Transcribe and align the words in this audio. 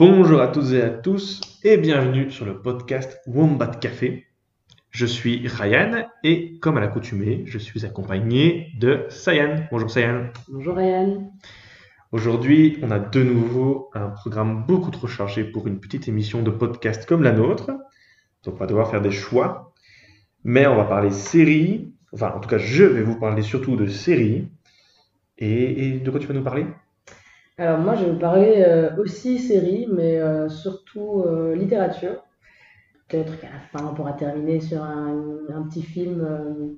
Bonjour 0.00 0.40
à 0.40 0.48
toutes 0.48 0.72
et 0.72 0.80
à 0.80 0.88
tous 0.88 1.42
et 1.62 1.76
bienvenue 1.76 2.30
sur 2.30 2.46
le 2.46 2.62
podcast 2.62 3.20
Wombat 3.26 3.66
Café. 3.66 4.24
Je 4.88 5.04
suis 5.04 5.46
Ryan 5.46 6.06
et 6.24 6.58
comme 6.60 6.78
à 6.78 6.80
l'accoutumée, 6.80 7.42
je 7.44 7.58
suis 7.58 7.84
accompagné 7.84 8.68
de 8.78 9.04
Sayan. 9.10 9.56
Bonjour 9.70 9.90
Sayan. 9.90 10.30
Bonjour 10.48 10.76
Ryan. 10.76 11.30
Aujourd'hui, 12.12 12.78
on 12.80 12.90
a 12.90 12.98
de 12.98 13.22
nouveau 13.22 13.90
un 13.92 14.08
programme 14.08 14.64
beaucoup 14.66 14.90
trop 14.90 15.06
chargé 15.06 15.44
pour 15.44 15.66
une 15.66 15.78
petite 15.80 16.08
émission 16.08 16.40
de 16.40 16.50
podcast 16.50 17.04
comme 17.04 17.22
la 17.22 17.32
nôtre. 17.32 17.70
Donc 18.44 18.54
on 18.54 18.56
va 18.56 18.66
devoir 18.66 18.90
faire 18.90 19.02
des 19.02 19.10
choix. 19.10 19.74
Mais 20.44 20.66
on 20.66 20.76
va 20.76 20.84
parler 20.84 21.10
séries. 21.10 21.92
Enfin, 22.14 22.32
en 22.34 22.40
tout 22.40 22.48
cas, 22.48 22.56
je 22.56 22.84
vais 22.84 23.02
vous 23.02 23.20
parler 23.20 23.42
surtout 23.42 23.76
de 23.76 23.86
séries. 23.86 24.48
Et, 25.36 25.88
et 25.88 25.98
de 25.98 26.10
quoi 26.10 26.18
tu 26.18 26.26
vas 26.26 26.32
nous 26.32 26.42
parler? 26.42 26.64
Alors 27.60 27.78
moi 27.78 27.94
je 27.94 28.04
vais 28.04 28.10
vous 28.10 28.18
parler 28.18 28.64
euh, 28.66 28.90
aussi 28.96 29.38
série, 29.38 29.86
mais 29.92 30.18
euh, 30.18 30.48
surtout 30.48 31.22
euh, 31.26 31.54
littérature. 31.54 32.24
Peut-être 33.08 33.40
qu'à 33.40 33.48
la 33.50 33.60
fin 33.60 33.88
on 33.90 33.94
pourra 33.94 34.14
terminer 34.14 34.60
sur 34.60 34.82
un, 34.82 35.38
un 35.54 35.62
petit 35.64 35.82
film 35.82 36.20
euh, 36.22 36.74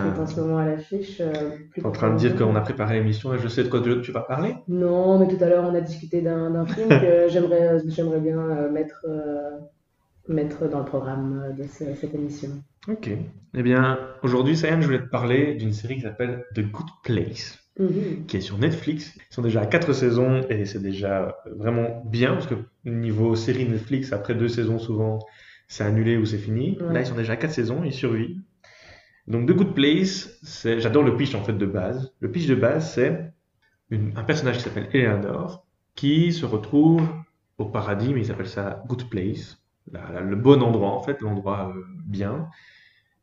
qui 0.00 0.08
est 0.08 0.18
en 0.20 0.26
ce 0.26 0.40
moment 0.40 0.58
à 0.58 0.66
l'affiche. 0.66 1.20
euh, 1.20 1.32
T'es 1.74 1.84
en 1.86 1.92
train 1.92 2.10
de 2.10 2.16
dire 2.18 2.36
qu'on 2.36 2.56
a 2.56 2.60
préparé 2.62 2.94
l'émission 2.98 3.34
et 3.34 3.38
je 3.38 3.48
sais 3.48 3.64
de 3.64 3.68
quoi 3.68 3.80
tu 3.82 4.00
tu 4.02 4.12
vas 4.12 4.22
parler? 4.22 4.54
Non, 4.68 5.18
mais 5.18 5.28
tout 5.28 5.42
à 5.44 5.48
l'heure 5.48 5.64
on 5.70 5.74
a 5.74 5.80
discuté 5.82 6.22
d'un 6.22 6.66
film 6.74 6.88
que 6.88 7.28
j'aimerais 7.28 7.80
j'aimerais 7.88 8.20
bien 8.20 8.68
mettre, 8.70 9.06
mettre 10.28 10.68
dans 10.68 10.78
le 10.80 10.84
programme 10.84 11.54
de 11.58 11.64
ce- 11.66 11.94
cette 11.94 12.14
émission. 12.14 12.50
Ok. 12.88 13.08
Eh 13.54 13.62
bien, 13.62 13.98
aujourd'hui, 14.22 14.56
Sayan, 14.56 14.80
je 14.80 14.86
voulais 14.86 15.02
te 15.02 15.08
parler 15.08 15.54
d'une 15.54 15.72
série 15.72 15.96
qui 15.96 16.02
s'appelle 16.02 16.44
The 16.54 16.60
Good 16.60 16.86
Place, 17.04 17.58
Mhm. 17.78 18.24
qui 18.26 18.38
est 18.38 18.40
sur 18.40 18.56
Netflix. 18.58 19.14
Ils 19.30 19.34
sont 19.34 19.42
déjà 19.42 19.60
à 19.60 19.66
quatre 19.66 19.92
saisons 19.92 20.40
et 20.48 20.64
c'est 20.64 20.80
déjà 20.82 21.36
vraiment 21.46 22.02
bien 22.06 22.32
parce 22.34 22.46
que 22.46 22.54
niveau 22.84 23.34
série 23.36 23.68
Netflix, 23.68 24.12
après 24.12 24.34
deux 24.34 24.48
saisons, 24.48 24.78
souvent, 24.78 25.18
c'est 25.68 25.84
annulé 25.84 26.16
ou 26.16 26.24
c'est 26.24 26.38
fini. 26.38 26.78
Ouais. 26.80 26.94
Là, 26.94 27.00
ils 27.00 27.06
sont 27.06 27.14
déjà 27.16 27.34
à 27.34 27.36
quatre 27.36 27.52
saisons, 27.52 27.82
ils 27.84 27.92
survivent. 27.92 28.40
Donc, 29.26 29.48
The 29.48 29.52
Good 29.52 29.74
Place, 29.74 30.38
c'est, 30.42 30.80
j'adore 30.80 31.02
le 31.02 31.16
pitch 31.16 31.34
en 31.34 31.42
fait 31.42 31.52
de 31.52 31.66
base. 31.66 32.12
Le 32.20 32.30
pitch 32.30 32.46
de 32.46 32.54
base, 32.54 32.92
c'est 32.94 33.32
une- 33.90 34.12
un 34.16 34.22
personnage 34.22 34.56
qui 34.58 34.62
s'appelle 34.62 34.88
Eleanor 34.92 35.66
qui 35.94 36.32
se 36.32 36.46
retrouve 36.46 37.02
au 37.58 37.64
paradis, 37.66 38.14
mais 38.14 38.20
ils 38.20 38.30
appellent 38.30 38.46
ça 38.48 38.82
Good 38.86 39.08
Place, 39.10 39.58
la- 39.90 40.12
la- 40.12 40.20
le 40.20 40.36
bon 40.36 40.62
endroit 40.62 40.90
en 40.92 41.02
fait, 41.02 41.20
l'endroit 41.20 41.72
euh, 41.76 41.82
bien. 42.06 42.48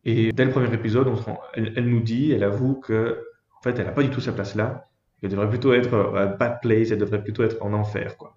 Et 0.05 0.31
dès 0.33 0.45
le 0.45 0.51
premier 0.51 0.73
épisode, 0.73 1.07
on 1.07 1.15
se 1.15 1.23
rend- 1.23 1.39
elle, 1.53 1.73
elle 1.75 1.87
nous 1.89 2.01
dit, 2.01 2.31
elle 2.33 2.43
avoue 2.43 2.75
que 2.75 3.23
en 3.63 3.71
fait, 3.71 3.79
elle 3.79 3.85
n'a 3.85 3.93
pas 3.93 4.03
du 4.03 4.09
tout 4.09 4.19
sa 4.19 4.33
place 4.33 4.55
là. 4.55 4.89
Elle 5.21 5.29
devrait 5.29 5.49
plutôt 5.49 5.71
être 5.71 5.93
euh, 5.93 6.23
à 6.23 6.25
bad 6.25 6.59
place, 6.61 6.91
elle 6.91 6.97
devrait 6.97 7.23
plutôt 7.23 7.43
être 7.43 7.63
en 7.63 7.71
enfer, 7.71 8.17
quoi. 8.17 8.35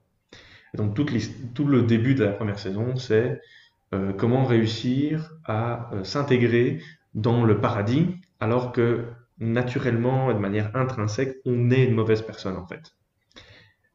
Donc 0.75 0.95
tout 0.95 1.67
le 1.67 1.83
début 1.83 2.15
de 2.15 2.23
la 2.23 2.31
première 2.31 2.61
saison, 2.61 2.95
c'est 2.95 3.41
euh, 3.93 4.13
comment 4.13 4.45
réussir 4.45 5.33
à 5.45 5.91
euh, 5.93 6.05
s'intégrer 6.05 6.81
dans 7.15 7.45
le 7.45 7.61
paradis, 7.61 8.15
alors 8.39 8.71
que 8.71 9.05
naturellement 9.39 10.31
et 10.31 10.35
de 10.35 10.39
manière 10.39 10.71
intrinsèque, 10.77 11.39
on 11.45 11.71
est 11.71 11.85
une 11.85 11.95
mauvaise 11.95 12.23
personne 12.23 12.57
en 12.57 12.67
fait. 12.67 12.95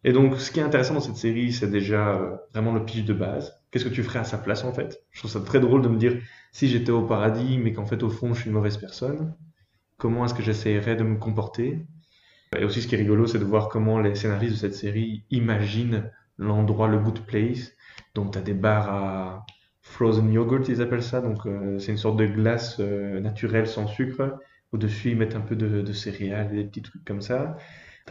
Et 0.04 0.12
donc, 0.12 0.38
ce 0.38 0.52
qui 0.52 0.60
est 0.60 0.64
intéressant 0.64 0.96
dans 0.96 1.02
cette 1.02 1.16
série, 1.16 1.54
c'est 1.54 1.70
déjà 1.70 2.20
vraiment 2.52 2.74
le 2.74 2.84
pitch 2.84 3.06
de 3.06 3.14
base. 3.14 3.58
Qu'est-ce 3.70 3.86
que 3.86 3.94
tu 3.94 4.04
ferais 4.04 4.20
à 4.20 4.24
sa 4.26 4.38
place 4.38 4.66
en 4.66 4.74
fait? 4.74 5.02
Je 5.12 5.20
trouve 5.20 5.32
ça 5.32 5.40
très 5.40 5.62
drôle 5.62 5.82
de 5.82 5.88
me 5.88 5.98
dire 5.98 6.18
si 6.52 6.68
j'étais 6.68 6.92
au 6.92 7.04
paradis, 7.04 7.58
mais 7.58 7.72
qu'en 7.72 7.86
fait 7.86 8.04
au 8.04 8.10
fond 8.10 8.34
je 8.34 8.42
suis 8.42 8.50
une 8.50 8.56
mauvaise 8.56 8.78
personne, 8.78 9.34
comment 10.02 10.26
est-ce 10.26 10.34
que 10.34 10.42
j'essayerais 10.42 10.96
de 10.96 11.04
me 11.04 11.18
comporter? 11.18 11.86
Et 12.58 12.66
aussi 12.66 12.82
ce 12.82 12.88
qui 12.88 12.96
est 12.96 12.98
rigolo, 12.98 13.28
c'est 13.28 13.38
de 13.38 13.46
voir 13.46 13.70
comment 13.70 14.00
les 14.00 14.16
scénaristes 14.16 14.54
de 14.54 14.58
cette 14.58 14.74
série 14.74 15.24
imaginent 15.30 16.12
l'endroit, 16.40 16.88
le 16.88 16.98
good 16.98 17.20
place. 17.20 17.74
Donc 18.16 18.34
tu 18.34 18.40
as 18.40 18.42
des 18.42 18.56
bars 18.56 18.90
à 18.90 19.46
frozen 19.84 20.34
yogurt, 20.34 20.68
ils 20.70 20.82
appellent 20.82 21.04
ça. 21.04 21.22
Donc 21.22 21.46
euh, 21.46 21.78
c'est 21.78 21.92
une 21.92 22.00
sorte 22.00 22.18
de 22.18 22.26
glace 22.26 22.78
euh, 22.80 23.20
naturelle 23.20 23.68
sans 23.68 23.86
sucre. 23.86 24.40
Au-dessus, 24.72 25.12
ils 25.12 25.18
mettent 25.18 25.36
un 25.36 25.42
peu 25.42 25.56
de, 25.56 25.84
de 25.84 25.94
céréales 25.94 26.52
et 26.52 26.64
des 26.64 26.64
petits 26.64 26.82
trucs 26.82 27.06
comme 27.06 27.22
ça. 27.22 27.58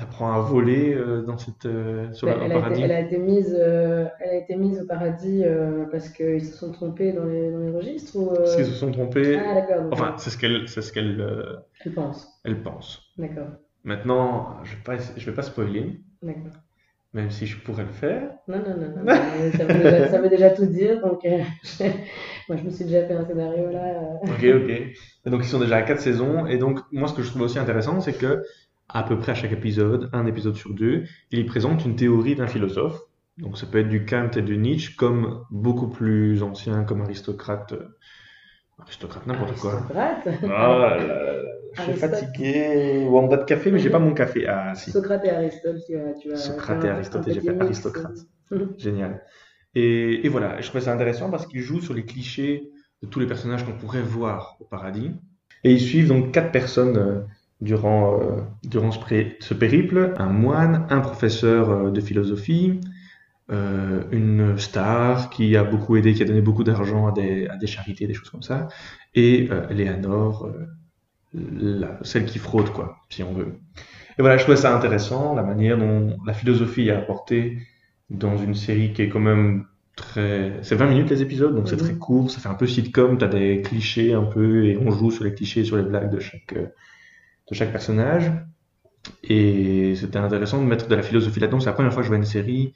Apprends 0.00 0.32
à 0.32 0.40
voler 0.40 0.94
euh, 0.94 1.22
dans 1.22 1.36
cette, 1.36 1.66
euh, 1.66 2.10
sur 2.12 2.26
Ben, 2.26 2.38
le 2.38 2.42
elle, 2.44 2.52
a 2.52 2.54
été, 2.54 2.60
paradis. 2.60 2.82
elle 2.82 2.92
a 2.92 3.00
été 3.00 3.18
mise, 3.18 3.54
euh, 3.58 4.06
elle 4.20 4.30
a 4.30 4.34
été 4.36 4.56
mise 4.56 4.80
au 4.80 4.86
paradis 4.86 5.42
euh, 5.44 5.84
parce 5.90 6.08
qu'ils 6.08 6.44
se 6.44 6.56
sont 6.56 6.72
trompés 6.72 7.12
dans 7.12 7.24
les, 7.26 7.50
dans 7.50 7.58
les 7.58 7.70
registres 7.70 8.16
ou, 8.16 8.32
Parce 8.34 8.56
qu'ils 8.56 8.64
se 8.66 8.72
sont 8.72 8.92
trompés. 8.92 9.36
Ah 9.38 9.54
d'accord, 9.54 9.84
Enfin, 9.92 10.14
c'est 10.16 10.30
ce 10.30 10.38
qu'elle 10.38 10.68
c'est 10.68 10.80
ce 10.80 10.92
qu'elle 10.92 11.20
elle 11.84 11.92
pense. 11.92 12.40
elle 12.44 12.62
pense. 12.62 13.02
D'accord, 13.18 13.48
Maintenant, 13.84 14.56
je 14.64 14.70
vais 14.76 14.82
pas, 14.82 14.96
je 15.16 15.26
vais 15.26 15.34
pas 15.34 15.42
spoiler, 15.42 16.00
d'accord. 16.22 16.52
même 17.12 17.30
si 17.30 17.46
je 17.46 17.58
pourrais 17.58 17.82
le 17.84 17.92
faire. 17.92 18.30
Non, 18.48 18.58
non, 18.58 18.76
non, 18.76 19.04
ça 19.56 19.64
veut 19.64 19.74
déjà, 19.82 20.08
ça 20.08 20.20
veut 20.20 20.28
déjà 20.30 20.50
tout 20.50 20.66
dire, 20.66 21.00
donc 21.02 21.24
moi 22.48 22.56
je 22.56 22.62
me 22.62 22.70
suis 22.70 22.84
déjà 22.84 23.04
fait 23.06 23.14
un 23.14 23.26
scénario 23.26 23.70
là. 23.70 24.00
Ok, 24.22 24.44
ok. 24.44 24.70
Et 24.70 25.30
donc 25.30 25.40
ils 25.42 25.48
sont 25.48 25.60
déjà 25.60 25.76
à 25.76 25.82
quatre 25.82 26.00
saisons. 26.00 26.46
Et 26.46 26.56
donc 26.58 26.78
moi 26.92 27.08
ce 27.08 27.14
que 27.14 27.22
je 27.22 27.28
trouve 27.30 27.42
aussi 27.42 27.58
intéressant, 27.58 28.00
c'est 28.00 28.14
que 28.16 28.42
à 28.92 29.02
peu 29.02 29.18
près 29.18 29.32
à 29.32 29.34
chaque 29.34 29.52
épisode, 29.52 30.10
un 30.12 30.26
épisode 30.26 30.56
sur 30.56 30.74
deux, 30.74 31.04
il 31.30 31.38
y 31.38 31.44
présente 31.44 31.84
une 31.84 31.96
théorie 31.96 32.34
d'un 32.34 32.46
philosophe. 32.46 33.00
Donc 33.38 33.56
ça 33.56 33.66
peut 33.66 33.78
être 33.78 33.88
du 33.88 34.04
Kant 34.04 34.30
et 34.36 34.42
du 34.42 34.58
Nietzsche, 34.58 34.94
comme 34.96 35.44
beaucoup 35.50 35.88
plus 35.88 36.42
anciens, 36.42 36.84
comme 36.84 37.00
Aristocrate. 37.02 37.72
euh, 37.72 37.88
Aristocrate, 38.78 39.26
n'importe 39.26 39.58
quoi. 39.58 39.72
Aristocrate. 39.74 40.28
Ah 40.44 40.78
là 40.78 41.06
là. 41.06 41.42
Je 41.74 41.82
suis 41.82 41.92
fatigué. 41.94 43.06
Ou 43.08 43.16
en 43.18 43.28
bas 43.28 43.36
de 43.36 43.44
café, 43.44 43.70
mais 43.70 43.78
j'ai 43.78 43.90
pas 43.90 43.98
mon 43.98 44.12
café. 44.14 44.46
Ah 44.46 44.74
si. 44.74 44.90
Socrate 44.90 45.24
et 45.24 45.30
Aristote, 45.30 45.76
tu 45.86 45.96
as, 45.96 46.14
tu 46.14 46.32
as 46.32 46.36
Socrate 46.36 46.84
et 46.84 46.88
Aristote, 46.88 47.24
j'ai 47.28 47.40
fait 47.40 47.60
aristocrate. 47.60 48.18
Génial. 48.78 49.22
Et, 49.74 50.26
et 50.26 50.28
voilà, 50.28 50.60
je 50.60 50.66
trouvais 50.68 50.82
ça 50.82 50.92
intéressant 50.92 51.30
parce 51.30 51.46
qu'ils 51.46 51.60
jouent 51.60 51.80
sur 51.80 51.94
les 51.94 52.04
clichés 52.04 52.70
de 53.02 53.06
tous 53.06 53.20
les 53.20 53.26
personnages 53.26 53.64
qu'on 53.64 53.72
pourrait 53.78 54.02
voir 54.02 54.56
au 54.60 54.64
paradis. 54.64 55.12
Et 55.62 55.72
ils 55.72 55.80
suivent 55.80 56.08
donc 56.08 56.32
quatre 56.32 56.50
personnes 56.50 56.96
euh, 56.96 57.20
durant, 57.60 58.20
euh, 58.20 58.40
durant 58.64 58.90
ce, 58.92 58.98
pré- 58.98 59.36
ce 59.40 59.54
périple. 59.54 60.14
Un 60.18 60.30
moine, 60.30 60.86
un 60.90 61.00
professeur 61.00 61.70
euh, 61.70 61.90
de 61.90 62.00
philosophie, 62.00 62.80
euh, 63.52 64.04
une 64.12 64.58
star 64.58 65.30
qui 65.30 65.56
a 65.56 65.64
beaucoup 65.64 65.96
aidé, 65.96 66.14
qui 66.14 66.22
a 66.22 66.26
donné 66.26 66.42
beaucoup 66.42 66.64
d'argent 66.64 67.08
à 67.08 67.12
des, 67.12 67.48
à 67.48 67.56
des 67.56 67.66
charités, 67.66 68.06
des 68.06 68.14
choses 68.14 68.30
comme 68.30 68.42
ça, 68.42 68.68
et 69.14 69.48
euh, 69.50 69.66
Léanor, 69.72 70.46
euh, 70.46 70.66
la- 71.34 71.98
celle 72.02 72.26
qui 72.26 72.38
fraude, 72.38 72.70
quoi, 72.70 72.96
si 73.08 73.22
on 73.22 73.32
veut. 73.32 73.54
Et 74.18 74.22
voilà, 74.22 74.36
je 74.38 74.42
trouvais 74.44 74.58
ça 74.58 74.76
intéressant, 74.76 75.34
la 75.34 75.42
manière 75.42 75.78
dont 75.78 76.18
la 76.26 76.34
philosophie 76.34 76.88
est 76.88 76.92
apportée 76.92 77.58
dans 78.10 78.36
une 78.38 78.54
série 78.54 78.92
qui 78.92 79.02
est 79.02 79.08
quand 79.08 79.20
même 79.20 79.66
très... 79.96 80.54
C'est 80.62 80.76
20 80.76 80.88
minutes 80.88 81.10
les 81.10 81.22
épisodes, 81.22 81.54
donc 81.54 81.68
c'est 81.68 81.76
Mhm. 81.76 81.82
très 81.82 81.94
court, 81.94 82.30
ça 82.30 82.40
fait 82.40 82.48
un 82.48 82.54
peu 82.54 82.66
sitcom, 82.66 83.18
t'as 83.18 83.28
des 83.28 83.62
clichés 83.62 84.14
un 84.14 84.24
peu, 84.24 84.66
et 84.66 84.78
on 84.78 84.90
joue 84.90 85.10
sur 85.10 85.24
les 85.24 85.34
clichés, 85.34 85.64
sur 85.64 85.76
les 85.76 85.84
blagues 85.84 86.10
de 86.12 86.20
chaque, 86.20 86.54
de 87.50 87.54
chaque 87.54 87.72
personnage. 87.72 88.32
Et 89.24 89.94
c'était 89.96 90.18
intéressant 90.18 90.60
de 90.62 90.66
mettre 90.66 90.88
de 90.88 90.94
la 90.94 91.02
philosophie 91.02 91.40
là-dedans. 91.40 91.60
C'est 91.60 91.66
la 91.66 91.72
première 91.72 91.92
fois 91.92 92.02
que 92.02 92.06
je 92.06 92.10
vois 92.10 92.18
une 92.18 92.24
série 92.24 92.74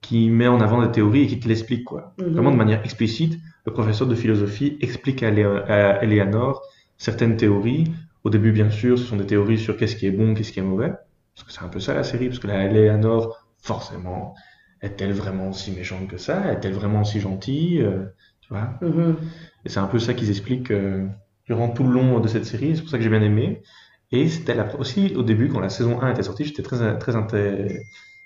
qui 0.00 0.30
met 0.30 0.46
en 0.48 0.60
avant 0.60 0.84
des 0.84 0.92
théories 0.92 1.22
et 1.22 1.26
qui 1.26 1.40
te 1.40 1.48
l'explique, 1.48 1.84
quoi. 1.84 2.14
Mhm. 2.18 2.32
Vraiment 2.34 2.50
de 2.52 2.56
manière 2.56 2.82
explicite, 2.84 3.38
le 3.66 3.72
professeur 3.72 4.06
de 4.06 4.14
philosophie 4.14 4.78
explique 4.80 5.22
à, 5.22 5.28
à 5.28 6.02
Eleanor 6.02 6.62
certaines 6.96 7.36
théories. 7.36 7.84
Au 8.24 8.30
début, 8.30 8.52
bien 8.52 8.70
sûr, 8.70 8.98
ce 8.98 9.04
sont 9.04 9.16
des 9.16 9.26
théories 9.26 9.58
sur 9.58 9.76
qu'est-ce 9.76 9.96
qui 9.96 10.06
est 10.06 10.10
bon, 10.10 10.34
qu'est-ce 10.34 10.52
qui 10.52 10.60
est 10.60 10.62
mauvais. 10.62 10.92
Parce 11.34 11.46
que 11.46 11.52
c'est 11.52 11.62
un 11.62 11.68
peu 11.68 11.80
ça 11.80 11.94
la 11.94 12.02
série, 12.04 12.28
parce 12.28 12.38
que 12.38 12.46
la 12.46 12.64
Eleanor, 12.64 13.44
forcément, 13.60 14.34
est-elle 14.82 15.12
vraiment 15.12 15.52
si 15.52 15.72
méchante 15.72 16.08
que 16.08 16.16
ça? 16.18 16.52
Est-elle 16.52 16.72
vraiment 16.74 17.04
si 17.04 17.20
gentille? 17.20 17.80
Euh, 17.82 18.04
tu 18.40 18.48
vois? 18.50 18.78
Mhm. 18.82 19.16
Et 19.64 19.68
c'est 19.68 19.80
un 19.80 19.86
peu 19.86 19.98
ça 19.98 20.14
qu'ils 20.14 20.30
expliquent 20.30 20.70
euh, 20.70 21.06
durant 21.46 21.68
tout 21.68 21.84
le 21.84 21.90
long 21.90 22.20
de 22.20 22.28
cette 22.28 22.44
série. 22.44 22.74
C'est 22.74 22.82
pour 22.82 22.90
ça 22.90 22.98
que 22.98 23.04
j'ai 23.04 23.10
bien 23.10 23.22
aimé. 23.22 23.62
Et 24.10 24.28
c'était 24.28 24.56
aussi 24.78 25.14
au 25.16 25.22
début, 25.22 25.48
quand 25.48 25.60
la 25.60 25.68
saison 25.68 26.00
1 26.00 26.12
était 26.12 26.22
sortie, 26.22 26.44
j'étais 26.44 26.62
très, 26.62 26.98
très, 26.98 27.12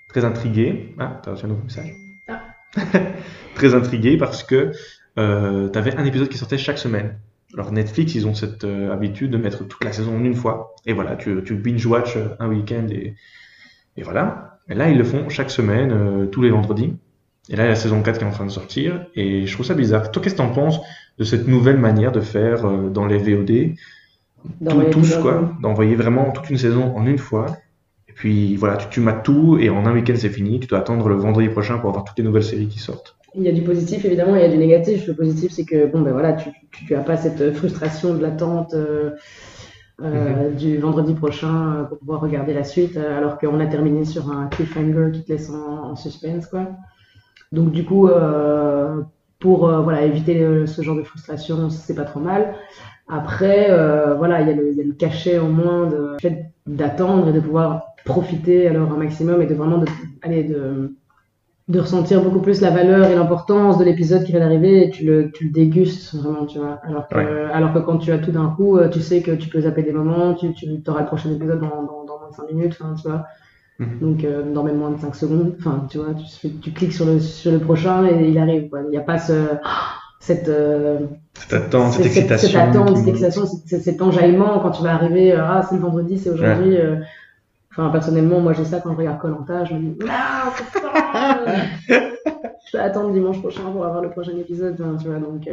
très 0.09 0.25
intrigué. 0.25 0.95
Ah, 0.97 1.19
t'as 1.21 1.31
reçu 1.31 1.45
un 1.45 1.49
nouveau 1.49 1.63
message. 1.63 1.93
Ah. 2.27 2.41
très 3.55 3.75
intrigué 3.75 4.17
parce 4.17 4.43
que 4.43 4.71
euh, 5.19 5.67
t'avais 5.69 5.95
un 5.95 6.05
épisode 6.05 6.29
qui 6.29 6.37
sortait 6.37 6.57
chaque 6.57 6.77
semaine. 6.77 7.19
Alors 7.53 7.71
Netflix, 7.71 8.15
ils 8.15 8.25
ont 8.27 8.33
cette 8.33 8.63
euh, 8.63 8.91
habitude 8.91 9.31
de 9.31 9.37
mettre 9.37 9.67
toute 9.67 9.83
la 9.83 9.91
saison 9.91 10.17
en 10.17 10.23
une 10.23 10.33
fois. 10.33 10.75
Et 10.85 10.93
voilà, 10.93 11.15
tu, 11.15 11.43
tu 11.45 11.55
binge-watch 11.55 12.17
euh, 12.17 12.29
un 12.39 12.47
week-end 12.47 12.87
et, 12.89 13.15
et 13.95 14.03
voilà. 14.03 14.59
Et 14.69 14.73
là, 14.73 14.89
ils 14.89 14.97
le 14.97 15.03
font 15.03 15.29
chaque 15.29 15.51
semaine, 15.51 15.91
euh, 15.91 16.25
tous 16.25 16.41
les 16.41 16.49
vendredis. 16.49 16.95
Et 17.49 17.55
là, 17.55 17.63
il 17.63 17.65
y 17.65 17.69
a 17.69 17.73
la 17.73 17.75
saison 17.75 18.01
4 18.01 18.17
qui 18.17 18.23
est 18.23 18.27
en 18.27 18.31
train 18.31 18.45
de 18.45 18.51
sortir. 18.51 19.05
Et 19.15 19.45
je 19.45 19.53
trouve 19.53 19.65
ça 19.65 19.75
bizarre. 19.75 20.09
Toi, 20.11 20.23
qu'est-ce 20.23 20.35
que 20.35 20.39
t'en 20.39 20.49
penses 20.49 20.79
de 21.19 21.23
cette 21.23 21.47
nouvelle 21.47 21.77
manière 21.77 22.11
de 22.11 22.21
faire 22.21 22.67
dans 22.89 23.05
les 23.05 23.17
VOD, 23.17 23.75
tout, 24.65 24.81
tous, 24.91 25.17
quoi, 25.17 25.51
d'envoyer 25.61 25.95
vraiment 25.95 26.31
toute 26.31 26.49
une 26.49 26.57
saison 26.57 26.95
en 26.95 27.05
une 27.05 27.17
fois. 27.17 27.45
Et 28.07 28.13
puis 28.13 28.55
voilà, 28.55 28.77
tu, 28.77 28.87
tu 28.89 28.99
mates 28.99 29.23
tout 29.23 29.57
et 29.59 29.69
en 29.69 29.85
un 29.85 29.93
week-end 29.93 30.13
c'est 30.15 30.29
fini. 30.29 30.59
Tu 30.59 30.67
dois 30.67 30.79
attendre 30.79 31.09
le 31.09 31.15
vendredi 31.15 31.49
prochain 31.49 31.77
pour 31.79 31.89
avoir 31.89 32.03
toutes 32.03 32.17
les 32.17 32.23
nouvelles 32.23 32.43
séries 32.43 32.67
qui 32.67 32.79
sortent. 32.79 33.15
Il 33.35 33.41
y 33.41 33.49
a 33.49 33.51
du 33.51 33.63
positif 33.63 34.05
évidemment, 34.05 34.35
il 34.35 34.41
y 34.41 34.45
a 34.45 34.49
du 34.49 34.57
négatif. 34.57 35.07
Le 35.07 35.15
positif, 35.15 35.51
c'est 35.51 35.65
que 35.65 35.87
bon 35.87 36.01
ben 36.01 36.11
voilà, 36.11 36.33
tu, 36.33 36.51
tu, 36.71 36.85
tu 36.85 36.95
as 36.95 37.01
pas 37.01 37.17
cette 37.17 37.53
frustration 37.55 38.13
de 38.13 38.21
l'attente 38.21 38.75
euh, 38.75 39.11
euh, 40.03 40.51
du 40.51 40.77
vendredi 40.77 41.15
prochain 41.15 41.73
euh, 41.73 41.83
pour 41.85 41.97
pouvoir 41.97 42.21
regarder 42.21 42.53
la 42.53 42.63
suite, 42.63 42.97
euh, 42.97 43.17
alors 43.17 43.39
qu'on 43.39 43.59
a 43.59 43.65
terminé 43.65 44.05
sur 44.05 44.29
un 44.29 44.47
cliffhanger 44.47 45.11
qui 45.13 45.23
te 45.23 45.31
laisse 45.31 45.49
en, 45.49 45.91
en 45.91 45.95
suspense 45.95 46.45
quoi. 46.45 46.67
Donc 47.51 47.71
du 47.71 47.85
coup, 47.85 48.07
euh, 48.07 49.01
pour 49.39 49.67
euh, 49.67 49.81
voilà, 49.81 50.03
éviter 50.03 50.65
ce 50.67 50.81
genre 50.81 50.95
de 50.95 51.03
frustration, 51.03 51.69
c'est 51.69 51.95
pas 51.95 52.05
trop 52.05 52.19
mal. 52.19 52.55
Après, 53.07 53.67
euh, 53.69 54.15
voilà, 54.15 54.41
il 54.41 54.47
y, 54.47 54.51
a 54.51 54.55
le, 54.55 54.73
y 54.73 54.81
a 54.81 54.83
le 54.83 54.93
cachet 54.93 55.37
au 55.37 55.47
moins 55.47 55.87
de 55.87 56.15
fait 56.21 56.51
d'attendre 56.65 57.27
et 57.29 57.33
de 57.33 57.39
pouvoir 57.39 57.93
profiter 58.05 58.67
alors 58.67 58.91
un 58.91 58.97
maximum 58.97 59.41
et 59.41 59.45
de 59.45 59.53
vraiment 59.53 59.79
de, 59.79 59.85
aller 60.21 60.43
de, 60.43 60.95
de 61.67 61.79
ressentir 61.79 62.21
beaucoup 62.23 62.39
plus 62.39 62.61
la 62.61 62.69
valeur 62.69 63.09
et 63.09 63.15
l'importance 63.15 63.77
de 63.77 63.83
l'épisode 63.83 64.23
qui 64.23 64.31
vient 64.31 64.39
d'arriver 64.39 64.85
et 64.85 64.89
tu 64.89 65.05
le, 65.05 65.31
tu 65.31 65.45
le 65.45 65.51
dégustes 65.51 66.15
vraiment, 66.15 66.45
tu 66.45 66.59
vois. 66.59 66.79
Alors 66.83 67.07
que, 67.09 67.51
alors 67.51 67.73
que 67.73 67.79
quand 67.79 67.97
tu 67.97 68.11
as 68.11 68.19
tout 68.19 68.31
d'un 68.31 68.47
coup, 68.47 68.79
tu 68.91 69.01
sais 69.01 69.21
que 69.21 69.31
tu 69.31 69.49
peux 69.49 69.61
zapper 69.61 69.83
des 69.83 69.91
moments, 69.91 70.33
tu, 70.33 70.53
tu 70.53 70.67
auras 70.87 71.01
le 71.01 71.07
prochain 71.07 71.31
épisode 71.31 71.59
dans, 71.59 71.83
dans, 71.83 72.05
dans 72.05 72.19
25 72.29 72.51
minutes, 72.51 72.77
tu 73.01 73.09
vois. 73.09 73.25
Mhm. 73.79 73.99
Donc, 73.99 74.23
euh, 74.23 74.53
dans 74.53 74.63
même 74.63 74.77
moins 74.77 74.91
de 74.91 74.99
5 74.99 75.15
secondes, 75.15 75.55
enfin, 75.59 75.87
tu 75.89 75.97
vois, 75.97 76.13
tu, 76.13 76.49
tu, 76.59 76.71
cliques 76.71 76.93
sur 76.93 77.05
le, 77.05 77.19
sur 77.19 77.51
le 77.51 77.59
prochain 77.59 78.05
et 78.05 78.29
il 78.29 78.37
arrive. 78.37 78.69
Quoi. 78.69 78.81
Il 78.83 78.89
n'y 78.89 78.97
a 78.97 79.01
pas 79.01 79.17
ce, 79.17 79.33
cette, 80.23 80.47
euh, 80.47 80.99
cette 81.33 81.51
attente, 81.51 81.91
cette, 81.91 82.05
excitation. 82.05 82.47
Cette 82.47 82.57
attente, 82.57 82.97
cette 82.97 83.07
excitation, 83.09 83.45
cet 83.45 84.01
enjaillement 84.01 84.59
quand 84.61 84.71
tu 84.71 84.81
vas 84.81 84.93
arriver, 84.93 85.33
euh, 85.33 85.43
ah, 85.43 85.65
c'est 85.67 85.75
le 85.75 85.81
vendredi, 85.81 86.17
c'est 86.17 86.29
aujourd'hui. 86.29 86.77
Euh. 86.77 86.95
Enfin, 87.71 87.89
personnellement, 87.89 88.39
moi, 88.39 88.53
j'ai 88.53 88.63
ça 88.63 88.79
quand 88.79 88.93
je 88.93 88.97
regarde 88.97 89.19
Colanta, 89.19 89.65
je 89.65 89.73
me 89.73 89.79
dis, 89.79 89.97
ah, 90.09 90.53
c'est 90.55 90.79
ça 90.79 91.45
Je 92.71 92.77
vais 92.77 92.83
attendre 92.83 93.11
dimanche 93.11 93.39
prochain 93.41 93.63
pour 93.69 93.85
avoir 93.85 94.01
le 94.01 94.11
prochain 94.11 94.31
épisode, 94.37 94.77
tu 94.77 95.07
vois, 95.07 95.19
donc 95.19 95.45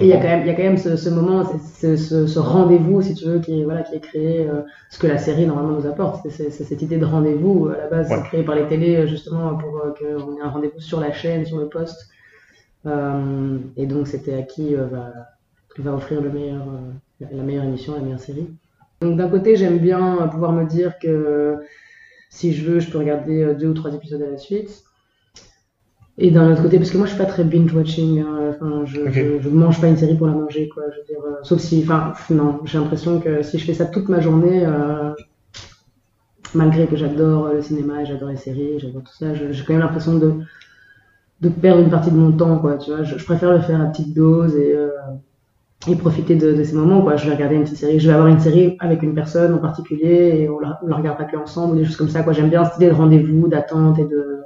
il 0.00 0.06
y 0.06 0.12
a 0.12 0.16
quand 0.18 0.28
même, 0.28 0.40
il 0.42 0.46
y 0.46 0.50
a 0.50 0.54
quand 0.54 0.62
même 0.62 0.78
ce, 0.78 0.96
ce 0.96 1.08
moment, 1.08 1.44
ce, 1.44 1.96
ce, 1.96 2.26
ce 2.26 2.38
rendez-vous, 2.38 3.02
si 3.02 3.14
tu 3.14 3.24
veux, 3.24 3.40
qui 3.40 3.60
est, 3.60 3.64
voilà, 3.64 3.82
qui 3.82 3.96
est 3.96 4.00
créé, 4.00 4.46
euh, 4.46 4.62
ce 4.90 4.98
que 5.00 5.08
la 5.08 5.18
série 5.18 5.46
normalement 5.46 5.80
nous 5.80 5.86
apporte. 5.86 6.28
C'est 6.30 6.50
cette 6.50 6.82
idée 6.82 6.98
de 6.98 7.04
rendez-vous. 7.04 7.70
À 7.74 7.78
la 7.78 7.86
base, 7.88 8.08
c'est 8.08 8.22
créé 8.22 8.42
par 8.44 8.54
les 8.54 8.66
télés 8.66 9.08
justement 9.08 9.56
pour 9.56 9.78
euh, 9.78 9.92
qu'on 9.98 10.36
ait 10.36 10.42
un 10.42 10.50
rendez-vous 10.50 10.80
sur 10.80 11.00
la 11.00 11.12
chaîne, 11.12 11.44
sur 11.44 11.58
le 11.58 11.68
poste. 11.68 12.08
Euh, 12.88 13.58
et 13.76 13.86
donc, 13.86 14.06
c'était 14.06 14.34
à 14.34 14.42
qui 14.42 14.74
va, 14.74 15.12
va 15.78 15.94
offrir 15.94 16.20
le 16.20 16.30
meilleur, 16.30 16.64
la 17.20 17.42
meilleure 17.42 17.64
émission, 17.64 17.94
la 17.94 18.00
meilleure 18.00 18.20
série. 18.20 18.48
Donc, 19.00 19.16
d'un 19.16 19.28
côté, 19.28 19.56
j'aime 19.56 19.78
bien 19.78 20.28
pouvoir 20.32 20.52
me 20.52 20.64
dire 20.64 20.98
que 20.98 21.58
si 22.30 22.52
je 22.52 22.68
veux, 22.68 22.80
je 22.80 22.90
peux 22.90 22.98
regarder 22.98 23.54
deux 23.54 23.68
ou 23.68 23.74
trois 23.74 23.94
épisodes 23.94 24.22
à 24.22 24.30
la 24.30 24.38
suite. 24.38 24.84
Et 26.20 26.32
d'un 26.32 26.50
autre 26.50 26.62
côté, 26.62 26.78
parce 26.78 26.90
que 26.90 26.96
moi 26.96 27.06
je 27.06 27.12
suis 27.12 27.18
pas 27.18 27.30
très 27.30 27.44
binge-watching, 27.44 28.20
hein, 28.20 28.50
enfin, 28.50 28.84
je, 28.84 29.08
je, 29.40 29.48
mange 29.48 29.80
pas 29.80 29.86
une 29.86 29.96
série 29.96 30.16
pour 30.16 30.26
la 30.26 30.32
manger, 30.32 30.68
quoi. 30.68 30.82
Je 30.90 30.98
veux 30.98 31.04
dire, 31.06 31.24
euh, 31.24 31.36
sauf 31.44 31.60
si, 31.60 31.80
enfin, 31.84 32.12
non, 32.30 32.60
j'ai 32.64 32.78
l'impression 32.78 33.20
que 33.20 33.42
si 33.42 33.56
je 33.56 33.64
fais 33.64 33.72
ça 33.72 33.86
toute 33.86 34.08
ma 34.08 34.20
journée, 34.20 34.66
euh, 34.66 35.12
malgré 36.54 36.88
que 36.88 36.96
j'adore 36.96 37.52
le 37.52 37.62
cinéma, 37.62 38.04
j'adore 38.04 38.30
les 38.30 38.36
séries, 38.36 38.80
j'adore 38.80 39.04
tout 39.04 39.14
ça, 39.16 39.32
j'ai 39.32 39.64
quand 39.64 39.74
même 39.74 39.82
l'impression 39.82 40.18
de, 40.18 40.32
de 41.40 41.48
perdre 41.48 41.82
une 41.82 41.90
partie 41.90 42.10
de 42.10 42.16
mon 42.16 42.32
temps, 42.32 42.58
quoi. 42.58 42.76
Tu 42.76 42.90
vois, 42.90 43.02
je, 43.02 43.24
préfère 43.24 43.52
le 43.52 43.60
faire 43.60 43.80
à 43.80 43.86
petite 43.86 44.14
dose 44.14 44.56
et, 44.56 44.74
euh, 44.74 44.88
et 45.88 45.94
profiter 45.94 46.34
de, 46.34 46.52
de, 46.52 46.64
ces 46.64 46.74
moments, 46.74 47.02
quoi. 47.02 47.16
Je 47.16 47.26
vais 47.28 47.34
regarder 47.34 47.56
une 47.56 47.62
petite 47.62 47.76
série, 47.76 48.00
je 48.00 48.08
vais 48.08 48.14
avoir 48.14 48.28
une 48.28 48.40
série 48.40 48.76
avec 48.80 49.02
une 49.02 49.14
personne 49.14 49.54
en 49.54 49.58
particulier 49.58 50.40
et 50.40 50.48
on 50.48 50.58
la, 50.58 50.80
on 50.82 50.88
la 50.88 50.96
regardera 50.96 51.24
que 51.24 51.36
ensemble, 51.36 51.76
des 51.76 51.84
choses 51.84 51.96
comme 51.96 52.08
ça, 52.08 52.22
quoi. 52.22 52.32
J'aime 52.32 52.50
bien 52.50 52.64
cette 52.64 52.76
idée 52.76 52.88
de 52.88 52.94
rendez-vous, 52.94 53.48
d'attente 53.48 53.98
et 53.98 54.04
de 54.04 54.38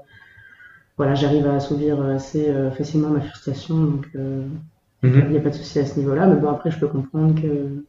voilà, 0.99 1.15
j'arrive 1.15 1.47
à 1.47 1.55
assouvir 1.55 2.01
assez 2.03 2.49
euh, 2.49 2.71
facilement 2.71 3.09
ma 3.09 3.21
frustration, 3.21 3.83
donc 3.83 4.07
euh, 4.15 4.47
mhm. 5.03 5.23
il 5.27 5.31
n'y 5.31 5.39
a 5.39 5.41
pas 5.41 5.51
de 5.51 5.55
souci 5.55 5.79
à 5.79 5.87
ce 5.87 5.99
niveau-là. 5.99 6.27
Mais 6.27 6.37
bon, 6.37 6.49
après, 6.49 6.71
je 6.71 6.79
peux 6.79 6.87
comprendre 6.87 7.41
que 7.41 7.85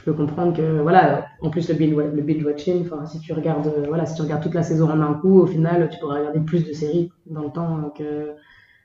je 0.00 0.04
peux 0.04 0.14
comprendre 0.14 0.56
que 0.56 0.80
voilà 0.80 1.26
en 1.42 1.50
plus 1.50 1.68
le 1.68 1.74
binge, 1.74 1.94
le 1.94 2.22
binge 2.22 2.44
watching 2.44 2.82
enfin 2.86 3.04
si 3.04 3.20
tu 3.20 3.34
regardes 3.34 3.66
euh, 3.66 3.84
voilà 3.86 4.06
si 4.06 4.14
tu 4.14 4.22
regardes 4.22 4.42
toute 4.42 4.54
la 4.54 4.62
saison 4.62 4.90
en 4.90 5.00
un 5.00 5.14
coup 5.14 5.40
au 5.40 5.46
final 5.46 5.88
tu 5.90 5.98
pourras 5.98 6.18
regarder 6.18 6.40
plus 6.40 6.66
de 6.66 6.72
séries 6.72 7.12
dans 7.26 7.42
le 7.42 7.50
temps 7.50 7.92
que 7.96 8.32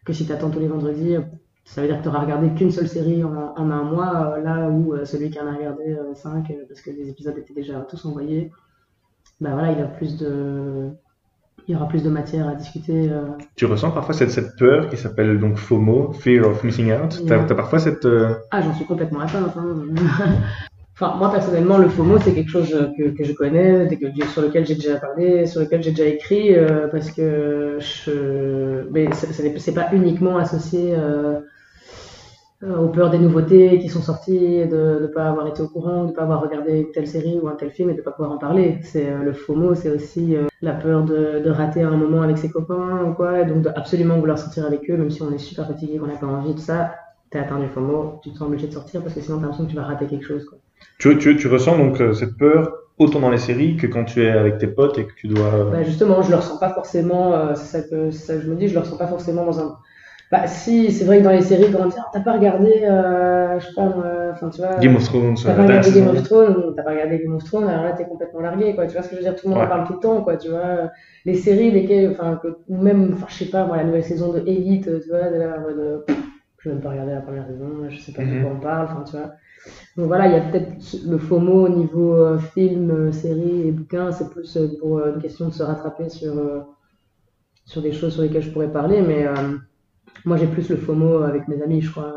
que 0.05 0.13
si 0.13 0.25
tu 0.25 0.33
attends 0.33 0.49
tous 0.49 0.59
les 0.59 0.67
vendredis 0.67 1.15
ça 1.63 1.81
veut 1.81 1.87
dire 1.87 1.97
que 1.97 2.03
tu 2.03 2.09
n'auras 2.09 2.21
regardé 2.21 2.49
qu'une 2.53 2.71
seule 2.71 2.89
série 2.89 3.23
en, 3.23 3.53
en 3.55 3.71
un 3.71 3.83
mois 3.83 4.37
là 4.43 4.69
où 4.69 4.93
celui 5.05 5.29
qui 5.29 5.39
en 5.39 5.47
a 5.47 5.53
regardé 5.53 5.97
cinq 6.15 6.53
parce 6.67 6.81
que 6.81 6.91
les 6.91 7.09
épisodes 7.09 7.37
étaient 7.37 7.53
déjà 7.53 7.79
tous 7.81 8.05
envoyés 8.05 8.51
bah 9.39 9.51
voilà 9.53 9.71
il 9.71 9.79
a 9.79 9.87
plus 9.87 10.17
de 10.17 10.91
il 11.67 11.73
y 11.73 11.75
aura 11.75 11.87
plus 11.87 12.03
de 12.03 12.09
matière 12.09 12.47
à 12.47 12.53
discuter. 12.53 13.09
Euh. 13.11 13.29
Tu 13.55 13.65
ressens 13.65 13.89
parfois 13.89 14.13
cette, 14.13 14.29
cette 14.29 14.55
peur 14.55 14.87
qui 14.87 14.97
s'appelle 14.97 15.39
donc 15.39 15.57
FOMO, 15.57 16.13
Fear 16.13 16.47
of 16.47 16.63
Missing 16.63 16.93
Out? 16.93 17.23
Tu 17.25 17.33
as, 17.33 17.39
parfois 17.39 17.79
cette. 17.79 18.05
Euh, 18.05 18.35
ah, 18.51 18.61
j'en 18.61 18.73
suis 18.75 18.85
complètement 18.85 19.21
atteinte. 19.21 19.57
Hein. 19.57 19.75
enfin, 20.95 21.15
moi 21.17 21.31
personnellement, 21.31 21.77
le 21.77 21.87
FOMO, 21.89 22.17
c'est 22.19 22.33
quelque 22.33 22.49
chose 22.49 22.69
que, 22.97 23.09
que 23.09 23.23
je 23.23 23.33
connais, 23.33 23.87
sur 24.33 24.41
lequel 24.41 24.65
j'ai 24.65 24.75
déjà 24.75 24.97
parlé, 24.97 25.45
sur 25.45 25.61
lequel 25.61 25.83
j'ai 25.83 25.91
déjà 25.91 26.05
écrit, 26.05 26.55
euh, 26.55 26.87
parce 26.87 27.11
que 27.11 27.77
je. 27.79 28.89
Mais 28.91 29.09
c'est 29.13 29.73
pas 29.73 29.89
uniquement 29.93 30.37
associé 30.37 30.95
euh, 32.63 32.77
aux 32.77 32.87
peurs 32.87 33.09
des 33.09 33.19
nouveautés 33.19 33.79
qui 33.79 33.89
sont 33.89 34.01
sorties, 34.01 34.65
de 34.65 34.99
ne 35.01 35.07
pas 35.07 35.27
avoir 35.27 35.45
été 35.47 35.61
au 35.61 35.67
courant, 35.67 36.03
de 36.03 36.09
ne 36.09 36.15
pas 36.15 36.23
avoir 36.23 36.41
regardé 36.41 36.79
une 36.79 36.91
telle 36.91 37.07
série 37.07 37.37
ou 37.41 37.47
un 37.47 37.55
tel 37.55 37.69
film 37.69 37.89
et 37.89 37.93
de 37.93 37.99
ne 37.99 38.03
pas 38.03 38.11
pouvoir 38.11 38.31
en 38.31 38.37
parler. 38.37 38.79
C'est 38.81 39.09
euh, 39.09 39.19
le 39.23 39.33
FOMO, 39.33 39.75
c'est 39.75 39.89
aussi 39.89 40.35
euh, 40.35 40.47
la 40.61 40.73
peur 40.73 41.03
de, 41.03 41.41
de, 41.43 41.49
rater 41.49 41.81
un 41.83 41.97
moment 41.97 42.21
avec 42.21 42.37
ses 42.37 42.49
copains 42.49 43.03
ou 43.03 43.13
quoi, 43.13 43.41
et 43.41 43.45
donc 43.45 43.61
de 43.61 43.69
absolument 43.75 44.17
vouloir 44.17 44.39
sortir 44.39 44.65
avec 44.65 44.89
eux, 44.89 44.97
même 44.97 45.11
si 45.11 45.21
on 45.21 45.31
est 45.31 45.37
super 45.37 45.67
fatigué, 45.67 45.97
qu'on 45.97 46.07
n'a 46.07 46.15
pas 46.15 46.27
envie 46.27 46.53
de 46.53 46.59
ça. 46.59 46.95
T'es 47.29 47.39
atteint 47.39 47.59
du 47.59 47.67
FOMO, 47.67 48.19
tu 48.23 48.31
te 48.31 48.37
sens 48.37 48.47
obligé 48.47 48.67
de 48.67 48.73
sortir 48.73 49.01
parce 49.01 49.13
que 49.13 49.21
sinon 49.21 49.37
t'as 49.37 49.43
l'impression 49.43 49.65
que 49.65 49.71
tu 49.71 49.75
vas 49.75 49.83
rater 49.83 50.05
quelque 50.07 50.25
chose. 50.25 50.45
Quoi. 50.45 50.57
Tu, 50.97 51.17
tu, 51.17 51.35
tu 51.37 51.47
ressens 51.47 51.77
donc 51.77 52.01
cette 52.13 52.37
peur 52.37 52.71
autant 52.97 53.19
dans 53.19 53.29
les 53.29 53.37
séries 53.37 53.75
que 53.75 53.87
quand 53.87 54.05
tu 54.05 54.23
es 54.23 54.29
avec 54.29 54.57
tes 54.57 54.67
potes 54.67 54.97
et 54.97 55.05
que 55.05 55.13
tu 55.13 55.27
dois. 55.27 55.69
Bah 55.71 55.83
justement, 55.83 56.21
je 56.21 56.29
le 56.29 56.37
ressens 56.37 56.57
pas 56.57 56.69
forcément. 56.69 57.53
c'est 57.55 57.81
ça, 57.81 57.81
que, 57.81 58.11
ça 58.11 58.35
que 58.35 58.41
je 58.41 58.49
me 58.49 58.55
dis, 58.55 58.67
je 58.67 58.73
le 58.73 58.79
ressens 58.79 58.97
pas 58.97 59.07
forcément 59.07 59.45
dans 59.45 59.59
un 59.59 59.77
bah 60.31 60.47
si, 60.47 60.91
c'est 60.91 61.05
vrai 61.05 61.19
que 61.19 61.23
dans 61.23 61.31
les 61.31 61.41
séries, 61.41 61.71
quand 61.71 61.83
on 61.83 61.87
dit, 61.87 61.95
ah, 61.99 62.09
t'as 62.11 62.21
pas 62.21 62.33
regardé, 62.33 62.81
euh, 62.83 63.59
je 63.59 63.67
sais 63.67 63.73
pas, 63.75 63.93
enfin 64.31 64.49
tu 64.49 64.59
vois. 64.59 64.75
Game 64.77 64.95
of 64.95 65.03
Thrones, 65.03 65.35
t'as 65.35 65.53
pas 65.53 65.63
regardé 65.63 65.91
Game 65.91 66.07
of 66.07 66.23
Thrones, 66.23 66.73
t'as 66.75 66.83
pas 66.83 66.91
regardé 66.91 67.19
Game 67.19 67.35
of 67.35 67.43
Thrones, 67.43 67.67
alors 67.67 67.83
là 67.83 67.91
t'es 67.91 68.05
complètement 68.05 68.39
largué, 68.39 68.73
quoi. 68.73 68.87
Tu 68.87 68.93
vois 68.93 69.03
ce 69.03 69.09
que 69.09 69.15
je 69.15 69.21
veux 69.21 69.27
dire 69.27 69.35
Tout 69.35 69.47
le 69.47 69.53
monde 69.53 69.63
en 69.63 69.67
parle 69.67 69.85
tout 69.85 69.93
le 69.93 69.99
temps, 69.99 70.23
quoi. 70.23 70.37
Tu 70.37 70.49
vois, 70.49 70.89
les 71.25 71.35
séries, 71.35 71.69
lesquelles, 71.69 72.09
enfin, 72.11 72.41
ou 72.67 72.77
même, 72.77 73.11
enfin, 73.13 73.27
je 73.29 73.35
sais 73.35 73.51
pas, 73.51 73.65
moi, 73.65 73.77
la 73.77 73.83
nouvelle 73.83 74.03
saison 74.03 74.33
de 74.33 74.39
Elite, 74.39 74.89
tu 75.03 75.09
vois, 75.09 75.29
de 75.29 75.37
la, 75.37 75.57
de, 75.57 76.05
je 76.57 76.69
vais 76.69 76.75
même 76.75 76.83
pas 76.83 76.89
regarder 76.89 77.13
la 77.13 77.21
première 77.21 77.45
saison, 77.45 77.87
je 77.87 77.99
sais 77.99 78.11
pas 78.11 78.23
de 78.23 78.41
quoi 78.41 78.49
mhm. 78.49 78.57
on 78.57 78.59
parle, 78.59 78.85
enfin, 78.85 79.03
tu 79.05 79.17
vois. 79.17 79.31
Donc 79.97 80.07
voilà, 80.07 80.27
il 80.27 80.33
y 80.33 80.35
a 80.35 80.41
peut-être 80.41 80.75
le 81.05 81.17
FOMO 81.17 81.65
au 81.65 81.69
niveau 81.69 82.15
euh, 82.15 82.37
film, 82.37 82.91
euh, 82.91 83.11
série 83.11 83.67
et 83.67 83.71
bouquin, 83.71 84.11
c'est 84.11 84.29
plus 84.29 84.57
euh, 84.57 84.67
pour 84.79 85.05
une 85.05 85.21
question 85.21 85.47
de 85.47 85.53
se 85.53 85.63
rattraper 85.63 86.09
sur, 86.09 86.33
des 87.77 87.93
choses 87.93 88.13
sur 88.13 88.21
lesquelles 88.21 88.43
je 88.43 88.51
pourrais 88.51 88.71
parler, 88.71 89.01
mais 89.01 89.25
moi, 90.25 90.37
j'ai 90.37 90.47
plus 90.47 90.69
le 90.69 90.77
FOMO 90.77 91.23
avec 91.23 91.47
mes 91.47 91.61
amis, 91.61 91.81
je 91.81 91.91
crois. 91.91 92.13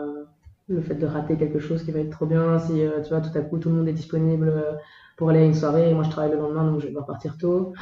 Le 0.70 0.82
fait 0.82 0.96
de 0.96 1.06
rater 1.06 1.36
quelque 1.36 1.58
chose 1.58 1.82
qui 1.82 1.92
va 1.92 2.00
être 2.00 2.10
trop 2.10 2.26
bien. 2.26 2.58
Si, 2.58 2.74
tu 2.74 3.08
vois, 3.08 3.22
tout 3.22 3.36
à 3.38 3.40
coup, 3.40 3.56
tout 3.58 3.70
le 3.70 3.76
monde 3.76 3.88
est 3.88 3.94
disponible 3.94 4.52
pour 5.16 5.30
aller 5.30 5.38
à 5.40 5.44
une 5.44 5.54
soirée, 5.54 5.90
et 5.90 5.94
moi, 5.94 6.04
je 6.04 6.10
travaille 6.10 6.32
le 6.32 6.36
lendemain, 6.36 6.70
donc 6.70 6.80
je 6.80 6.84
vais 6.84 6.90
devoir 6.90 7.06
partir 7.06 7.38
tôt. 7.38 7.72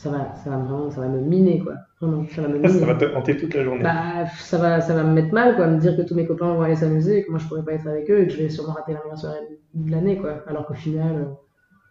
Ça 0.00 0.08
va, 0.08 0.34
ça 0.34 0.48
va 0.48 0.56
vraiment, 0.56 0.90
ça 0.90 1.02
va 1.02 1.08
me 1.08 1.20
miner, 1.20 1.58
quoi. 1.58 1.74
Vraiment, 2.00 2.24
ça 2.30 2.42
va 2.42 2.48
me 2.48 2.54
miner. 2.58 2.68
ça 2.70 2.86
va 2.86 2.94
te 2.94 3.04
hanter 3.14 3.36
toute 3.36 3.54
la 3.54 3.64
journée. 3.64 3.82
Bah, 3.82 4.26
ça 4.38 4.56
va, 4.56 4.80
ça 4.80 4.94
va 4.94 5.02
me 5.02 5.12
mettre 5.12 5.34
mal, 5.34 5.56
quoi. 5.56 5.66
Me 5.66 5.78
dire 5.78 5.96
que 5.96 6.02
tous 6.02 6.14
mes 6.14 6.26
copains 6.26 6.54
vont 6.54 6.62
aller 6.62 6.76
s'amuser 6.76 7.18
et 7.18 7.24
que 7.24 7.30
moi, 7.30 7.38
je 7.38 7.46
pourrais 7.46 7.64
pas 7.64 7.72
être 7.72 7.86
avec 7.86 8.10
eux 8.10 8.22
et 8.22 8.26
que 8.26 8.32
je 8.32 8.38
vais 8.38 8.48
sûrement 8.48 8.72
rater 8.72 8.94
la 8.94 9.00
meilleure 9.02 9.18
soirée 9.18 9.38
de 9.74 9.90
l'année, 9.90 10.16
quoi. 10.16 10.42
Alors 10.46 10.66
qu'au 10.66 10.74
final. 10.74 11.16
Euh, 11.16 11.24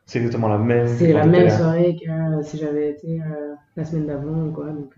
c'est 0.06 0.20
exactement 0.20 0.48
la 0.48 0.58
même. 0.58 0.88
C'est 0.88 1.14
la 1.14 1.28
même 1.28 1.50
soirée 1.50 1.96
que 1.96 2.42
si 2.42 2.58
j'avais 2.58 2.90
été 2.90 3.22
la 3.76 3.86
semaine 3.86 4.08
d'avant, 4.08 4.50
quoi. 4.50 4.66
Donc, 4.66 4.96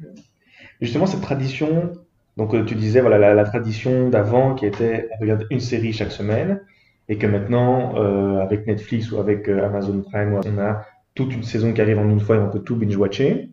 Justement, 0.80 1.06
cette 1.06 1.22
tradition 1.22 1.92
donc 2.38 2.54
euh, 2.54 2.64
tu 2.64 2.76
disais 2.76 3.02
voilà 3.02 3.34
la, 3.34 3.44
tradition 3.44 4.10
d'avant 4.10 4.56
qui 4.56 4.66
était 4.66 5.10
on 5.16 5.22
regarde 5.22 5.46
une 5.50 5.60
série 5.60 5.94
chaque 5.94 6.12
semaine 6.12 6.62
et 7.10 7.18
que 7.18 7.28
maintenant 7.28 7.96
euh, 7.98 8.40
avec 8.40 8.68
Netflix 8.68 9.12
ou 9.12 9.20
avec 9.20 9.50
euh, 9.50 9.66
Amazon 9.66 10.02
Prime 10.02 10.40
on 10.46 10.60
a 10.60 10.86
toute 11.16 11.34
une 11.34 11.44
saison 11.44 11.74
qui 11.74 11.82
arrive 11.82 12.00
en 12.00 12.10
une 12.10 12.20
fois 12.20 12.38
et 12.38 12.40
on 12.40 12.50
peut 12.50 12.60
tout 12.62 12.76
binge 12.76 12.96
watcher. 12.96 13.50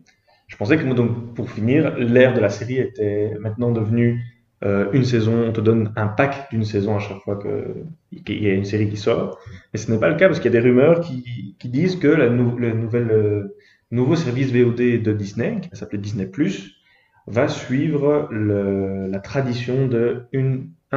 Je 0.47 0.55
pensais 0.55 0.77
que 0.77 0.93
donc 0.93 1.35
pour 1.35 1.49
finir 1.49 1.95
l'ère 1.97 2.33
de 2.33 2.39
la 2.39 2.49
série 2.49 2.77
était 2.77 3.33
maintenant 3.39 3.71
devenue 3.71 4.21
une 4.61 5.05
saison, 5.05 5.45
on 5.47 5.51
te 5.53 5.61
donne 5.61 5.93
un 5.95 6.07
pack 6.07 6.49
d'une 6.51 6.65
saison 6.65 6.97
à 6.97 6.99
chaque 6.99 7.19
fois 7.19 7.39
qu'il 8.25 8.43
y 8.43 8.49
a 8.49 8.53
une 8.53 8.65
série 8.65 8.89
qui 8.89 8.97
sort. 8.97 9.39
Mais 9.73 9.79
ce 9.79 9.89
n'est 9.89 9.99
pas 9.99 10.09
le 10.09 10.15
cas 10.15 10.27
parce 10.27 10.39
qu'il 10.39 10.53
y 10.53 10.57
a 10.57 10.59
des 10.59 10.67
rumeurs 10.67 10.99
qui, 10.99 11.55
disent 11.63 11.95
que 11.95 12.07
le 12.07 12.29
nouvelle, 12.29 13.51
nouveau 13.91 14.15
service 14.15 14.51
VOD 14.51 15.01
de 15.01 15.13
Disney, 15.13 15.61
qui 15.61 15.69
s'appelait 15.77 15.99
Disney 15.99 16.25
Plus, 16.25 16.75
va 17.27 17.47
suivre 17.47 18.27
la 18.31 19.19
tradition 19.19 19.87
de 19.87 20.25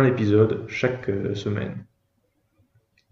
épisode 0.06 0.64
chaque 0.68 1.08
euh, 1.08 1.34
semaine. 1.34 1.84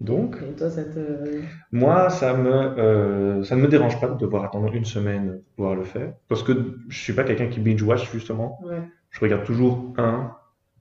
Donc, 0.00 0.38
toi, 0.56 0.70
ça 0.70 0.82
te... 0.84 1.42
moi, 1.72 2.08
ça 2.08 2.34
me, 2.34 2.50
euh, 2.50 3.42
ça 3.42 3.54
ne 3.54 3.60
me 3.60 3.68
dérange 3.68 4.00
pas 4.00 4.08
de 4.08 4.16
devoir 4.16 4.44
attendre 4.44 4.72
une 4.74 4.86
semaine 4.86 5.32
pour 5.32 5.54
pouvoir 5.56 5.74
le 5.74 5.84
faire, 5.84 6.14
parce 6.28 6.42
que 6.42 6.52
je 6.88 6.98
suis 6.98 7.12
pas 7.12 7.24
quelqu'un 7.24 7.48
qui 7.48 7.60
binge 7.60 7.82
watch 7.82 8.10
justement. 8.10 8.58
Ouais. 8.64 8.82
Je 9.10 9.20
regarde 9.20 9.44
toujours 9.44 9.92
un, 9.98 10.32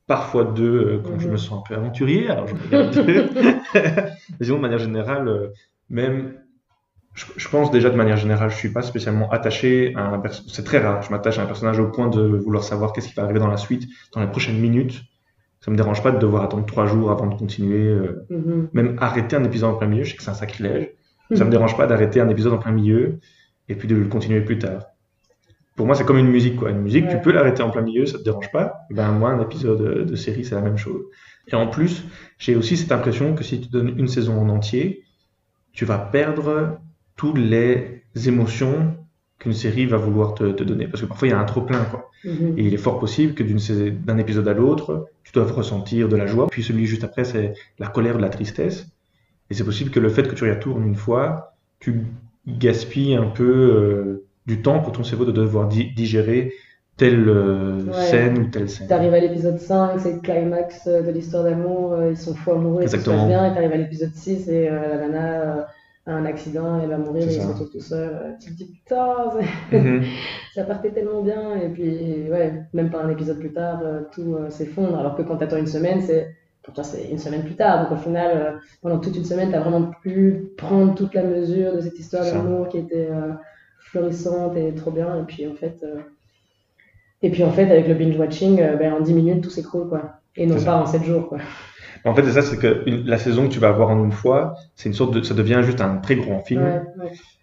parfois 0.07 0.45
deux 0.45 0.63
euh, 0.73 1.01
quand 1.03 1.19
je 1.19 1.25
mhm. 1.25 1.33
me 1.33 1.37
sens 1.37 1.59
un 1.59 1.63
peu 1.67 1.75
aventurier. 1.75 2.29
Alors 2.29 2.47
je 2.47 2.55
regarde 2.55 2.93
deux. 2.93 3.29
Sinon, 4.41 4.57
de 4.57 4.61
manière 4.61 4.79
générale, 4.79 5.51
même 5.89 6.35
je, 7.13 7.47
pense 7.49 7.71
déjà 7.71 7.89
de 7.89 7.95
manière 7.95 8.17
générale, 8.17 8.49
je 8.49 8.55
suis 8.55 8.71
pas 8.71 8.81
spécialement 8.81 9.29
attaché 9.29 9.93
à 9.95 10.07
un 10.07 10.19
personnage. 10.19 10.53
C'est 10.53 10.63
très 10.63 10.79
rare. 10.79 11.01
Je 11.01 11.11
m'attache 11.11 11.39
à 11.39 11.43
un 11.43 11.45
personnage 11.45 11.79
au 11.79 11.87
point 11.87 12.07
de 12.07 12.21
vouloir 12.21 12.63
savoir 12.63 12.93
qu'est-ce 12.93 13.09
qui 13.09 13.15
va 13.15 13.23
arriver 13.23 13.39
dans 13.39 13.47
la 13.47 13.57
suite, 13.57 13.87
dans 14.13 14.21
les 14.21 14.27
prochaines 14.27 14.59
minutes. 14.59 15.01
Ça 15.61 15.71
me 15.71 15.75
dérange 15.75 16.01
pas 16.01 16.11
de 16.11 16.19
devoir 16.19 16.43
attendre 16.43 16.65
trois 16.65 16.85
jours 16.85 17.11
avant 17.11 17.27
de 17.27 17.35
continuer. 17.35 17.87
Euh, 17.87 18.25
mm-hmm. 18.31 18.67
Même 18.73 18.95
arrêter 18.99 19.35
un 19.35 19.43
épisode 19.43 19.71
en 19.71 19.75
plein 19.75 19.87
milieu, 19.87 20.03
je 20.03 20.11
sais 20.11 20.17
que 20.17 20.23
c'est 20.23 20.29
un 20.29 20.35
sacrilège. 20.35 20.91
Ça 21.35 21.45
me 21.45 21.51
dérange 21.51 21.77
pas 21.77 21.85
d'arrêter 21.85 22.21
un 22.21 22.29
épisode 22.29 22.53
en 22.53 22.57
plein 22.57 22.71
milieu 22.71 23.19
et 23.67 23.75
puis 23.75 23.87
de 23.87 23.95
le 23.95 24.07
continuer 24.07 24.41
plus 24.41 24.57
tard. 24.57 24.85
Pour 25.75 25.85
moi, 25.85 25.95
c'est 25.95 26.03
comme 26.03 26.17
une 26.17 26.29
musique, 26.29 26.55
quoi. 26.55 26.71
Une 26.71 26.81
musique, 26.81 27.07
tu 27.07 27.21
peux 27.21 27.31
l'arrêter 27.31 27.61
en 27.61 27.69
plein 27.69 27.83
milieu, 27.83 28.05
ça 28.05 28.17
te 28.17 28.23
dérange 28.23 28.51
pas. 28.51 28.79
Ben, 28.89 29.11
moi, 29.11 29.29
un 29.29 29.39
épisode 29.41 30.05
de 30.05 30.15
série, 30.15 30.43
c'est 30.43 30.55
la 30.55 30.61
même 30.61 30.77
chose. 30.77 31.03
Et 31.47 31.55
en 31.55 31.67
plus, 31.67 32.03
j'ai 32.37 32.55
aussi 32.55 32.77
cette 32.77 32.91
impression 32.91 33.35
que 33.35 33.43
si 33.43 33.61
tu 33.61 33.69
donnes 33.69 33.97
une 33.97 34.07
saison 34.07 34.39
en 34.41 34.49
entier, 34.49 35.03
tu 35.71 35.85
vas 35.85 35.97
perdre 35.97 36.79
toutes 37.15 37.37
les 37.37 38.03
émotions 38.25 38.98
qu'une 39.39 39.53
série 39.53 39.85
va 39.85 39.97
vouloir 39.97 40.33
te, 40.35 40.43
donner. 40.43 40.87
Parce 40.87 41.01
que 41.01 41.07
parfois, 41.07 41.27
il 41.29 41.31
y 41.31 41.33
a 41.33 41.39
un 41.39 41.45
trop-plein. 41.45 41.85
quoi. 41.85 42.11
Mhm. 42.25 42.55
Et 42.57 42.63
il 42.65 42.73
est 42.73 42.77
fort 42.77 42.99
possible 42.99 43.33
que 43.33 43.43
d'un 43.43 44.17
épisode 44.17 44.47
à 44.47 44.53
l'autre, 44.53 45.07
tu 45.23 45.31
doives 45.31 45.51
ressentir 45.53 46.09
de 46.09 46.17
la 46.17 46.27
joie. 46.27 46.47
Puis 46.47 46.61
celui 46.61 46.85
juste 46.85 47.05
après, 47.05 47.23
c'est 47.23 47.53
la 47.79 47.87
colère, 47.87 48.17
de 48.17 48.21
la 48.21 48.29
tristesse. 48.29 48.87
Et 49.49 49.53
c'est 49.53 49.63
possible 49.63 49.89
que 49.89 49.99
le 49.99 50.09
fait 50.09 50.27
que 50.27 50.35
tu 50.35 50.49
retournes 50.49 50.85
une 50.85 50.95
fois, 50.95 51.55
tu 51.79 52.05
gaspilles 52.47 53.15
un 53.15 53.27
peu 53.27 53.43
euh, 53.43 54.25
du 54.45 54.61
temps 54.61 54.79
pour 54.79 54.91
ton 54.91 55.03
cerveau 55.03 55.25
de 55.25 55.31
devoir 55.31 55.67
digérer 55.67 56.53
telle 56.97 57.29
euh, 57.29 57.91
scène 57.93 58.37
ou 58.37 58.45
telle 58.47 58.69
scène. 58.69 58.87
Tu 58.87 58.93
arrives 58.93 59.13
à 59.13 59.19
l'épisode 59.19 59.57
5, 59.57 59.99
c'est 59.99 60.13
le 60.13 60.19
climax 60.19 60.85
euh, 60.87 61.01
de 61.01 61.11
l'histoire 61.11 61.45
d'amour, 61.45 61.97
ils 62.09 62.17
sont 62.17 62.35
fous 62.35 62.51
amoureux, 62.51 62.81
et 62.81 62.85
tout 62.85 62.91
se 62.91 62.97
passe 62.97 63.27
bien, 63.27 63.45
et 63.45 63.53
tu 63.53 63.57
arrives 63.57 63.71
à 63.71 63.77
l'épisode 63.77 64.13
6 64.13 64.49
et 64.49 64.69
la 64.69 64.97
nana 64.97 65.67
un 66.09 66.25
accident, 66.25 66.79
elle 66.81 66.89
va 66.89 66.97
mourir, 66.97 67.23
il 67.23 67.31
se 67.31 67.45
retrouve 67.45 67.69
tout 67.69 67.79
seul. 67.79 68.35
Tu 68.41 68.51
te 68.51 68.57
dis 68.57 68.65
putain, 68.65 69.31
mhm. 69.71 70.03
ça 70.55 70.63
partait 70.63 70.91
tellement 70.91 71.21
bien. 71.21 71.55
Et 71.55 71.69
puis, 71.69 72.29
ouais, 72.29 72.63
même 72.73 72.89
pas 72.89 73.01
un 73.03 73.09
épisode 73.09 73.39
plus 73.39 73.53
tard, 73.53 73.81
euh, 73.83 74.01
tout 74.11 74.35
euh, 74.35 74.49
s'effondre. 74.49 74.97
Alors 74.97 75.15
que 75.15 75.21
quand 75.21 75.37
tu 75.37 75.43
attends 75.43 75.57
une 75.57 75.67
semaine, 75.67 76.01
c'est 76.01 76.35
pour 76.63 76.73
toi, 76.73 76.83
c'est 76.83 77.09
une 77.09 77.19
semaine 77.19 77.43
plus 77.43 77.55
tard. 77.55 77.83
Donc 77.83 77.97
au 77.99 78.01
final, 78.01 78.31
euh, 78.35 78.57
pendant 78.81 78.99
toute 78.99 79.15
une 79.15 79.25
semaine, 79.25 79.49
tu 79.49 79.55
as 79.55 79.61
vraiment 79.61 79.91
pu 80.01 80.51
prendre 80.57 80.95
toute 80.95 81.13
la 81.13 81.23
mesure 81.23 81.75
de 81.75 81.81
cette 81.81 81.99
histoire 81.99 82.25
d'amour 82.25 82.69
qui 82.69 82.79
était 82.79 83.09
florissante 83.79 84.57
et 84.57 84.73
trop 84.73 84.91
bien. 84.91 85.19
Et 85.19 85.23
puis 85.23 85.47
en 85.47 85.53
fait, 85.53 85.85
et 87.21 87.29
puis 87.29 87.43
en 87.43 87.51
fait, 87.51 87.69
avec 87.69 87.87
le 87.87 87.93
binge 87.93 88.17
watching, 88.17 88.57
ben, 88.77 88.93
en 88.93 89.01
10 89.01 89.13
minutes, 89.13 89.43
tout 89.43 89.49
s'écroule 89.49 89.87
quoi. 89.89 90.19
Et 90.35 90.45
non 90.45 90.61
pas 90.63 90.81
en 90.81 90.85
7 90.85 91.03
jours 91.03 91.29
quoi. 91.29 91.39
En 92.05 92.13
fait, 92.15 92.23
c'est 92.23 92.31
ça, 92.31 92.41
c'est 92.41 92.57
que 92.57 92.83
la 93.05 93.17
saison 93.17 93.47
que 93.47 93.53
tu 93.53 93.59
vas 93.59 93.69
avoir 93.69 93.89
en 93.89 94.03
une 94.03 94.11
fois, 94.11 94.55
c'est 94.75 94.89
une 94.89 94.95
sorte 94.95 95.13
de, 95.13 95.21
ça 95.21 95.33
devient 95.33 95.61
juste 95.63 95.81
un 95.81 95.97
très 95.97 96.15
grand 96.15 96.39
film. 96.39 96.81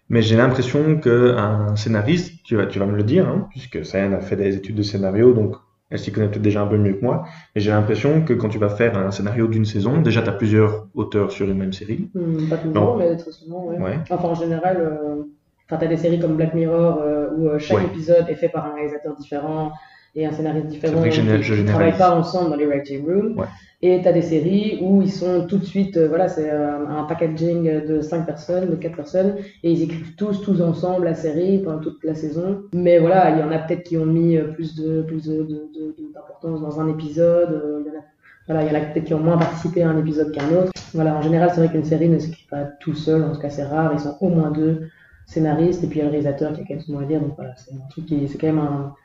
Mais 0.09 0.21
j'ai 0.21 0.37
l'impression 0.37 0.97
qu'un 0.97 1.75
scénariste, 1.75 2.41
tu 2.43 2.55
vas, 2.55 2.65
tu 2.65 2.79
vas 2.79 2.85
me 2.85 2.95
le 2.95 3.03
dire, 3.03 3.27
hein, 3.27 3.47
puisque 3.49 3.85
Sayan 3.85 4.13
a 4.13 4.21
fait 4.21 4.37
des 4.37 4.55
études 4.55 4.75
de 4.75 4.83
scénario, 4.83 5.33
donc 5.33 5.55
elle 5.89 5.99
s'y 5.99 6.11
connaît 6.11 6.27
peut-être 6.27 6.41
déjà 6.41 6.61
un 6.61 6.67
peu 6.67 6.77
mieux 6.77 6.93
que 6.93 7.03
moi. 7.03 7.25
Mais 7.55 7.61
j'ai 7.61 7.71
l'impression 7.71 8.21
que 8.21 8.33
quand 8.33 8.49
tu 8.49 8.57
vas 8.57 8.69
faire 8.69 8.97
un 8.97 9.11
scénario 9.11 9.47
d'une 9.47 9.65
saison, 9.65 10.01
déjà 10.01 10.21
tu 10.21 10.29
as 10.29 10.33
plusieurs 10.33 10.87
auteurs 10.95 11.31
sur 11.31 11.49
une 11.49 11.57
même 11.57 11.73
série. 11.73 12.09
Hmm, 12.13 12.49
pas 12.49 12.57
toujours, 12.57 12.97
mais 12.97 13.15
très 13.15 13.31
souvent, 13.31 13.65
ouais. 13.65 13.99
Enfin, 14.09 14.29
en 14.29 14.35
général, 14.35 14.77
euh, 14.81 15.23
tu 15.67 15.75
as 15.75 15.87
des 15.87 15.97
séries 15.97 16.19
comme 16.19 16.35
Black 16.35 16.53
Mirror 16.53 17.01
euh, 17.01 17.29
où 17.35 17.47
euh, 17.47 17.59
chaque 17.59 17.85
épisode 17.85 18.29
est 18.29 18.35
fait 18.35 18.49
par 18.49 18.65
un 18.65 18.73
réalisateur 18.73 19.15
différent 19.15 19.71
et 20.17 20.25
un 20.25 20.31
scénariste 20.31 20.67
différent. 20.67 21.03
Je, 21.09 21.21
ne 21.21 21.67
travaillent 21.67 21.97
pas 21.97 22.15
ensemble 22.15 22.49
dans 22.49 22.55
les 22.55 22.65
writing 22.65 23.05
rooms. 23.05 23.45
Et 23.83 24.01
tu 24.01 24.07
as 24.07 24.11
des 24.11 24.23
séries 24.23 24.79
où 24.81 25.03
ils 25.03 25.11
sont 25.11 25.45
tout 25.45 25.59
de 25.59 25.63
suite, 25.63 25.97
euh, 25.97 26.07
voilà, 26.07 26.27
c'est 26.27 26.49
euh, 26.49 26.87
un 26.87 27.03
packaging 27.03 27.85
de 27.85 28.01
5 28.01 28.25
personnes, 28.25 28.71
de 28.71 28.75
4 28.75 28.95
personnes, 28.95 29.35
et 29.61 29.71
ils 29.71 29.83
écrivent 29.83 30.15
tous, 30.15 30.41
tous 30.41 30.61
ensemble 30.61 31.05
la 31.05 31.13
série 31.13 31.59
pendant 31.59 31.77
toute 31.77 32.03
la 32.03 32.15
saison. 32.15 32.63
Mais 32.73 32.97
voilà, 32.97 33.29
il 33.29 33.39
y 33.39 33.43
en 33.43 33.51
a 33.51 33.59
peut-être 33.59 33.83
qui 33.83 33.95
ont 33.95 34.07
mis 34.07 34.35
euh, 34.35 34.45
plus 34.45 34.75
de 34.75 35.03
plus 35.03 35.27
d'importance 35.27 36.59
de, 36.59 36.65
dans 36.65 36.81
un 36.81 36.89
épisode. 36.89 37.83
Il 37.85 37.93
y 37.93 37.95
en 37.95 37.99
a, 37.99 38.03
voilà, 38.47 38.63
il 38.63 38.73
y 38.73 38.75
en 38.75 38.81
a 38.81 38.85
peut-être 38.85 39.05
qui 39.05 39.13
ont 39.13 39.19
moins 39.19 39.37
participé 39.37 39.83
à 39.83 39.89
un 39.91 39.97
épisode 39.99 40.31
qu'un 40.31 40.49
autre. 40.57 40.71
Voilà, 40.95 41.15
en 41.15 41.21
général, 41.21 41.51
c'est 41.53 41.61
vrai 41.61 41.69
qu'une 41.69 41.85
série 41.85 42.09
ne 42.09 42.17
s'écrit 42.17 42.47
pas 42.49 42.63
tout 42.79 42.95
seul, 42.95 43.23
en 43.23 43.31
tout 43.31 43.41
cas 43.41 43.51
c'est 43.51 43.65
rare, 43.65 43.91
ils 43.93 43.99
sont 43.99 44.17
au 44.21 44.29
moins 44.29 44.49
deux 44.49 44.87
scénaristes, 45.27 45.83
et 45.83 45.87
puis 45.87 45.99
il 45.99 46.01
y 46.01 46.01
a 46.01 46.05
le 46.05 46.11
réalisateur 46.11 46.53
qui 46.53 46.61
a 46.61 46.63
quand 46.63 46.73
même 46.73 46.81
son 46.81 46.93
mot 46.93 46.99
à 47.01 47.05
dire, 47.05 47.21
donc 47.21 47.35
voilà, 47.35 47.53
c'est 47.57 47.75
un 47.75 47.87
truc 47.89 48.07
qui, 48.07 48.27
c'est 48.27 48.39
quand 48.39 48.47
même 48.47 48.57
un, 48.57 48.95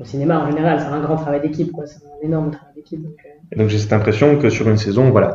au 0.00 0.04
cinéma 0.04 0.40
en 0.40 0.50
général, 0.50 0.80
c'est 0.80 0.86
un 0.86 1.00
grand 1.00 1.16
travail 1.16 1.40
d'équipe, 1.40 1.72
quoi, 1.72 1.86
c'est 1.86 2.04
un 2.04 2.26
énorme 2.26 2.50
travail 2.50 2.74
d'équipe. 2.74 3.02
Donc, 3.02 3.16
et 3.52 3.56
donc 3.56 3.68
j'ai 3.68 3.78
cette 3.78 3.92
impression 3.92 4.38
que 4.38 4.50
sur 4.50 4.68
une 4.68 4.76
saison, 4.76 5.10
voilà, 5.10 5.32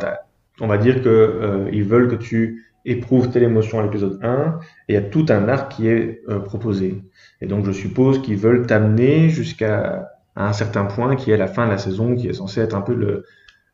on 0.59 0.67
va 0.67 0.77
dire 0.77 1.01
que 1.01 1.09
euh, 1.09 1.69
ils 1.71 1.83
veulent 1.83 2.09
que 2.09 2.15
tu 2.15 2.65
éprouves 2.85 3.29
telle 3.29 3.43
émotion 3.43 3.79
à 3.79 3.83
l'épisode 3.83 4.19
1, 4.21 4.59
et 4.87 4.93
il 4.93 4.95
y 4.95 4.97
a 4.97 5.01
tout 5.01 5.25
un 5.29 5.47
arc 5.47 5.71
qui 5.71 5.87
est 5.87 6.21
euh, 6.27 6.39
proposé. 6.39 7.01
Et 7.41 7.45
donc 7.45 7.65
je 7.65 7.71
suppose 7.71 8.21
qu'ils 8.21 8.37
veulent 8.37 8.65
t'amener 8.65 9.29
jusqu'à 9.29 10.09
un 10.35 10.53
certain 10.53 10.85
point 10.85 11.15
qui 11.15 11.31
est 11.31 11.37
la 11.37 11.47
fin 11.47 11.65
de 11.65 11.71
la 11.71 11.77
saison, 11.77 12.15
qui 12.15 12.27
est 12.27 12.33
censé 12.33 12.61
être 12.61 12.75
un 12.75 12.81
peu 12.81 12.93
le, 12.93 13.25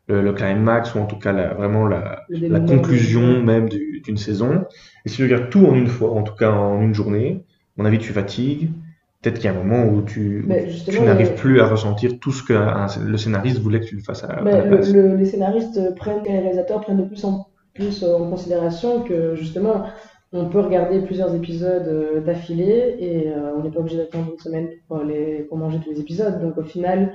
le, 0.08 0.34
climax, 0.34 0.94
ou 0.96 1.00
en 1.00 1.06
tout 1.06 1.18
cas 1.18 1.34
vraiment 1.54 1.88
la, 1.88 2.24
la 2.30 2.60
conclusion 2.60 3.42
même 3.42 3.70
d'une 3.70 4.18
saison. 4.18 4.66
Et 5.06 5.10
si 5.10 5.18
tu 5.18 5.24
regardes 5.24 5.50
tout 5.50 5.66
en 5.66 5.74
une 5.74 5.88
fois, 5.88 6.12
en 6.12 6.24
tout 6.24 6.36
cas 6.36 6.52
en 6.52 6.82
une 6.82 6.94
journée, 6.94 7.44
à 7.78 7.82
mon 7.82 7.86
avis 7.86 8.00
tu 8.00 8.14
fatigues, 8.14 8.72
peut-être 9.26 9.40
qu'il 9.40 9.46
y 9.46 9.54
a 9.54 9.58
un 9.58 9.64
moment 9.64 9.92
où 9.92 10.04
tu, 10.04 10.46
n'arrives 11.02 11.34
plus 11.34 11.60
à 11.60 11.68
ressentir 11.68 12.20
tout 12.20 12.32
ce 12.32 12.44
que 12.44 12.54
le 13.02 13.18
scénariste 13.18 13.60
voulait 13.60 13.80
que 13.80 13.86
tu 13.86 13.96
le 13.96 14.04
fasses 14.04 14.24
à, 14.24 14.40
les 14.44 15.26
scénaristes 15.26 15.96
prennent, 15.96 16.24
les 16.24 16.40
réalisateurs 16.40 16.82
prennent 16.82 17.02
de 17.02 17.08
plus 17.08 17.26
en 17.26 17.48
plus 17.74 18.04
euh, 18.04 18.16
en 18.16 18.30
considération 18.30 19.02
que 19.02 19.36
justement, 19.36 19.88
on 20.32 20.46
peut 20.46 20.60
regarder 20.60 21.02
plusieurs 21.02 21.34
épisodes 21.36 21.88
euh, 21.88 22.22
d'affilée 22.22 22.96
et 23.00 23.28
euh, 23.28 23.56
on 23.58 23.64
n'est 23.64 23.72
pas 23.72 23.80
obligé 23.80 23.98
d'attendre 23.98 24.32
une 24.32 24.40
semaine 24.40 24.70
pour, 24.88 25.04
les, 25.04 25.40
pour 25.50 25.58
manger 25.58 25.80
tous 25.84 25.90
les 25.92 26.00
épisodes. 26.00 26.40
Donc 26.40 26.58
au 26.58 26.64
final, 26.64 27.12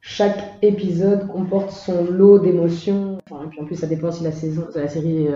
chaque 0.00 0.42
épisode 0.60 1.28
comporte 1.28 1.70
son 1.70 2.04
lot 2.04 2.38
d'émotions. 2.38 3.18
Enfin, 3.30 3.44
et 3.44 3.48
puis 3.48 3.60
en 3.60 3.64
plus, 3.64 3.76
ça 3.76 3.86
dépend 3.86 4.10
si 4.10 4.24
la 4.24 4.32
saison, 4.32 4.66
la 4.74 4.88
série 4.88 5.28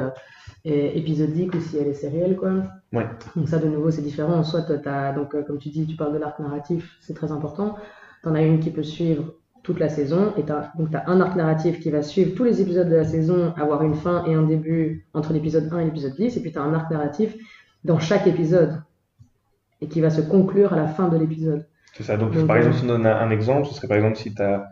épisodique 0.65 1.55
ou 1.55 1.61
si 1.61 1.77
elle 1.77 1.89
est 1.89 1.95
sérielle, 1.95 2.37
quoi. 2.37 2.53
Ouais. 2.93 3.07
Donc 3.37 3.49
ça, 3.49 3.59
de 3.59 3.67
nouveau, 3.69 3.91
c'est 3.91 4.03
différent. 4.03 4.43
Soit 4.45 4.63
tu 4.63 4.89
as, 4.89 5.13
donc, 5.13 5.35
euh, 5.35 5.43
comme 5.43 5.59
tu 5.59 5.71
dis, 5.71 5.87
tu 5.87 5.97
parles 5.97 6.13
de 6.13 6.19
l'arc 6.19 6.39
narratif, 6.39 6.97
c'est 7.01 7.15
très 7.15 7.33
important. 7.33 7.77
Tu 8.23 8.29
en 8.29 8.35
as 8.35 8.43
une 8.43 8.61
qui 8.61 8.71
peut 8.71 8.83
suivre 8.83 9.35
toute 9.63 9.79
la 9.79 9.89
saison, 9.89 10.33
et 10.37 10.51
as, 10.51 10.73
donc 10.77 10.91
tu 10.91 10.97
as 10.97 11.09
un 11.09 11.21
arc 11.21 11.37
narratif 11.37 11.81
qui 11.81 11.91
va 11.91 12.03
suivre 12.03 12.35
tous 12.35 12.45
les 12.45 12.61
épisodes 12.61 12.89
de 12.89 12.97
la 12.97 13.05
saison, 13.05 13.55
avoir 13.57 13.83
une 13.83 13.95
fin 13.95 14.25
et 14.25 14.35
un 14.35 14.43
début 14.43 15.07
entre 15.15 15.33
l'épisode 15.33 15.69
1 15.73 15.79
et 15.79 15.85
l'épisode 15.85 16.15
10, 16.17 16.37
et 16.37 16.41
puis 16.41 16.53
tu 16.53 16.59
as 16.59 16.63
un 16.63 16.75
arc 16.75 16.91
narratif 16.91 17.37
dans 17.85 18.01
chaque 18.01 18.27
épisode, 18.27 18.83
et 19.81 19.89
qui 19.89 20.01
va 20.01 20.11
se 20.11 20.21
conclure 20.21 20.73
à 20.73 20.77
la 20.77 20.87
fin 20.87 21.09
de 21.09 21.17
l'épisode. 21.17 21.67
C'est 21.95 22.03
ça, 22.03 22.17
donc, 22.17 22.35
par 22.47 22.57
exemple, 22.57 22.77
si 22.77 22.85
on 22.85 22.89
donne 22.89 23.07
un, 23.07 23.17
un 23.17 23.31
exemple, 23.31 23.69
ce 23.69 23.75
serait 23.75 23.89
par 23.89 23.97
exemple 23.97 24.17
si 24.17 24.35
tu 24.35 24.43
as 24.43 24.69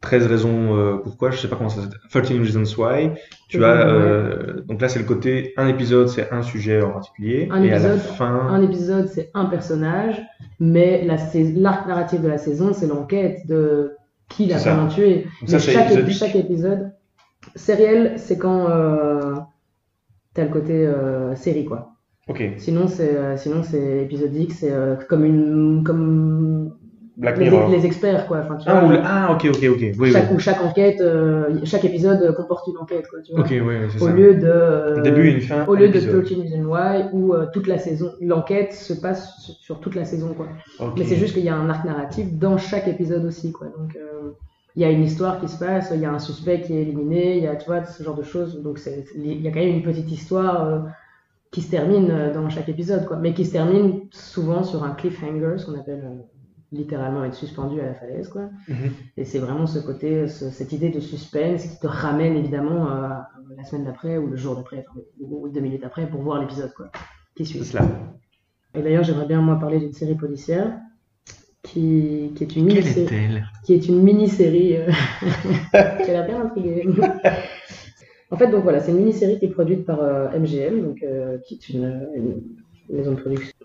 13 0.00 0.26
raisons 0.26 0.76
euh, 0.76 0.96
pourquoi, 0.96 1.30
je 1.30 1.38
sais 1.38 1.48
pas 1.48 1.56
comment 1.56 1.68
ça 1.68 1.82
s'appelle, 1.82 1.98
13 2.08 2.38
reasons 2.38 2.80
why. 2.80 3.10
Tu 3.48 3.64
as, 3.64 3.88
euh, 3.88 4.62
donc 4.62 4.80
là 4.80 4.88
c'est 4.88 5.00
le 5.00 5.04
côté, 5.04 5.52
un 5.56 5.66
épisode 5.66 6.08
c'est 6.08 6.30
un 6.32 6.42
sujet 6.42 6.82
en 6.82 6.90
particulier. 6.92 7.48
Un 7.50 7.62
et 7.62 7.68
épisode, 7.68 7.90
à 7.90 7.94
la 7.94 8.00
fin... 8.00 8.46
un 8.48 8.62
épisode 8.62 9.08
c'est 9.08 9.30
un 9.34 9.46
personnage, 9.46 10.22
mais 10.60 11.04
l'arc 11.04 11.86
narratif 11.88 12.20
de 12.20 12.28
la 12.28 12.38
saison 12.38 12.72
c'est 12.72 12.86
l'enquête 12.86 13.46
de 13.46 13.96
qui 14.28 14.46
l'a 14.46 14.58
vraiment 14.58 14.88
tué. 14.88 15.26
mais 15.42 15.58
chaque, 15.58 15.90
épisode, 15.90 16.10
chaque 16.10 16.36
épisode, 16.36 16.92
sériel 17.56 18.14
c'est 18.18 18.38
quand 18.38 18.68
euh, 18.68 19.34
t'as 20.34 20.44
le 20.44 20.50
côté 20.50 20.86
euh, 20.86 21.34
série 21.34 21.64
quoi. 21.64 21.94
Sinon 22.58 22.88
c'est 22.88 23.38
sinon 23.38 23.62
c'est 23.62 24.02
épisodique, 24.04 24.52
c'est 24.52 24.70
comme 25.08 25.24
une 25.24 25.82
comme 25.82 26.76
Black 27.18 27.36
les, 27.36 27.50
Mirror. 27.50 27.68
les 27.68 27.84
experts, 27.84 28.28
quoi. 28.28 28.38
Enfin, 28.44 28.56
tu 28.58 28.68
ah, 28.68 28.80
vois, 28.80 29.00
ah, 29.04 29.32
ok, 29.32 29.48
ok, 29.52 29.64
ok. 29.70 29.84
Oui, 29.98 30.12
chaque, 30.12 30.30
oui. 30.30 30.36
Ou 30.36 30.38
chaque 30.38 30.62
enquête, 30.62 31.00
euh, 31.00 31.58
chaque 31.64 31.84
épisode 31.84 32.32
comporte 32.36 32.68
une 32.68 32.78
enquête, 32.78 33.08
quoi. 33.08 33.18
Tu 33.22 33.32
vois. 33.32 33.40
Ok, 33.40 33.50
oui, 33.50 33.74
au 34.00 34.06
ça. 34.06 34.12
Lieu 34.12 34.34
de, 34.36 34.46
euh, 34.46 35.02
début 35.02 35.28
et 35.28 35.32
une 35.32 35.40
fin. 35.40 35.66
Au 35.66 35.74
lieu 35.74 35.88
de 35.88 35.98
13 35.98 36.14
Reasons 36.14 36.64
Why, 36.64 37.06
où 37.12 37.34
euh, 37.34 37.46
toute 37.52 37.66
la 37.66 37.78
saison, 37.78 38.12
l'enquête 38.20 38.72
se 38.72 38.92
passe 38.92 39.50
sur, 39.60 39.80
toute 39.80 39.96
la 39.96 40.04
saison, 40.04 40.32
quoi. 40.32 40.46
Okay. 40.78 41.00
Mais 41.00 41.06
c'est 41.06 41.16
juste 41.16 41.34
qu'il 41.34 41.42
y 41.42 41.48
a 41.48 41.56
un 41.56 41.68
arc 41.68 41.84
narratif 41.84 42.32
dans 42.34 42.56
chaque 42.56 42.86
épisode 42.86 43.24
aussi, 43.24 43.50
quoi. 43.50 43.66
Donc, 43.76 43.96
euh, 43.96 44.30
il 44.76 44.82
y 44.82 44.84
a 44.84 44.90
une 44.90 45.02
histoire 45.02 45.40
qui 45.40 45.48
se 45.48 45.58
passe, 45.58 45.90
il 45.92 46.00
y 46.00 46.04
a 46.04 46.12
un 46.12 46.20
suspect 46.20 46.60
qui 46.60 46.72
est 46.72 46.82
éliminé, 46.82 47.38
il 47.38 47.42
y 47.42 47.48
a, 47.48 47.56
tu 47.56 47.66
vois, 47.66 47.84
ce 47.84 48.00
genre 48.00 48.14
de 48.14 48.22
choses. 48.22 48.62
Donc, 48.62 48.78
il 49.16 49.42
y 49.42 49.48
a 49.48 49.50
quand 49.50 49.58
même 49.58 49.74
une 49.74 49.82
petite 49.82 50.08
histoire 50.12 50.64
euh, 50.64 50.78
qui 51.50 51.62
se 51.62 51.70
termine 51.72 52.30
dans 52.32 52.48
chaque 52.48 52.68
épisode, 52.68 53.06
quoi. 53.06 53.16
Mais 53.16 53.34
qui 53.34 53.44
se 53.44 53.50
termine 53.50 54.02
souvent 54.12 54.62
sur 54.62 54.84
un 54.84 54.90
cliffhanger, 54.90 55.54
ce 55.56 55.66
qu'on 55.66 55.80
appelle 55.80 56.04
littéralement 56.72 57.24
être 57.24 57.34
suspendu 57.34 57.80
à 57.80 57.86
la 57.86 57.94
falaise 57.94 58.28
quoi. 58.28 58.50
-hmm. 58.68 58.90
Et 59.16 59.24
c'est 59.24 59.38
vraiment 59.38 59.66
ce 59.66 59.78
côté, 59.78 60.28
ce, 60.28 60.50
cette 60.50 60.72
idée 60.72 60.90
de 60.90 61.00
suspense 61.00 61.66
qui 61.66 61.78
te 61.78 61.86
ramène 61.86 62.36
évidemment 62.36 62.90
euh, 62.90 63.08
la 63.56 63.64
semaine 63.64 63.84
d'après 63.84 64.18
ou 64.18 64.26
le 64.26 64.36
jour 64.36 64.56
d'après, 64.56 64.84
enfin, 64.88 65.00
ou 65.20 65.48
deux 65.48 65.60
minutes 65.60 65.84
après 65.84 66.08
pour 66.08 66.20
voir 66.22 66.40
l'épisode 66.40 66.72
quoi. 66.74 66.90
Qui 67.34 67.46
suit. 67.46 67.64
Cela. 67.64 67.84
Et 68.74 68.82
d'ailleurs 68.82 69.04
j'aimerais 69.04 69.26
bien 69.26 69.40
moi 69.40 69.56
parler 69.58 69.78
d'une 69.80 69.94
série 69.94 70.14
policière 70.14 70.78
qui, 71.62 72.32
qui 72.34 72.44
est 72.44 72.56
une 72.56 72.66
mini-série. 72.66 73.14
est-elle? 73.14 73.46
Qui 73.64 73.74
est 73.74 73.88
une 73.88 74.02
mini-série 74.02 74.76
euh, 74.76 74.86
qui 76.02 76.10
a 76.10 76.12
l'air 76.14 76.26
bien 76.26 76.40
intriguée. 76.42 76.86
En 78.30 78.36
fait, 78.36 78.48
donc 78.50 78.62
voilà, 78.62 78.80
c'est 78.80 78.90
une 78.90 78.98
mini-série 78.98 79.38
qui 79.38 79.46
est 79.46 79.50
produite 79.50 79.86
par 79.86 80.00
MGM, 80.38 80.82
donc, 80.82 81.02
qui 81.44 81.54
est 81.54 81.68
une, 81.70 82.42
maison 82.90 83.12
de 83.12 83.20
production 83.20 83.56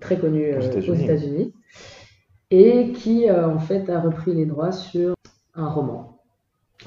très 0.00 0.18
connue 0.18 0.54
aux 0.56 0.94
États-Unis, 0.94 1.54
et 2.50 2.92
qui 2.92 3.30
en 3.30 3.58
fait 3.58 3.88
a 3.88 4.00
repris 4.00 4.34
les 4.34 4.46
droits 4.46 4.72
sur 4.72 5.14
un 5.54 5.68
roman 5.68 6.18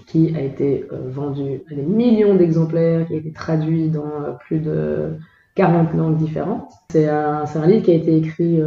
qui 0.08 0.36
a 0.36 0.42
été 0.42 0.86
vendu 0.92 1.62
à 1.72 1.76
des 1.76 1.84
millions 1.84 2.36
d'exemplaires, 2.36 3.08
qui 3.08 3.14
a 3.14 3.18
été 3.18 3.32
traduit 3.32 3.90
dans 3.90 4.36
plus 4.42 4.60
de 4.60 5.14
40 5.56 5.94
langues 5.94 6.18
différentes. 6.18 6.70
C'est 6.92 7.08
un, 7.08 7.46
un, 7.46 7.68
livre 7.68 7.84
qui 7.84 7.92
a 7.92 7.96
été 7.96 8.18
écrit 8.18 8.62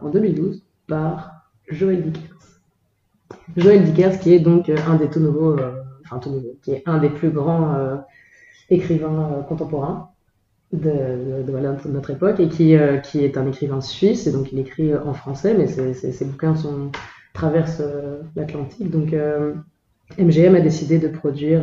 en 0.00 0.08
2012 0.10 0.62
par 0.86 1.40
Joël 1.68 2.02
Dickers. 2.02 2.40
Joël 3.56 3.84
Dickers, 3.84 4.18
qui 4.18 4.34
est 4.34 4.40
donc 4.40 4.68
euh, 4.68 4.76
un 4.86 4.96
des 4.96 5.08
tout 5.08 5.20
nouveaux, 5.20 5.58
euh, 5.58 5.82
enfin 6.04 6.18
tout 6.18 6.30
nouveau, 6.30 6.56
qui 6.62 6.72
est 6.72 6.82
un 6.86 6.98
des 6.98 7.10
plus 7.10 7.30
grands 7.30 7.74
euh, 7.74 7.96
écrivains 8.68 9.44
contemporains 9.48 10.09
de, 10.72 11.88
notre 11.88 12.10
époque 12.10 12.40
et 12.40 12.48
qui, 12.48 12.76
qui 13.02 13.24
est 13.24 13.36
un 13.36 13.46
écrivain 13.46 13.80
suisse 13.80 14.26
et 14.26 14.32
donc 14.32 14.52
il 14.52 14.58
écrit 14.58 14.94
en 14.94 15.14
français, 15.14 15.54
mais 15.56 15.66
ses 15.66 16.24
bouquins 16.24 16.54
sont, 16.54 16.90
traversent 17.32 17.82
l'Atlantique. 18.36 18.90
Donc 18.90 19.14
MGM 20.18 20.54
a 20.54 20.60
décidé 20.60 20.98
de 20.98 21.08
produire 21.08 21.62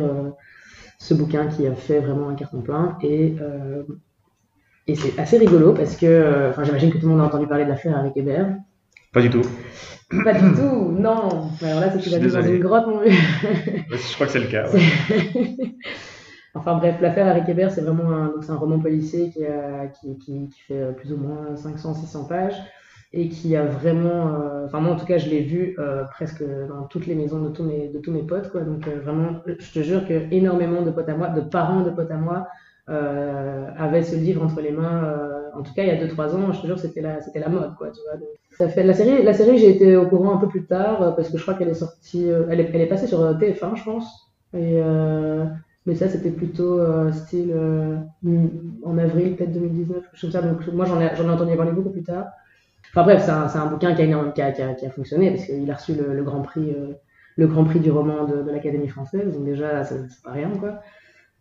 ce 0.98 1.14
bouquin 1.14 1.46
qui 1.46 1.66
a 1.66 1.74
fait 1.74 2.00
vraiment 2.00 2.28
un 2.28 2.34
carton 2.34 2.60
plein 2.60 2.98
et 3.02 3.34
et 4.88 4.94
c'est 4.94 5.18
assez 5.18 5.36
rigolo 5.36 5.74
parce 5.74 5.96
que, 5.96 6.48
enfin, 6.48 6.64
j'imagine 6.64 6.90
que 6.90 6.96
tout 6.96 7.06
le 7.06 7.12
monde 7.12 7.20
a 7.20 7.24
entendu 7.24 7.46
parler 7.46 7.64
de 7.64 7.68
l'affaire 7.68 7.96
avec 7.96 8.16
Hébert. 8.16 8.56
Pas 9.12 9.20
du 9.20 9.28
tout. 9.28 9.42
Pas 10.24 10.32
du 10.32 10.54
tout, 10.54 10.96
non. 10.98 11.50
Alors 11.62 11.80
là, 11.80 11.92
c'est 11.92 12.14
a 12.14 12.18
vu 12.18 12.30
dans 12.30 12.42
une 12.42 12.58
grotte, 12.58 12.86
mon 12.86 13.00
vieux. 13.00 13.12
je 13.90 14.14
crois 14.14 14.26
que 14.26 14.32
c'est 14.32 14.40
le 14.40 14.46
cas. 14.46 14.66
enfin 16.58 16.76
bref, 16.76 17.00
l'affaire 17.00 17.26
Harry 17.26 17.42
Hébert, 17.48 17.70
c'est 17.70 17.80
vraiment 17.80 18.10
un, 18.12 18.32
un 18.48 18.56
roman 18.56 18.78
policier 18.78 19.30
qui, 19.30 19.40
qui, 20.00 20.18
qui, 20.18 20.48
qui, 20.48 20.60
fait 20.60 20.80
euh, 20.80 20.92
plus 20.92 21.12
ou 21.12 21.16
moins 21.16 21.54
500-600 21.54 22.28
pages 22.28 22.56
et 23.12 23.28
qui 23.28 23.56
a 23.56 23.64
vraiment, 23.64 24.34
euh, 24.34 24.66
enfin 24.66 24.80
moi 24.80 24.92
en 24.92 24.96
tout 24.96 25.06
cas 25.06 25.16
je 25.16 25.30
l'ai 25.30 25.40
vu 25.40 25.74
euh, 25.78 26.04
presque 26.04 26.42
dans 26.68 26.82
toutes 26.84 27.06
les 27.06 27.14
maisons 27.14 27.40
de 27.40 27.48
tous 27.48 27.62
mes, 27.62 27.88
de 27.88 27.98
tous 27.98 28.12
mes 28.12 28.22
potes, 28.22 28.50
quoi. 28.50 28.60
donc 28.60 28.86
vraiment, 28.86 29.40
je 29.46 29.72
te 29.72 29.80
jure 29.80 30.06
que 30.06 30.32
énormément 30.32 30.82
de 30.82 30.90
potes 30.90 31.08
à 31.08 31.16
moi, 31.16 31.28
de 31.28 31.40
parents 31.40 31.82
de 31.82 31.90
potes 31.90 32.10
à 32.10 32.16
moi, 32.16 32.48
avaient 32.86 34.02
ce 34.02 34.16
livre 34.16 34.42
entre 34.42 34.60
les 34.62 34.72
mains, 34.72 35.14
en 35.54 35.62
tout 35.62 35.74
cas 35.74 35.82
il 35.82 35.88
y 35.88 35.90
a 35.90 36.06
2-3 36.06 36.34
ans, 36.36 36.52
je 36.52 36.60
te 36.60 36.66
jure 36.66 36.78
c'était 36.78 37.02
la, 37.02 37.20
c'était 37.20 37.40
la 37.40 37.48
mode, 37.48 37.74
quoi. 37.76 37.88
Donc, 37.88 37.96
ça 38.58 38.68
fait, 38.68 38.82
la 38.82 38.92
série, 38.92 39.22
la 39.22 39.34
série 39.34 39.56
j'ai 39.58 39.70
été 39.70 39.96
au 39.96 40.08
courant 40.08 40.34
un 40.34 40.38
peu 40.38 40.48
plus 40.48 40.66
tard 40.66 41.00
euh, 41.00 41.10
parce 41.12 41.30
que 41.30 41.38
je 41.38 41.42
crois 41.42 41.54
qu'elle 41.54 41.68
est 41.68 41.74
sortie, 41.74 42.28
euh, 42.28 42.48
elle, 42.50 42.58
est, 42.58 42.70
elle 42.74 42.80
est 42.80 42.86
passée 42.86 43.06
sur 43.06 43.20
euh, 43.22 43.34
TF1 43.34 43.76
je 43.76 43.84
pense. 43.84 44.32
Et, 44.52 44.80
mais 45.88 45.96
ça 45.96 46.08
c'était 46.08 46.30
plutôt 46.30 46.80
style 47.12 47.52
en 48.84 48.98
avril 48.98 49.34
peut-être 49.34 49.52
2019, 49.52 50.04
chose 50.14 50.20
comme 50.20 50.30
ça. 50.30 50.42
Donc 50.42 50.66
moi 50.68 50.86
j'en 50.86 51.00
ai, 51.00 51.06
ai 51.06 51.30
entendu 51.30 51.56
parler 51.56 51.72
beaucoup 51.72 51.90
plus 51.90 52.04
tard. 52.04 52.26
Enfin 52.90 53.02
bref, 53.02 53.22
c'est 53.24 53.58
un, 53.58 53.66
bouquin 53.66 53.94
qui 53.94 54.02
a, 54.02 54.06
qui 54.06 54.42
a, 54.42 54.52
qui 54.52 54.62
a, 54.62 54.74
qui 54.74 54.86
a 54.86 54.90
fonctionné 54.90 55.30
parce 55.32 55.46
qu'il 55.46 55.70
a 55.70 55.74
reçu 55.74 55.94
le, 55.94 56.22
grand 56.22 56.42
prix, 56.42 56.76
le 57.36 57.46
grand 57.46 57.64
prix 57.64 57.80
du 57.80 57.90
roman 57.90 58.26
de, 58.26 58.42
de 58.42 58.50
l'Académie 58.50 58.88
française. 58.88 59.34
Donc 59.34 59.44
déjà 59.44 59.82
c'est 59.82 60.22
pas 60.22 60.32
rien 60.32 60.50
quoi. 60.50 60.80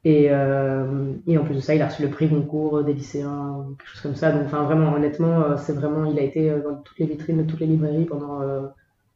Et, 0.08 0.28
euh, 0.30 1.14
et, 1.28 1.38
en 1.38 1.44
plus 1.44 1.56
de 1.56 1.60
ça, 1.60 1.76
il 1.76 1.82
a 1.82 1.88
reçu 1.88 2.02
le 2.02 2.10
prix 2.10 2.30
concours 2.30 2.82
des 2.82 2.94
lycéens, 2.94 3.66
quelque 3.78 3.90
chose 3.90 4.02
comme 4.02 4.16
ça. 4.16 4.32
Donc, 4.32 4.44
enfin, 4.46 4.64
vraiment, 4.64 4.94
honnêtement, 4.94 5.42
euh, 5.42 5.58
c'est 5.58 5.74
vraiment, 5.74 6.06
il 6.06 6.18
a 6.18 6.22
été 6.22 6.50
euh, 6.50 6.62
dans 6.62 6.76
toutes 6.76 6.98
les 7.00 7.08
vitrines 7.08 7.38
de 7.38 7.44
toutes 7.44 7.60
les 7.60 7.66
librairies 7.66 8.06
pendant, 8.06 8.40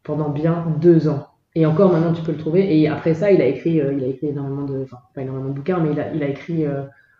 pendant 0.04 0.30
bien 0.30 0.66
deux 0.82 1.08
ans. 1.08 1.28
Et 1.56 1.66
encore 1.66 1.92
maintenant, 1.92 2.14
tu 2.14 2.22
peux 2.22 2.32
le 2.32 2.38
trouver. 2.38 2.80
Et 2.80 2.88
après 2.88 3.14
ça, 3.14 3.32
il 3.32 3.42
a 3.42 3.46
écrit, 3.46 3.76
il 3.76 4.04
a 4.04 4.08
écrit 4.08 4.28
énormément 4.28 4.64
de, 4.64 4.84
enfin, 4.84 4.98
pas 5.14 5.22
énormément 5.22 5.50
de 5.50 5.54
bouquins, 5.54 5.80
mais 5.80 5.92
il 5.92 6.24
a, 6.24 6.28
écrit 6.28 6.66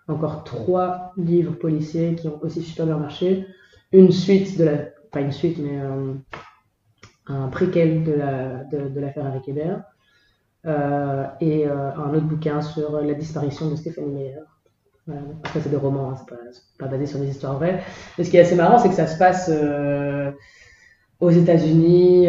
encore 0.08 0.44
trois 0.44 1.12
livres 1.18 1.54
policiers 1.54 2.16
qui 2.16 2.28
ont 2.28 2.40
aussi 2.42 2.62
super 2.62 2.86
bien 2.86 2.98
marché. 2.98 3.46
Une 3.92 4.12
suite 4.12 4.58
de 4.58 4.64
la, 4.64 4.78
pas 5.12 5.20
une 5.20 5.34
suite, 5.34 5.58
mais 5.60 5.78
un 7.28 7.48
préquel 7.48 8.04
de 8.04 8.14
la, 8.14 8.64
de, 8.64 9.00
l'affaire 9.00 9.26
avec 9.26 9.48
Hébert. 9.48 9.84
Euh, 10.68 11.26
et 11.40 11.66
euh, 11.66 11.92
un 11.96 12.14
autre 12.14 12.28
bouquin 12.28 12.62
sur 12.62 13.02
la 13.02 13.14
disparition 13.14 13.70
de 13.70 13.76
Stéphanie 13.76 14.12
Meyer. 14.12 14.40
Après, 15.44 15.60
c'est 15.60 15.70
des 15.70 15.76
romans, 15.76 16.12
hein, 16.12 16.16
c'est 16.16 16.78
pas, 16.78 16.88
basé 16.88 17.06
sur 17.08 17.20
des 17.20 17.30
histoires 17.30 17.56
vraies. 17.56 17.84
Mais 18.18 18.24
ce 18.24 18.30
qui 18.30 18.38
est 18.38 18.42
assez 18.42 18.56
marrant, 18.56 18.78
c'est 18.78 18.90
que 18.90 18.96
ça 18.96 19.08
se 19.08 19.18
passe 19.18 19.50
euh, 19.52 20.32
aux 21.22 21.30
États-Unis, 21.30 22.28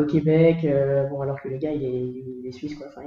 au 0.00 0.04
Québec, 0.06 0.66
bon, 1.10 1.20
alors 1.20 1.40
que 1.40 1.48
le 1.48 1.58
gars, 1.58 1.72
il 1.72 1.84
est, 1.84 2.48
est 2.48 2.52
suisse, 2.52 2.74
quoi. 2.74 2.86
Enfin, 2.88 3.06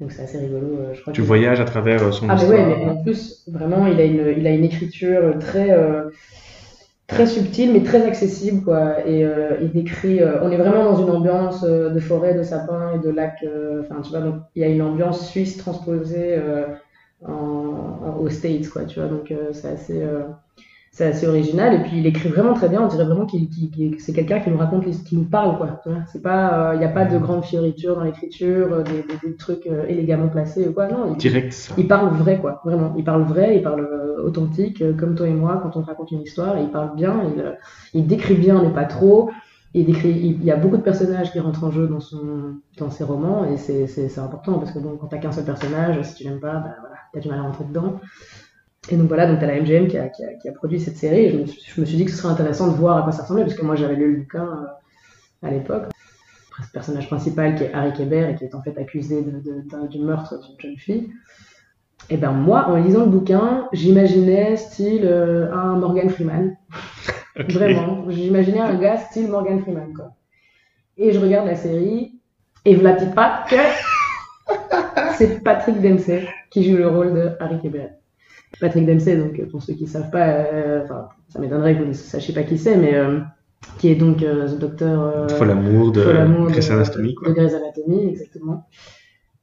donc 0.00 0.12
c'est 0.12 0.22
assez 0.22 0.38
rigolo. 0.38 0.78
je 0.92 1.00
crois 1.00 1.12
tu 1.12 1.22
voyages 1.22 1.60
à 1.60 1.64
travers 1.64 2.12
son 2.12 2.28
ah, 2.28 2.34
histoire. 2.34 2.58
Ah, 2.60 2.66
mais 2.66 2.74
ouais, 2.74 2.84
mais 2.84 2.90
en 2.90 3.02
plus, 3.02 3.44
vraiment, 3.48 3.86
il 3.86 4.00
a 4.00 4.04
une, 4.04 4.34
il 4.36 4.46
a 4.46 4.50
une 4.50 4.64
écriture 4.64 5.38
très 5.40 5.74
très 7.12 7.26
subtil 7.26 7.72
mais 7.72 7.82
très 7.82 8.04
accessible 8.06 8.62
quoi 8.64 9.06
et 9.06 9.24
euh, 9.24 9.56
il 9.60 9.70
décrit 9.72 10.20
euh, 10.20 10.42
on 10.42 10.50
est 10.50 10.56
vraiment 10.56 10.84
dans 10.84 10.96
une 10.96 11.10
ambiance 11.10 11.64
euh, 11.64 11.90
de 11.90 12.00
forêt 12.00 12.34
de 12.34 12.42
sapins 12.42 12.94
et 12.94 12.98
de 12.98 13.10
lacs 13.10 13.44
enfin 13.80 14.00
tu 14.00 14.10
vois 14.10 14.20
donc 14.20 14.36
il 14.54 14.62
y 14.62 14.64
a 14.64 14.68
une 14.68 14.82
ambiance 14.82 15.28
suisse 15.28 15.56
transposée 15.56 16.40
en, 17.26 18.16
aux 18.18 18.30
States 18.30 18.68
quoi 18.68 18.84
tu 18.84 19.00
vois 19.00 19.08
donc 19.08 19.32
c'est 19.52 19.68
assez 19.68 20.02
c'est 20.92 21.06
assez 21.06 21.26
original. 21.26 21.74
Et 21.74 21.82
puis 21.82 21.98
il 21.98 22.06
écrit 22.06 22.28
vraiment 22.28 22.54
très 22.54 22.68
bien. 22.68 22.82
On 22.82 22.86
dirait 22.86 23.04
vraiment 23.04 23.26
qu'il 23.26 23.48
c'est 23.98 24.12
quelqu'un 24.12 24.40
qui 24.40 24.50
nous 24.50 24.58
raconte 24.58 24.84
qui 25.04 25.16
nous 25.16 25.24
parle 25.24 25.56
quoi. 25.56 25.82
C'est 26.12 26.22
pas 26.22 26.72
il 26.74 26.78
n'y 26.78 26.84
a 26.84 26.88
pas 26.88 27.06
de 27.06 27.18
grande 27.18 27.44
fioriture 27.44 27.96
dans 27.96 28.04
l'écriture 28.04 28.84
des, 28.84 29.04
des, 29.28 29.36
trucs 29.36 29.68
élégamment 29.88 30.28
placés 30.28 30.68
ou 30.68 30.72
quoi. 30.72 30.86
Non 30.86 31.12
il, 31.12 31.16
direct. 31.16 31.72
il 31.76 31.88
parle 31.88 32.14
vrai 32.14 32.38
quoi. 32.38 32.60
Vraiment. 32.64 32.94
Il 32.96 33.04
parle 33.04 33.22
vrai 33.22 33.56
il 33.56 33.62
parle 33.62 33.88
authentique, 34.22 34.82
euh, 34.82 34.92
comme 34.92 35.14
toi 35.14 35.28
et 35.28 35.32
moi, 35.32 35.60
quand 35.62 35.76
on 35.76 35.82
raconte 35.82 36.10
une 36.10 36.22
histoire, 36.22 36.58
il 36.58 36.68
parle 36.68 36.94
bien, 36.94 37.22
il, 37.34 37.40
euh, 37.40 37.52
il 37.94 38.06
décrit 38.06 38.34
bien, 38.34 38.62
mais 38.62 38.70
pas 38.70 38.84
trop. 38.84 39.30
Il, 39.74 39.86
décrit, 39.86 40.10
il, 40.10 40.44
y 40.44 40.50
a 40.50 40.56
beaucoup 40.56 40.76
de 40.76 40.82
personnages 40.82 41.32
qui 41.32 41.40
rentrent 41.40 41.64
en 41.64 41.70
jeu 41.70 41.86
dans, 41.86 42.00
son, 42.00 42.56
dans 42.76 42.90
ses 42.90 43.04
romans, 43.04 43.46
et 43.46 43.56
c'est 43.56 44.18
important, 44.18 44.58
parce 44.58 44.70
que 44.72 44.78
bon, 44.78 44.98
quand 45.00 45.06
t'as 45.06 45.16
qu'un 45.16 45.32
seul 45.32 45.44
personnage, 45.44 46.02
si 46.02 46.14
tu 46.16 46.24
l'aimes 46.24 46.40
pas, 46.40 46.54
bah, 46.54 46.74
voilà, 46.80 46.96
t'as 47.12 47.20
du 47.20 47.28
mal 47.28 47.38
à 47.38 47.42
rentrer 47.42 47.64
dedans. 47.64 47.98
Et 48.90 48.96
donc 48.96 49.08
voilà, 49.08 49.26
donc 49.26 49.38
t'as 49.38 49.46
la 49.46 49.60
MGM 49.60 49.86
qui 49.86 49.96
a, 49.96 50.08
qui, 50.08 50.24
a, 50.24 50.34
qui 50.34 50.48
a, 50.48 50.52
produit 50.52 50.80
cette 50.80 50.96
série, 50.96 51.30
je 51.30 51.36
me, 51.38 51.46
je 51.46 51.80
me, 51.80 51.86
suis 51.86 51.96
dit 51.96 52.04
que 52.04 52.10
ce 52.10 52.16
serait 52.16 52.32
intéressant 52.32 52.68
de 52.70 52.76
voir 52.76 52.98
à 52.98 53.02
quoi 53.02 53.12
ça 53.12 53.22
ressemblait, 53.22 53.44
parce 53.44 53.54
que 53.54 53.64
moi 53.64 53.76
j'avais 53.76 53.94
lu 53.94 54.12
le 54.12 54.20
bouquin 54.22 54.44
euh, 54.44 55.46
à 55.46 55.50
l'époque. 55.50 55.84
Ce 56.62 56.70
personnage 56.70 57.06
principal 57.06 57.54
qui 57.54 57.64
est 57.64 57.72
Harry 57.72 57.92
Kéber 57.92 58.30
et 58.30 58.34
qui 58.34 58.44
est 58.44 58.54
en 58.54 58.62
fait 58.62 58.76
accusé 58.78 59.22
de, 59.22 59.30
de, 59.30 59.86
du 59.86 59.98
meurtre 60.00 60.38
d'une 60.40 60.60
jeune 60.60 60.76
fille. 60.76 61.10
Et 62.10 62.16
ben 62.16 62.32
moi, 62.32 62.68
en 62.68 62.76
lisant 62.76 63.04
le 63.04 63.10
bouquin, 63.10 63.68
j'imaginais 63.72 64.56
style 64.56 65.04
euh, 65.04 65.52
un 65.52 65.76
Morgan 65.76 66.10
Freeman. 66.10 66.56
Vraiment. 67.36 68.10
J'imaginais 68.10 68.60
un 68.60 68.74
gars 68.74 68.98
style 68.98 69.28
Morgan 69.28 69.60
Freeman, 69.60 69.94
quoi. 69.94 70.12
Et 70.98 71.12
je 71.12 71.18
regarde 71.18 71.46
la 71.46 71.54
série, 71.54 72.20
et 72.64 72.74
vous 72.74 72.82
la 72.82 72.92
dites 72.92 73.14
pas 73.14 73.44
que 73.48 73.56
c'est 75.14 75.42
Patrick 75.42 75.80
Dempsey 75.80 76.28
qui 76.50 76.68
joue 76.68 76.76
le 76.76 76.88
rôle 76.88 77.14
de 77.14 77.30
Harry 77.40 77.58
Kéber. 77.60 77.88
Patrick 78.60 78.86
Dempsey, 78.86 79.16
donc 79.16 79.40
pour 79.50 79.62
ceux 79.62 79.74
qui 79.74 79.84
ne 79.84 79.88
savent 79.88 80.10
pas, 80.10 80.28
euh, 80.28 80.86
ça 81.28 81.38
m'étonnerait 81.38 81.74
que 81.74 81.80
vous 81.82 81.88
ne 81.88 81.92
sachiez 81.92 82.34
pas 82.34 82.42
qui 82.42 82.58
c'est, 82.58 82.76
mais 82.76 82.94
euh, 82.94 83.20
qui 83.78 83.88
est 83.88 83.94
donc 83.94 84.20
ce 84.20 84.56
docteur. 84.56 85.30
Folamour 85.30 85.92
de 85.92 86.02
Grey's 86.48 86.70
Anatomy. 86.70 87.14
De 87.26 87.32
Grey's 87.32 87.54
Anatomy, 87.54 88.08
exactement 88.08 88.66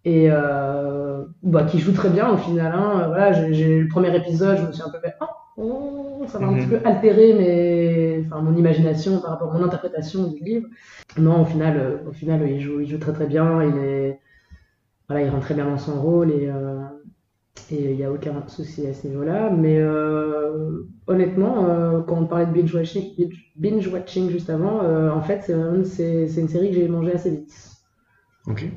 et 0.06 0.28
euh, 0.30 1.24
bah, 1.44 1.64
qui 1.64 1.80
joue 1.80 1.92
très 1.92 2.10
bien 2.10 2.30
au 2.30 2.38
final. 2.38 2.72
Hein. 2.74 3.08
Voilà, 3.08 3.52
j'ai 3.52 3.82
le 3.82 3.88
premier 3.88 4.16
épisode, 4.16 4.58
je 4.58 4.68
me 4.68 4.72
suis 4.72 4.82
un 4.82 4.90
peu 4.90 5.00
fait 5.00 5.16
oh, 5.58 6.24
ça 6.28 6.40
m'a 6.40 6.48
un 6.48 6.54
petit 6.54 6.68
mhm. 6.68 6.80
peu 6.80 6.88
altéré 6.88 7.34
mais 7.34 8.24
enfin 8.26 8.42
mon 8.42 8.56
imagination 8.56 9.20
par 9.20 9.32
rapport 9.32 9.54
à 9.54 9.58
mon 9.58 9.66
interprétation 9.66 10.28
du 10.28 10.44
livre. 10.44 10.68
Non, 11.18 11.42
au 11.42 11.46
final, 11.46 11.78
euh, 11.78 12.10
au 12.10 12.14
final, 12.14 12.48
il 12.50 12.62
joue, 12.62 12.80
il 12.80 12.90
joue 12.90 12.98
très 12.98 13.14
très 13.14 13.28
bien. 13.28 13.64
Il 13.64 13.78
est 13.78 14.20
voilà, 15.08 15.24
il 15.24 15.30
rentre 15.30 15.46
très 15.46 15.56
bien 15.56 15.66
dans 15.66 15.78
son 15.78 16.00
rôle 16.00 16.32
et 16.32 16.48
euh, 16.48 16.82
et 17.72 17.92
il 17.92 17.96
n'y 17.96 18.04
a 18.04 18.12
aucun 18.12 18.44
souci 18.48 18.86
à 18.88 18.94
ce 18.94 19.08
niveau-là. 19.08 19.50
Mais 19.52 19.78
euh, 19.78 20.84
honnêtement, 21.08 21.70
euh, 21.70 22.02
quand 22.02 22.18
on 22.18 22.26
parlait 22.26 22.46
de 22.46 22.52
binge 22.52 22.74
watching, 22.74 23.32
binge 23.56 23.88
watching 23.88 24.30
juste 24.30 24.50
avant, 24.50 24.84
euh, 24.84 25.10
en 25.12 25.22
fait, 25.22 25.44
c'est 25.44 26.42
une 26.42 26.48
série 26.48 26.70
que 26.70 26.76
j'ai 26.76 26.88
mangé 26.88 27.14
assez 27.14 27.32
vite. 27.32 27.54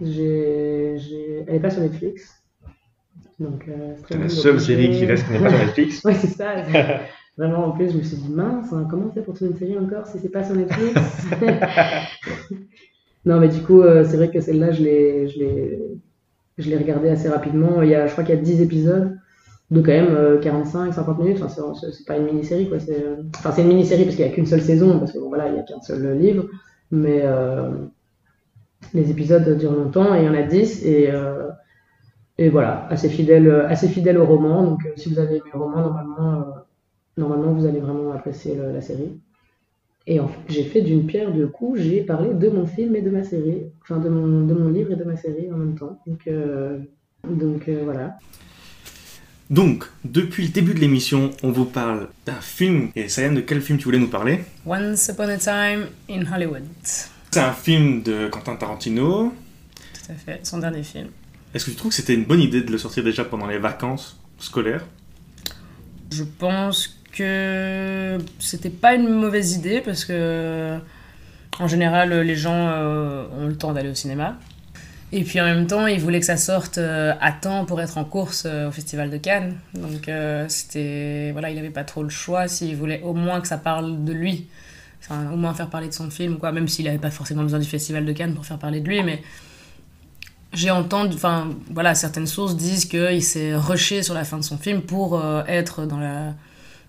J'ai, 0.02 1.44
Elle 1.46 1.55
n'est 1.55 1.61
pas 1.61 1.70
sur 1.70 1.83
Netflix. 1.83 2.42
Donc, 3.38 3.68
c'est 4.09 4.18
la 4.18 4.28
seule 4.28 4.61
série 4.61 4.90
qui 4.90 5.07
reste 5.07 5.26
qui 5.26 5.33
n'est 5.33 5.40
pas 5.40 5.50
sur 5.50 5.59
Netflix. 5.59 6.05
ouais, 6.05 6.14
c'est 6.14 6.28
ça. 6.28 6.55
Vraiment, 7.38 7.68
en 7.68 7.70
plus, 7.72 7.92
je 7.92 7.96
me 7.96 8.02
suis 8.02 8.18
dit, 8.18 8.31
mince, 8.31 8.70
hein, 8.74 8.87
comment 8.90 9.11
c'est 9.14 9.24
pour 9.24 9.33
trouver 9.35 9.52
une 9.52 9.57
série 9.57 9.78
encore 9.78 10.07
si 10.07 10.18
c'est 10.18 10.28
pas 10.28 10.44
sur 10.44 10.55
Netflix? 10.55 11.00
Non, 13.24 13.38
mais 13.38 13.48
du 13.48 13.61
coup, 13.62 13.83
c'est 13.83 14.16
vrai 14.16 14.33
que 14.33 14.40
celle-là, 14.40 14.72
je 14.72 14.83
l'ai, 14.83 15.28
je, 16.59 16.69
l'ai, 16.69 16.77
regardée 16.77 17.09
assez 17.09 17.29
rapidement. 17.29 17.83
Il 17.83 17.91
y 17.91 17.95
a, 17.95 18.07
je 18.07 18.12
crois 18.12 18.25
qu'il 18.25 18.35
y 18.35 18.38
a 18.38 18.41
10 18.41 18.61
épisodes 18.61 19.19
de 19.71 19.81
quand 19.81 19.93
même 19.93 20.41
45, 20.41 20.88
euh, 20.88 20.93
50 20.93 21.19
minutes. 21.19 21.43
Enfin, 21.43 21.75
c'est, 21.75 22.07
pas 22.07 22.17
une 22.17 22.27
mini-série, 22.27 22.69
quoi. 22.69 22.79
C'est, 22.79 23.05
enfin, 23.37 23.53
c'est 23.53 23.62
une 23.62 23.69
mini-série 23.69 24.05
parce 24.05 24.17
qu'il 24.17 24.25
n'y 24.25 24.31
a 24.31 24.35
qu'une 24.35 24.47
seule 24.47 24.62
saison, 24.62 24.99
parce 24.99 25.12
que 25.12 25.19
voilà, 25.19 25.49
il 25.49 25.55
n'y 25.55 25.61
a 25.61 25.62
qu'un 25.62 25.81
seul 25.81 26.19
livre. 26.19 26.45
Mais 26.91 27.23
les 28.95 29.11
épisodes 29.11 29.57
durent 29.59 29.73
longtemps 29.73 30.15
et 30.15 30.23
il 30.23 30.25
y 30.25 30.29
en 30.29 30.35
a 30.35 30.43
10 30.43 30.85
et, 30.85 31.11
euh, 31.11 31.49
et 32.38 32.49
voilà, 32.49 32.87
assez 32.91 33.09
fidèle, 33.09 33.51
assez 33.69 33.88
fidèle 33.88 34.19
au 34.19 34.27
roman. 34.27 34.65
Donc, 34.65 34.81
si 34.97 35.09
vous 35.09 35.19
avez 35.19 35.37
aimé 35.37 35.51
le 35.53 35.59
roman, 35.59 35.81
normalement, 35.81 36.45
normalement 37.17 37.53
vous 37.53 37.67
allez 37.67 37.81
vraiment 37.81 38.12
apprécier 38.12 38.57
la 38.57 38.81
série. 38.81 39.21
Et 40.07 40.19
en 40.21 40.29
fait, 40.29 40.41
j'ai 40.49 40.65
fait 40.65 40.81
d'une 40.81 41.07
pierre 41.07 41.33
deux 41.33 41.47
coups, 41.47 41.81
j'ai 41.81 42.03
parlé 42.03 42.35
de 42.35 42.49
mon 42.49 42.67
film 42.67 42.97
et 42.97 43.03
de 43.03 43.11
ma 43.11 43.23
série, 43.23 43.62
enfin 43.83 43.99
de 43.99 44.09
mon, 44.09 44.47
de 44.47 44.55
mon 44.55 44.71
livre 44.71 44.93
et 44.93 44.97
de 44.97 45.05
ma 45.05 45.17
série 45.17 45.51
en 45.53 45.57
même 45.57 45.77
temps. 45.77 46.01
Donc, 46.07 46.29
donc 47.29 47.69
voilà. 47.85 48.19
Donc, 49.51 49.85
depuis 50.05 50.45
le 50.45 50.49
début 50.49 50.73
de 50.73 50.81
l'émission, 50.81 51.31
on 51.43 51.51
vous 51.53 51.67
parle 51.67 52.09
d'un 52.25 52.41
film. 52.41 52.91
Et 52.97 53.09
Sayane, 53.09 53.35
de 53.35 53.41
quel 53.43 53.61
film 53.61 53.79
tu 53.79 53.85
voulais 53.85 53.99
nous 53.99 54.09
parler? 54.09 54.41
Once 54.65 55.09
Upon 55.09 55.29
a 55.29 55.37
Time 55.37 55.88
in 56.09 56.25
Hollywood. 56.33 56.62
C'est 56.83 57.41
un 57.41 57.53
film 57.53 58.03
de 58.03 58.29
Quentin 58.29 58.57
Tarantino. 58.57 59.33
Tout 59.93 60.12
à 60.12 60.15
fait, 60.15 60.41
son 60.43 60.59
dernier 60.59 60.83
film. 60.83 61.09
Est-ce 61.55 61.67
que 61.67 61.71
tu 61.71 61.77
trouves 61.77 61.91
que 61.91 61.97
c'était 61.97 62.15
une 62.15 62.25
bonne 62.25 62.41
idée 62.41 62.62
de 62.62 62.73
le 62.73 62.79
sortir 62.79 63.05
déjà 63.05 63.25
pendant 63.25 63.47
les 63.47 63.59
vacances 63.59 64.19
scolaires? 64.38 64.87
Je 66.11 66.25
pense 66.25 66.99
que 67.12 68.18
c'était 68.38 68.70
pas 68.70 68.94
une 68.94 69.09
mauvaise 69.09 69.53
idée 69.53 69.81
parce 69.81 70.05
que 70.05 70.79
en 71.61 71.68
général 71.68 72.12
les 72.12 72.37
gens 72.37 72.68
euh, 72.68 73.27
ont 73.38 73.46
le 73.46 73.57
temps 73.57 73.72
d'aller 73.72 73.90
au 73.90 73.94
cinéma. 73.94 74.38
Et 75.14 75.25
puis 75.25 75.38
en 75.42 75.44
même 75.44 75.66
temps, 75.66 75.87
il 75.87 76.01
voulait 76.01 76.20
que 76.20 76.27
ça 76.27 76.38
sorte 76.38 76.79
euh, 76.79 77.12
à 77.20 77.33
temps 77.33 77.66
pour 77.66 77.83
être 77.83 77.98
en 77.98 78.05
course 78.05 78.44
euh, 78.46 78.68
au 78.68 78.72
Festival 78.72 79.11
de 79.11 79.18
Cannes. 79.18 79.59
Donc 79.75 80.11
c'était. 80.48 81.31
Voilà, 81.33 81.51
il 81.51 81.57
n'avait 81.57 81.70
pas 81.70 81.85
trop 81.85 82.03
le 82.03 82.09
choix 82.09 82.48
s'il 82.48 82.77
voulait 82.77 83.03
au 83.03 83.12
moins 83.12 83.40
que 83.42 83.48
ça 83.48 83.59
parle 83.59 84.05
de 84.05 84.12
lui. 84.12 84.48
Au 85.11 85.37
moins 85.37 85.53
faire 85.53 85.68
parler 85.68 85.88
de 85.88 85.92
son 85.92 86.09
film, 86.11 86.38
quoi. 86.38 86.53
Même 86.53 86.68
s'il 86.68 86.87
n'avait 86.87 86.96
pas 86.96 87.11
forcément 87.11 87.42
besoin 87.42 87.59
du 87.59 87.68
Festival 87.68 88.07
de 88.07 88.12
Cannes 88.12 88.35
pour 88.35 88.46
faire 88.46 88.59
parler 88.59 88.81
de 88.81 88.88
lui. 88.88 89.03
Mais 89.03 89.20
j'ai 90.55 90.70
entendu. 90.70 91.16
Enfin, 91.16 91.51
voilà, 91.70 91.94
certaines 91.94 92.29
sources 92.29 92.57
disent 92.57 92.87
qu'il 92.87 93.22
s'est 93.22 93.55
rushé 93.55 94.03
sur 94.03 94.14
la 94.14 94.25
fin 94.25 94.38
de 94.38 94.44
son 94.44 94.57
film 94.57 94.81
pour 94.81 95.22
être 95.46 95.85
dans 95.85 95.98
la, 95.98 96.33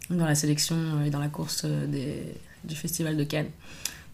dans 0.09 0.25
la 0.25 0.35
sélection 0.35 0.75
et 1.05 1.09
dans 1.09 1.19
la 1.19 1.29
course 1.29 1.65
des, 1.65 2.23
du 2.63 2.75
Festival 2.75 3.17
de 3.17 3.23
Cannes. 3.23 3.49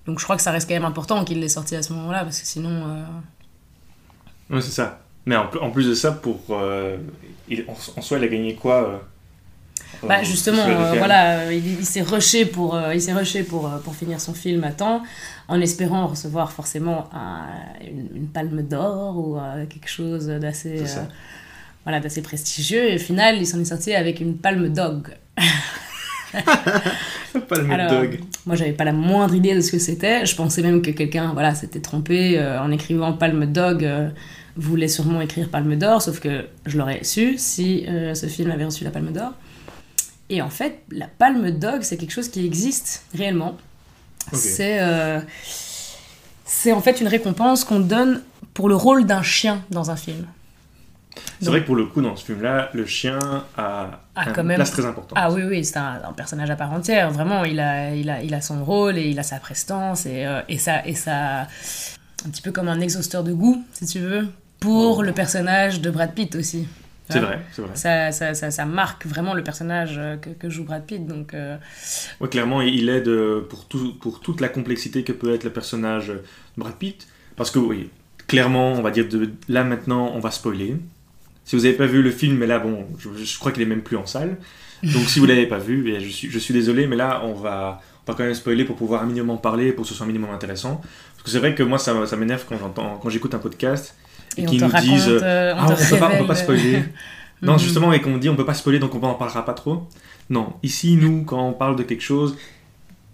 Donc 0.05 0.19
je 0.19 0.23
crois 0.23 0.35
que 0.35 0.41
ça 0.41 0.51
reste 0.51 0.67
quand 0.67 0.75
même 0.75 0.85
important 0.85 1.23
qu'il 1.25 1.39
l'ait 1.39 1.49
sorti 1.49 1.75
à 1.75 1.83
ce 1.83 1.93
moment-là, 1.93 2.23
parce 2.23 2.39
que 2.39 2.47
sinon. 2.47 3.03
Oui, 4.49 4.61
c'est 4.61 4.71
ça. 4.71 5.01
Mais 5.29 5.35
en, 5.35 5.69
plus 5.69 5.87
de 5.87 5.93
ça, 5.93 6.11
pour, 6.11 6.39
euh, 6.49 6.97
en, 7.67 8.01
soi, 8.01 8.17
il 8.17 8.23
a 8.23 8.27
gagné 8.27 8.55
quoi 8.55 8.89
euh, 8.89 8.97
bah, 10.07 10.23
justement, 10.23 10.63
euh, 10.65 10.95
voilà, 10.97 11.51
il, 11.51 11.85
s'est 11.85 12.01
rushé 12.01 12.45
pour, 12.45 12.79
il 12.93 12.99
s'est 12.99 13.13
rushé 13.13 13.43
pour, 13.43 13.69
pour 13.83 13.95
finir 13.95 14.19
son 14.19 14.33
film 14.33 14.63
à 14.63 14.71
temps, 14.71 15.03
en 15.47 15.61
espérant 15.61 16.07
recevoir 16.07 16.51
forcément 16.51 17.09
une, 17.81 18.27
palme 18.27 18.63
d'or 18.63 19.17
ou 19.17 19.37
quelque 19.69 19.89
chose 19.89 20.27
d'assez, 20.27 20.83
voilà, 21.83 21.99
d'assez 21.99 22.23
prestigieux. 22.23 22.91
Et 22.91 22.95
au 22.95 22.99
final, 22.99 23.37
il 23.37 23.45
s'en 23.45 23.59
est 23.59 23.65
sorti 23.65 23.93
avec 23.93 24.21
une 24.21 24.37
palme 24.37 24.69
dog. 24.69 25.09
palme 27.47 27.87
dog. 27.89 28.19
Moi, 28.45 28.55
j'avais 28.55 28.73
pas 28.73 28.83
la 28.83 28.93
moindre 28.93 29.35
idée 29.35 29.55
de 29.55 29.61
ce 29.61 29.71
que 29.71 29.79
c'était. 29.79 30.25
Je 30.25 30.35
pensais 30.35 30.61
même 30.61 30.81
que 30.81 30.91
quelqu'un, 30.91 31.33
voilà, 31.33 31.55
s'était 31.55 31.79
trompé 31.79 32.39
en 32.39 32.71
écrivant 32.71 33.13
palme 33.13 33.45
dog 33.45 34.11
voulait 34.59 34.87
sûrement 34.87 35.21
écrire 35.21 35.49
Palme 35.49 35.75
d'Or, 35.75 36.01
sauf 36.01 36.19
que 36.19 36.45
je 36.65 36.77
l'aurais 36.77 37.03
su 37.03 37.37
si 37.37 37.85
euh, 37.87 38.13
ce 38.13 38.27
film 38.27 38.51
avait 38.51 38.65
reçu 38.65 38.83
la 38.83 38.91
Palme 38.91 39.11
d'Or. 39.11 39.33
Et 40.29 40.41
en 40.41 40.49
fait, 40.49 40.81
la 40.91 41.07
Palme 41.07 41.49
d'Or, 41.51 41.77
c'est 41.81 41.97
quelque 41.97 42.11
chose 42.11 42.29
qui 42.29 42.45
existe 42.45 43.05
réellement. 43.15 43.57
C'est 44.33 44.79
euh, 44.81 45.21
c'est 46.45 46.71
en 46.71 46.81
fait 46.81 47.01
une 47.01 47.07
récompense 47.07 47.63
qu'on 47.63 47.79
donne 47.79 48.21
pour 48.53 48.69
le 48.69 48.75
rôle 48.75 49.05
d'un 49.05 49.23
chien 49.23 49.63
dans 49.71 49.89
un 49.89 49.95
film. 49.95 50.27
C'est 51.41 51.49
vrai 51.49 51.61
que 51.61 51.65
pour 51.65 51.75
le 51.75 51.85
coup, 51.85 52.01
dans 52.01 52.15
ce 52.15 52.25
film-là, 52.25 52.69
le 52.73 52.85
chien 52.85 53.19
a 53.57 54.01
ah, 54.15 54.25
une 54.25 54.55
place 54.55 54.71
très 54.71 54.85
importante. 54.85 55.17
Ah 55.19 55.31
oui, 55.31 55.43
oui, 55.43 55.63
c'est 55.63 55.77
un, 55.77 56.13
personnage 56.15 56.49
à 56.49 56.55
part 56.55 56.71
entière. 56.71 57.11
Vraiment, 57.11 57.45
il 57.45 57.59
a, 57.59 57.95
il 57.95 58.09
a, 58.09 58.21
il 58.21 58.33
a 58.33 58.41
son 58.41 58.63
rôle 58.63 58.97
et 58.97 59.07
il 59.09 59.19
a 59.19 59.23
sa 59.23 59.37
prestance 59.37 60.05
et, 60.05 60.25
euh, 60.25 60.41
et, 60.49 60.57
ça, 60.57 60.85
et 60.85 60.95
ça, 60.95 61.47
un 62.25 62.29
petit 62.29 62.41
peu 62.41 62.51
comme 62.51 62.67
un 62.67 62.81
exhausteur 62.81 63.23
de 63.23 63.31
goût, 63.31 63.63
si 63.71 63.85
tu 63.85 63.99
veux, 63.99 64.27
pour 64.59 65.03
le 65.03 65.13
personnage 65.13 65.81
de 65.81 65.89
Brad 65.89 66.13
Pitt 66.13 66.35
aussi. 66.35 66.67
C'est 67.09 67.19
vrai, 67.19 67.39
c'est 67.51 67.61
vrai. 67.63 67.71
Ça, 67.73 68.11
ça, 68.11 68.33
ça, 68.35 68.51
ça, 68.51 68.65
marque 68.65 69.07
vraiment 69.07 69.33
le 69.33 69.43
personnage 69.43 69.95
euh, 69.97 70.17
que, 70.17 70.29
que 70.29 70.49
joue 70.49 70.63
Brad 70.63 70.85
Pitt. 70.85 71.07
Donc, 71.07 71.33
euh... 71.33 71.57
clairement, 72.29 72.61
il 72.61 72.87
aide 72.89 73.07
euh, 73.07 73.41
pour, 73.49 73.65
tout, 73.65 73.95
pour 73.95 74.19
toute 74.19 74.41
la 74.41 74.49
complexité 74.49 75.03
que 75.03 75.11
peut 75.11 75.33
être 75.33 75.43
le 75.43 75.49
personnage 75.49 76.09
de 76.09 76.21
Brad 76.55 76.75
Pitt. 76.75 77.07
Parce 77.35 77.49
que, 77.49 77.57
oui, 77.57 77.89
clairement, 78.27 78.73
on 78.73 78.81
va 78.81 78.91
dire 78.91 79.07
de 79.09 79.31
là 79.47 79.63
maintenant, 79.63 80.11
on 80.13 80.19
va 80.19 80.29
spoiler. 80.29 80.77
Si 81.49 81.55
vous 81.55 81.63
n'avez 81.63 81.73
pas 81.73 81.87
vu 81.87 82.03
le 82.03 82.11
film, 82.11 82.37
mais 82.37 82.45
là, 82.45 82.59
bon, 82.59 82.85
je, 82.99 83.39
crois 83.39 83.51
qu'il 83.51 83.63
est 83.63 83.65
même 83.65 83.81
plus 83.81 83.97
en 83.97 84.05
salle. 84.05 84.37
Donc, 84.83 85.09
si 85.09 85.17
vous 85.17 85.25
l'avez 85.25 85.47
pas 85.47 85.57
vu, 85.57 85.91
eh, 85.91 85.99
je 85.99 86.07
suis, 86.07 86.29
je 86.29 86.37
suis 86.37 86.53
désolé, 86.53 86.85
mais 86.85 86.95
là, 86.95 87.23
on 87.25 87.33
va, 87.33 87.81
on 88.05 88.11
va 88.11 88.15
quand 88.15 88.23
même 88.23 88.35
spoiler 88.35 88.65
pour 88.65 88.75
pouvoir 88.75 89.01
un 89.01 89.07
minimum 89.07 89.41
parler, 89.41 89.71
pour 89.71 89.81
que 89.81 89.89
ce 89.89 89.95
soit 89.95 90.03
un 90.03 90.07
minimum 90.09 90.29
intéressant. 90.29 90.79
Parce 90.79 91.23
que 91.23 91.31
c'est 91.31 91.39
vrai 91.39 91.55
que 91.55 91.63
moi, 91.63 91.79
ça, 91.79 92.05
ça 92.05 92.17
m'énerve 92.17 92.45
quand 92.47 92.59
j'entends, 92.59 92.99
quand 93.01 93.09
j'écoute 93.09 93.33
un 93.33 93.39
podcast 93.39 93.95
et, 94.37 94.45
qui 94.45 94.59
nous 94.59 94.71
disent 94.79 95.07
euh, 95.09 95.55
on, 95.55 95.71
ah, 95.71 95.75
peut 95.75 95.97
pas, 95.97 96.09
peut 96.17 96.27
pas 96.27 96.35
spoiler. 96.35 96.83
non, 97.41 97.53
mhm. 97.53 97.59
justement, 97.59 97.93
et 97.93 97.99
qu'on 97.99 98.19
dit 98.19 98.29
on 98.29 98.35
peut 98.35 98.45
pas 98.45 98.53
spoiler 98.53 98.77
donc 98.77 98.93
on 98.93 99.01
en 99.01 99.15
parlera 99.15 99.43
pas 99.43 99.55
trop. 99.55 99.87
Non, 100.29 100.53
ici, 100.61 100.97
nous, 100.97 101.23
quand 101.23 101.47
on 101.47 101.53
parle 101.53 101.77
de 101.77 101.81
quelque 101.81 102.03
chose, 102.03 102.37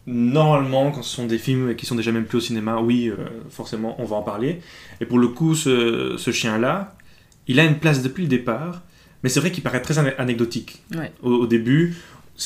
normalement, 0.07 0.91
quand 0.91 1.03
ce 1.03 1.15
sont 1.15 1.25
des 1.25 1.37
films 1.37 1.73
qui 1.77 1.85
sont 1.85 1.95
déjà 1.95 2.11
même 2.11 2.25
plus 2.25 2.39
au 2.39 2.41
cinéma, 2.41 2.81
oui, 2.81 3.07
euh, 3.07 3.15
forcément, 3.49 3.95
on 3.97 4.03
va 4.03 4.17
en 4.17 4.23
parler. 4.23 4.59
Et 4.99 5.05
pour 5.05 5.19
le 5.19 5.29
coup, 5.29 5.55
ce, 5.55 6.15
ce 6.17 6.31
chien-là, 6.31 6.97
il 7.47 7.59
a 7.59 7.65
une 7.65 7.77
place 7.79 8.01
depuis 8.01 8.23
le 8.23 8.29
départ, 8.29 8.81
mais 9.23 9.29
c'est 9.29 9.39
vrai 9.39 9.51
qu'il 9.51 9.63
paraît 9.63 9.81
très 9.81 9.97
anecdotique. 9.97 10.83
Au, 11.21 11.47
début, 11.47 11.95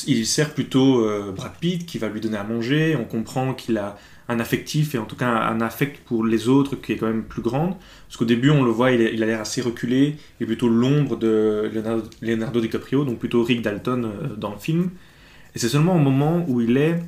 il 0.06 0.26
sert 0.26 0.54
plutôt 0.54 1.04
euh, 1.04 1.32
Brad 1.32 1.52
Pitt 1.60 1.84
qui 1.84 1.98
va 1.98 2.08
lui 2.08 2.20
donner 2.20 2.38
à 2.38 2.44
manger. 2.44 2.96
On 2.96 3.04
comprend 3.04 3.54
qu'il 3.54 3.76
a 3.76 3.98
un 4.28 4.38
affectif 4.38 4.94
et 4.94 4.98
en 4.98 5.04
tout 5.04 5.16
cas 5.16 5.28
un 5.28 5.60
affect 5.60 5.98
pour 6.04 6.24
les 6.24 6.48
autres 6.48 6.76
qui 6.76 6.92
est 6.92 6.96
quand 6.96 7.08
même 7.08 7.24
plus 7.24 7.42
grande. 7.42 7.74
Parce 8.06 8.16
qu'au 8.16 8.24
début, 8.24 8.50
on 8.50 8.62
le 8.62 8.70
voit, 8.70 8.92
il, 8.92 9.22
a 9.22 9.26
l'air 9.26 9.40
assez 9.40 9.60
reculé, 9.60 10.16
il 10.38 10.44
est 10.44 10.46
plutôt 10.46 10.68
l'ombre 10.68 11.16
de 11.16 11.70
Leonardo, 12.22 12.60
DiCaprio, 12.60 13.04
donc 13.04 13.18
plutôt 13.18 13.42
Rick 13.42 13.62
Dalton 13.62 14.04
euh, 14.04 14.36
dans 14.36 14.52
le 14.52 14.58
film. 14.58 14.90
Et 15.54 15.58
c'est 15.58 15.68
seulement 15.68 15.96
au 15.96 15.98
moment 15.98 16.44
où 16.48 16.60
il 16.60 16.76
est 16.76 17.02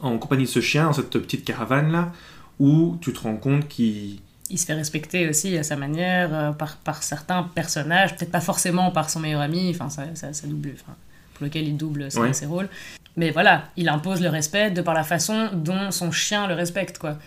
en 0.00 0.18
compagnie 0.18 0.44
de 0.44 0.48
ce 0.48 0.60
chien, 0.60 0.84
dans 0.84 0.92
cette 0.92 1.10
petite 1.10 1.44
caravane-là, 1.44 2.12
où 2.58 2.98
tu 3.00 3.12
te 3.12 3.20
rends 3.20 3.36
compte 3.36 3.66
qu'il... 3.68 4.20
Il 4.52 4.58
se 4.58 4.66
fait 4.66 4.74
respecter 4.74 5.28
aussi 5.28 5.56
à 5.58 5.62
sa 5.62 5.76
manière 5.76 6.28
euh, 6.32 6.52
par, 6.52 6.76
par 6.76 7.02
certains 7.02 7.42
personnages, 7.42 8.14
peut-être 8.14 8.30
pas 8.30 8.40
forcément 8.40 8.90
par 8.90 9.10
son 9.10 9.18
meilleur 9.18 9.40
ami, 9.40 9.70
enfin 9.74 9.88
ça, 9.88 10.04
ça, 10.14 10.46
double, 10.46 10.74
enfin, 10.74 10.94
pour 11.34 11.46
lequel 11.46 11.66
il 11.66 11.76
double 11.76 12.08
ses 12.10 12.46
rôles. 12.46 12.68
Mais 13.16 13.30
voilà, 13.30 13.64
il 13.76 13.88
impose 13.88 14.20
le 14.20 14.28
respect 14.28 14.70
de 14.70 14.80
par 14.80 14.94
la 14.94 15.04
façon 15.04 15.48
dont 15.52 15.90
son 15.90 16.10
chien 16.12 16.46
le 16.46 16.54
respecte, 16.54 16.98
quoi. 16.98 17.18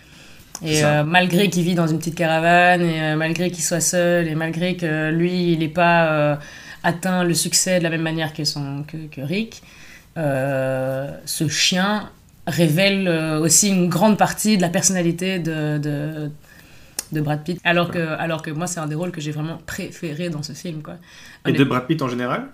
Et 0.64 0.84
euh, 0.84 1.04
malgré 1.04 1.48
qu'il 1.50 1.64
vit 1.64 1.74
dans 1.74 1.86
une 1.86 1.98
petite 1.98 2.14
caravane, 2.14 2.82
et 2.82 3.02
euh, 3.02 3.16
malgré 3.16 3.50
qu'il 3.50 3.62
soit 3.62 3.80
seul, 3.80 4.26
et 4.26 4.34
malgré 4.34 4.76
que 4.76 5.10
lui, 5.10 5.52
il 5.52 5.58
n'ait 5.58 5.68
pas 5.68 6.06
euh, 6.06 6.36
atteint 6.82 7.24
le 7.24 7.34
succès 7.34 7.78
de 7.78 7.84
la 7.84 7.90
même 7.90 8.02
manière 8.02 8.32
que, 8.32 8.44
son, 8.44 8.84
que, 8.84 8.96
que 8.96 9.20
Rick, 9.20 9.62
ce 10.16 11.48
chien 11.48 12.10
révèle 12.46 13.08
aussi 13.40 13.68
une 13.68 13.88
grande 13.88 14.16
partie 14.16 14.56
de 14.56 14.62
la 14.62 14.68
personnalité 14.68 15.38
de, 15.38 15.78
de, 15.78 16.30
de 17.12 17.20
Brad 17.20 17.44
Pitt. 17.44 17.60
Alors 17.64 17.90
que, 17.90 17.98
alors 17.98 18.42
que 18.42 18.50
moi, 18.50 18.66
c'est 18.66 18.80
un 18.80 18.86
des 18.86 18.94
rôles 18.94 19.12
que 19.12 19.20
j'ai 19.20 19.32
vraiment 19.32 19.58
préféré 19.66 20.30
dans 20.30 20.42
ce 20.42 20.52
film. 20.52 20.82
Quoi. 20.82 20.96
Et 21.46 21.52
de 21.52 21.64
Brad 21.64 21.86
Pitt 21.86 22.00
en 22.02 22.08
général? 22.08 22.48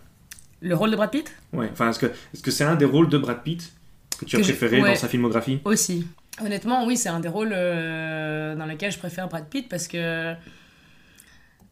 Le 0.60 0.74
rôle 0.74 0.90
de 0.90 0.96
Brad 0.96 1.10
Pitt? 1.10 1.32
Ouais, 1.52 1.68
enfin, 1.72 1.90
est-ce 1.90 1.98
que 1.98 2.06
c'est 2.32 2.46
-ce 2.46 2.50
c'est 2.50 2.64
un 2.64 2.76
des 2.76 2.84
rôles 2.84 3.08
de 3.08 3.18
Brad 3.18 3.42
Pitt 3.42 3.72
que 4.18 4.24
tu 4.24 4.36
as 4.36 4.40
préféré 4.40 4.80
dans 4.80 4.94
sa 4.94 5.08
filmographie? 5.08 5.60
Aussi. 5.64 6.06
Honnêtement, 6.40 6.86
oui, 6.86 6.96
c'est 6.96 7.08
un 7.08 7.20
des 7.20 7.28
rôles 7.28 7.52
euh, 7.52 8.54
dans 8.54 8.66
lesquels 8.66 8.92
je 8.92 8.98
préfère 8.98 9.28
Brad 9.28 9.46
Pitt 9.48 9.68
parce 9.68 9.88
que 9.88 10.34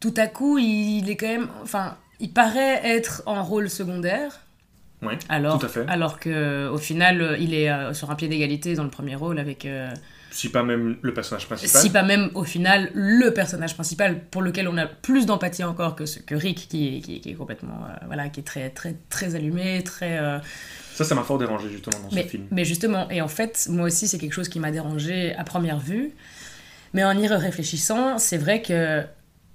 tout 0.01 0.15
à 0.17 0.27
coup, 0.27 0.59
il, 0.59 1.09
est 1.09 1.17
quand 1.17 1.29
même. 1.29 1.49
Enfin, 1.63 1.97
il 2.19 2.33
paraît 2.33 2.81
être 2.85 3.23
en 3.27 3.43
rôle 3.45 3.71
secondaire. 3.71 4.41
Oui, 5.03 5.15
alors, 5.29 5.59
tout 5.59 5.67
à 5.67 5.69
fait. 5.69 5.85
Alors 5.89 6.19
qu'au 6.19 6.79
final, 6.79 7.37
il 7.41 7.55
est 7.55 7.71
euh, 7.71 7.95
sur 7.95 8.11
un 8.11 8.17
pied 8.17 8.29
d'égalité 8.29 8.75
dans 8.75 8.85
le 8.85 8.91
premier 8.91 9.15
rôle 9.15 9.39
avec. 9.39 9.65
Euh, 9.65 9.91
si 10.31 10.49
pas 10.49 10.63
même 10.63 10.97
le 11.03 11.15
personnage 11.15 11.47
principal. 11.47 11.83
Si 11.83 11.91
pas 11.91 12.03
même 12.03 12.31
au 12.35 12.45
final 12.45 12.91
le 12.95 13.31
personnage 13.31 13.75
principal 13.75 14.21
pour 14.31 14.43
lequel 14.43 14.69
on 14.69 14.77
a 14.77 14.87
plus 14.87 15.27
d'empathie 15.27 15.65
encore 15.65 15.97
que, 15.97 16.05
que 16.21 16.35
Rick 16.35 16.69
qui, 16.69 17.01
qui, 17.01 17.21
qui 17.21 17.31
est 17.31 17.35
complètement 17.35 17.85
euh, 17.89 18.05
voilà 18.07 18.29
qui 18.29 18.41
est 18.41 18.45
très 18.45 18.71
très 18.71 18.97
très 19.09 19.35
allumé 19.35 19.83
très 19.83 20.19
euh, 20.19 20.39
ça 20.95 21.05
ça 21.05 21.15
m'a 21.15 21.23
fort 21.23 21.39
dérangé 21.39 21.69
justement 21.69 21.99
dans 21.99 22.15
mais, 22.15 22.25
ce 22.25 22.29
film. 22.29 22.47
Mais 22.51 22.65
justement 22.65 23.09
et 23.11 23.21
en 23.21 23.29
fait 23.29 23.67
moi 23.71 23.87
aussi 23.87 24.09
c'est 24.09 24.19
quelque 24.19 24.33
chose 24.33 24.49
qui 24.49 24.61
m'a 24.61 24.71
dérangé 24.71 25.35
à 25.35 25.45
première 25.45 25.79
vue 25.79 26.13
mais 26.95 27.05
en 27.05 27.17
y 27.19 27.27
réfléchissant 27.27 28.19
c'est 28.19 28.39
vrai 28.39 28.63
que 28.63 29.05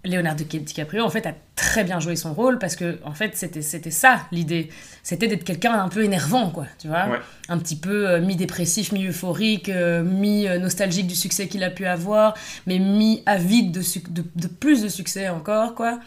Leonardo 0.06 0.44
DiCaprio 0.44 1.04
en 1.04 1.10
fait 1.10 1.26
a 1.26 1.34
très 1.56 1.84
bien 1.84 2.00
joué 2.00 2.16
son 2.16 2.34
rôle 2.34 2.60
parce 2.60 2.76
que 2.76 3.00
en 3.04 3.14
fait 3.14 3.36
c'était 3.36 3.62
c'était 3.62 3.92
ça 3.92 4.22
l'idée. 4.32 4.70
C'était 5.04 5.28
d'être 5.28 5.44
quelqu'un 5.44 5.74
un 5.74 5.90
peu 5.90 6.04
énervant 6.04 6.50
quoi 6.50 6.66
tu 6.80 6.88
vois. 6.88 7.08
Ouais. 7.08 7.20
un 7.50 7.58
petit 7.58 7.76
peu 7.76 8.10
euh, 8.10 8.22
mi 8.22 8.36
dépressif 8.36 8.92
mi 8.92 9.06
euphorique 9.06 9.70
euh, 9.70 10.04
mi 10.04 10.48
euh, 10.48 10.60
nostalgique 10.60 11.08
du 11.08 11.16
succès 11.16 11.48
qu'il 11.48 11.64
a 11.64 11.70
pu 11.70 11.86
avoir 11.86 12.36
mais 12.68 12.80
mi 12.80 13.24
avide 13.26 13.72
de, 13.72 13.82
de, 14.10 14.24
de 14.36 14.48
plus 14.48 14.82
de 14.82 14.90
succès 14.90 15.30
encore 15.30 15.76
quoi. 15.76 16.00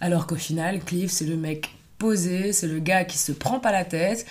Alors 0.00 0.26
qu'au 0.26 0.36
final 0.36 0.80
Cliff 0.80 1.10
c'est 1.10 1.26
le 1.26 1.36
mec 1.36 1.70
posé 1.98 2.52
c'est 2.52 2.66
le 2.66 2.80
gars 2.80 3.04
qui 3.04 3.18
se 3.18 3.32
prend 3.32 3.60
pas 3.60 3.72
la 3.72 3.84
tête 3.84 4.26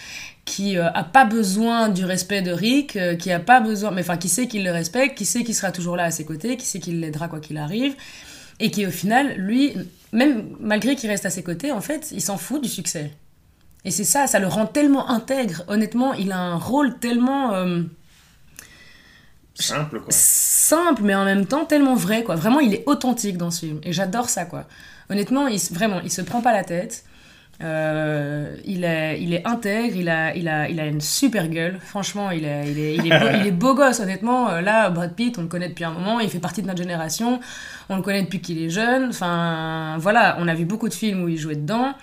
qui 0.46 0.78
euh, 0.78 0.90
a 0.94 1.04
pas 1.04 1.26
besoin 1.26 1.90
du 1.90 2.06
respect 2.06 2.42
de 2.42 2.52
Rick, 2.52 2.96
euh, 2.96 3.16
qui 3.16 3.32
a 3.32 3.40
pas 3.40 3.60
besoin, 3.60 3.92
mais 3.92 4.02
enfin 4.02 4.18
qui 4.18 4.30
sait 4.30 4.48
qu'il 4.48 4.64
le 4.64 4.72
respecte, 4.72 5.18
qui 5.18 5.26
sait 5.26 5.44
qu'il 5.44 5.56
sera 5.56 5.72
toujours 5.72 5.96
là 5.96 6.04
à 6.04 6.12
ses 6.12 6.26
côtés, 6.26 6.58
qui 6.58 6.66
sait 6.66 6.80
qu'il 6.80 7.00
l'aidera 7.00 7.28
quoi 7.28 7.40
qu'il 7.40 7.58
arrive, 7.58 7.96
et 8.60 8.72
qui 8.72 8.86
au 8.86 8.92
final, 8.92 9.36
lui, 9.38 9.74
même 10.12 10.56
malgré 10.60 10.96
qu'il 10.96 11.10
reste 11.10 11.26
à 11.26 11.30
ses 11.30 11.44
côtés, 11.44 11.72
en 11.72 11.82
fait, 11.82 12.12
il 12.12 12.22
s'en 12.22 12.38
fout 12.38 12.62
du 12.62 12.70
succès. 12.70 13.12
Et 13.86 13.92
c'est 13.92 14.04
ça, 14.04 14.28
ça 14.28 14.40
le 14.40 14.48
rend 14.48 14.66
tellement 14.66 15.10
intègre. 15.10 15.64
Honnêtement, 15.68 16.14
il 16.14 16.32
a 16.32 16.40
un 16.40 16.56
rôle 16.56 17.00
tellement 17.00 17.54
euh, 17.54 17.82
Simple, 19.56 20.00
quoi. 20.00 20.08
simple, 20.10 21.04
mais 21.04 21.16
en 21.16 21.26
même 21.26 21.46
temps 21.46 21.66
tellement 21.66 21.96
vrai, 21.96 22.24
quoi. 22.24 22.36
Vraiment, 22.36 22.60
il 22.60 22.74
est 22.74 22.84
authentique 22.86 23.38
dans 23.38 23.52
ce 23.52 23.66
film, 23.66 23.80
et 23.84 23.94
j'adore 23.94 24.30
ça, 24.30 24.46
quoi. 24.46 24.66
Honnêtement, 25.10 25.48
il, 25.48 25.60
vraiment, 25.72 26.00
il 26.02 26.12
se 26.12 26.22
prend 26.22 26.42
pas 26.42 26.54
la 26.54 26.64
tête. 26.64 27.04
Euh, 27.62 28.56
il, 28.66 28.84
est, 28.84 29.22
il 29.22 29.34
est 29.34 29.46
intègre, 29.48 29.96
il 29.96 30.10
a, 30.10 30.36
il, 30.36 30.48
a, 30.48 30.68
il 30.70 30.80
a 30.80 30.86
une 30.86 31.02
super 31.02 31.48
gueule. 31.48 31.80
Franchement, 31.82 32.32
il 32.32 32.46
est, 32.46 32.72
il 32.72 32.80
est, 32.80 33.20
beau, 33.20 33.28
il 33.34 33.48
est 33.48 33.52
beau 33.52 33.76
gosse, 33.76 34.00
honnêtement. 34.00 34.50
Euh, 34.50 34.62
Là, 34.62 34.90
Brad 34.90 35.14
Pitt, 35.14 35.38
on 35.38 35.44
le 35.44 35.48
connaît 35.48 35.70
depuis 35.70 35.84
un 35.84 35.92
moment, 35.92 36.20
il 36.20 36.30
fait 36.30 36.40
partie 36.40 36.62
de 36.62 36.68
notre 36.68 36.82
génération. 36.82 37.40
On 37.90 37.96
le 37.96 38.02
connaît 38.02 38.24
depuis 38.24 38.42
qu'il 38.42 38.62
est 38.62 38.70
jeune. 38.70 39.10
Enfin, 39.10 39.98
voilà, 40.00 40.38
on 40.40 40.48
a 40.48 40.56
vu 40.56 40.66
beaucoup 40.66 40.90
de 40.90 40.94
films 40.94 41.24
où 41.24 41.30
il 41.30 41.38
jouait 41.38 41.56
dedans. 41.56 41.94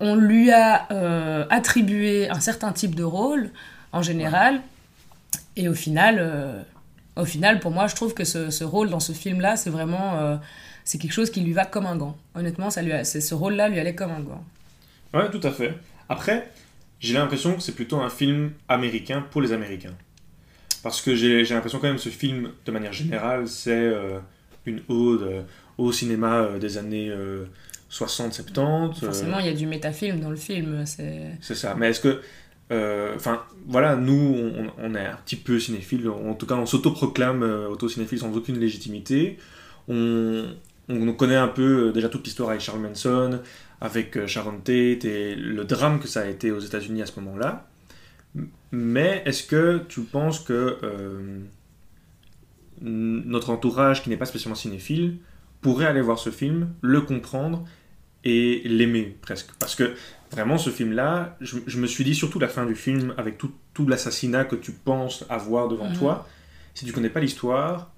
On 0.00 0.16
lui 0.16 0.50
a 0.50 0.88
euh, 0.90 1.44
attribué 1.50 2.28
un 2.30 2.40
certain 2.40 2.72
type 2.72 2.94
de 2.94 3.04
rôle, 3.04 3.50
en 3.92 4.02
général. 4.02 4.60
Et 5.56 5.68
au 5.68 5.74
final, 5.74 6.64
au 7.16 7.26
final, 7.26 7.60
pour 7.60 7.70
moi, 7.70 7.86
je 7.86 7.94
trouve 7.94 8.14
que 8.14 8.24
ce, 8.24 8.64
rôle 8.64 8.88
dans 8.88 9.00
ce 9.00 9.12
film-là, 9.12 9.56
c'est 9.56 9.70
vraiment... 9.70 10.38
c'est 10.82 10.98
quelque 10.98 11.12
chose 11.12 11.30
qui 11.30 11.42
lui 11.42 11.52
va 11.52 11.66
comme 11.66 11.84
un 11.84 11.96
gant. 11.96 12.16
Honnêtement, 12.34 12.70
ça 12.70 12.80
lui 12.80 12.92
ce 13.04 13.34
rôle-là 13.34 13.68
lui 13.68 13.78
allait 13.78 13.94
comme 13.94 14.10
un 14.10 14.20
gant. 14.20 14.42
Ouais, 15.14 15.30
tout 15.30 15.40
à 15.42 15.50
fait. 15.50 15.74
Après, 16.08 16.50
j'ai 17.00 17.14
l'impression 17.14 17.54
que 17.54 17.62
c'est 17.62 17.74
plutôt 17.74 17.98
un 18.00 18.10
film 18.10 18.52
américain 18.68 19.24
pour 19.30 19.42
les 19.42 19.52
Américains. 19.52 19.94
Parce 20.82 21.00
que 21.00 21.14
j'ai 21.14 21.44
l'impression 21.44 21.78
quand 21.78 21.86
même 21.86 21.96
que 21.96 22.02
ce 22.02 22.08
film, 22.08 22.50
de 22.64 22.72
manière 22.72 22.92
générale, 22.92 23.46
c'est 23.46 23.70
euh, 23.72 24.18
une 24.66 24.80
ode 24.88 25.22
euh, 25.22 25.42
au 25.78 25.92
cinéma 25.92 26.40
euh, 26.42 26.58
des 26.58 26.76
années 26.78 27.08
euh, 27.08 27.44
60-70. 27.90 28.58
euh, 28.58 28.92
Forcément, 28.94 29.38
il 29.38 29.46
y 29.46 29.48
a 29.48 29.54
du 29.54 29.66
métafilm 29.66 30.18
dans 30.20 30.30
le 30.30 30.36
film. 30.36 30.84
C'est... 30.86 31.36
Ça. 31.40 31.74
Mais 31.76 31.90
est-ce 31.90 32.00
que. 32.00 32.20
Enfin, 33.14 33.42
voilà, 33.66 33.96
nous, 33.96 34.14
on, 34.56 34.72
on 34.78 34.94
est 34.94 35.04
un 35.04 35.16
petit 35.26 35.36
peu 35.36 35.60
cinéphile. 35.60 36.08
En 36.08 36.32
tout 36.32 36.46
cas, 36.46 36.54
on 36.54 36.64
s'autoproclame 36.64 37.42
autocinéphile 37.70 38.18
sans 38.20 38.34
aucune 38.34 38.58
légitimité. 38.58 39.36
On, 39.88 40.46
on 40.88 41.12
connaît 41.12 41.36
un 41.36 41.48
peu 41.48 41.88
euh, 41.88 41.92
déjà 41.92 42.08
toute 42.08 42.24
l'histoire 42.24 42.50
avec 42.50 42.60
Charles 42.60 42.80
Manson, 42.80 43.40
avec 43.80 44.16
euh, 44.16 44.26
Sharon 44.26 44.58
Tate 44.58 45.04
et 45.04 45.34
le 45.34 45.64
drame 45.64 46.00
que 46.00 46.08
ça 46.08 46.20
a 46.22 46.26
été 46.26 46.50
aux 46.50 46.60
États-Unis 46.60 47.02
à 47.02 47.06
ce 47.06 47.18
moment-là. 47.20 47.68
Mais 48.70 49.22
est-ce 49.26 49.42
que 49.44 49.82
tu 49.88 50.00
penses 50.02 50.40
que 50.40 50.78
euh, 50.82 51.40
notre 52.80 53.50
entourage, 53.50 54.02
qui 54.02 54.10
n'est 54.10 54.16
pas 54.16 54.26
spécialement 54.26 54.54
cinéphile, 54.56 55.18
pourrait 55.60 55.86
aller 55.86 56.00
voir 56.00 56.18
ce 56.18 56.30
film, 56.30 56.72
le 56.80 57.00
comprendre 57.02 57.64
et 58.24 58.62
l'aimer 58.64 59.16
presque? 59.20 59.50
Parce 59.58 59.74
que 59.74 59.94
vraiment, 60.30 60.58
ce 60.58 60.70
film-là, 60.70 61.36
je, 61.40 61.58
je 61.66 61.78
me 61.78 61.86
suis 61.86 62.04
dit, 62.04 62.14
surtout 62.14 62.38
la 62.38 62.48
fin 62.48 62.64
du 62.66 62.74
film, 62.74 63.14
avec 63.18 63.38
tout, 63.38 63.52
tout 63.74 63.86
l'assassinat 63.86 64.44
que 64.44 64.56
tu 64.56 64.72
penses 64.72 65.24
avoir 65.28 65.68
devant 65.68 65.88
Mhm. 65.90 65.98
toi, 65.98 66.26
si 66.74 66.86
tu 66.86 66.92
connais 66.92 67.10
pas 67.10 67.20
l'histoire, 67.20 67.92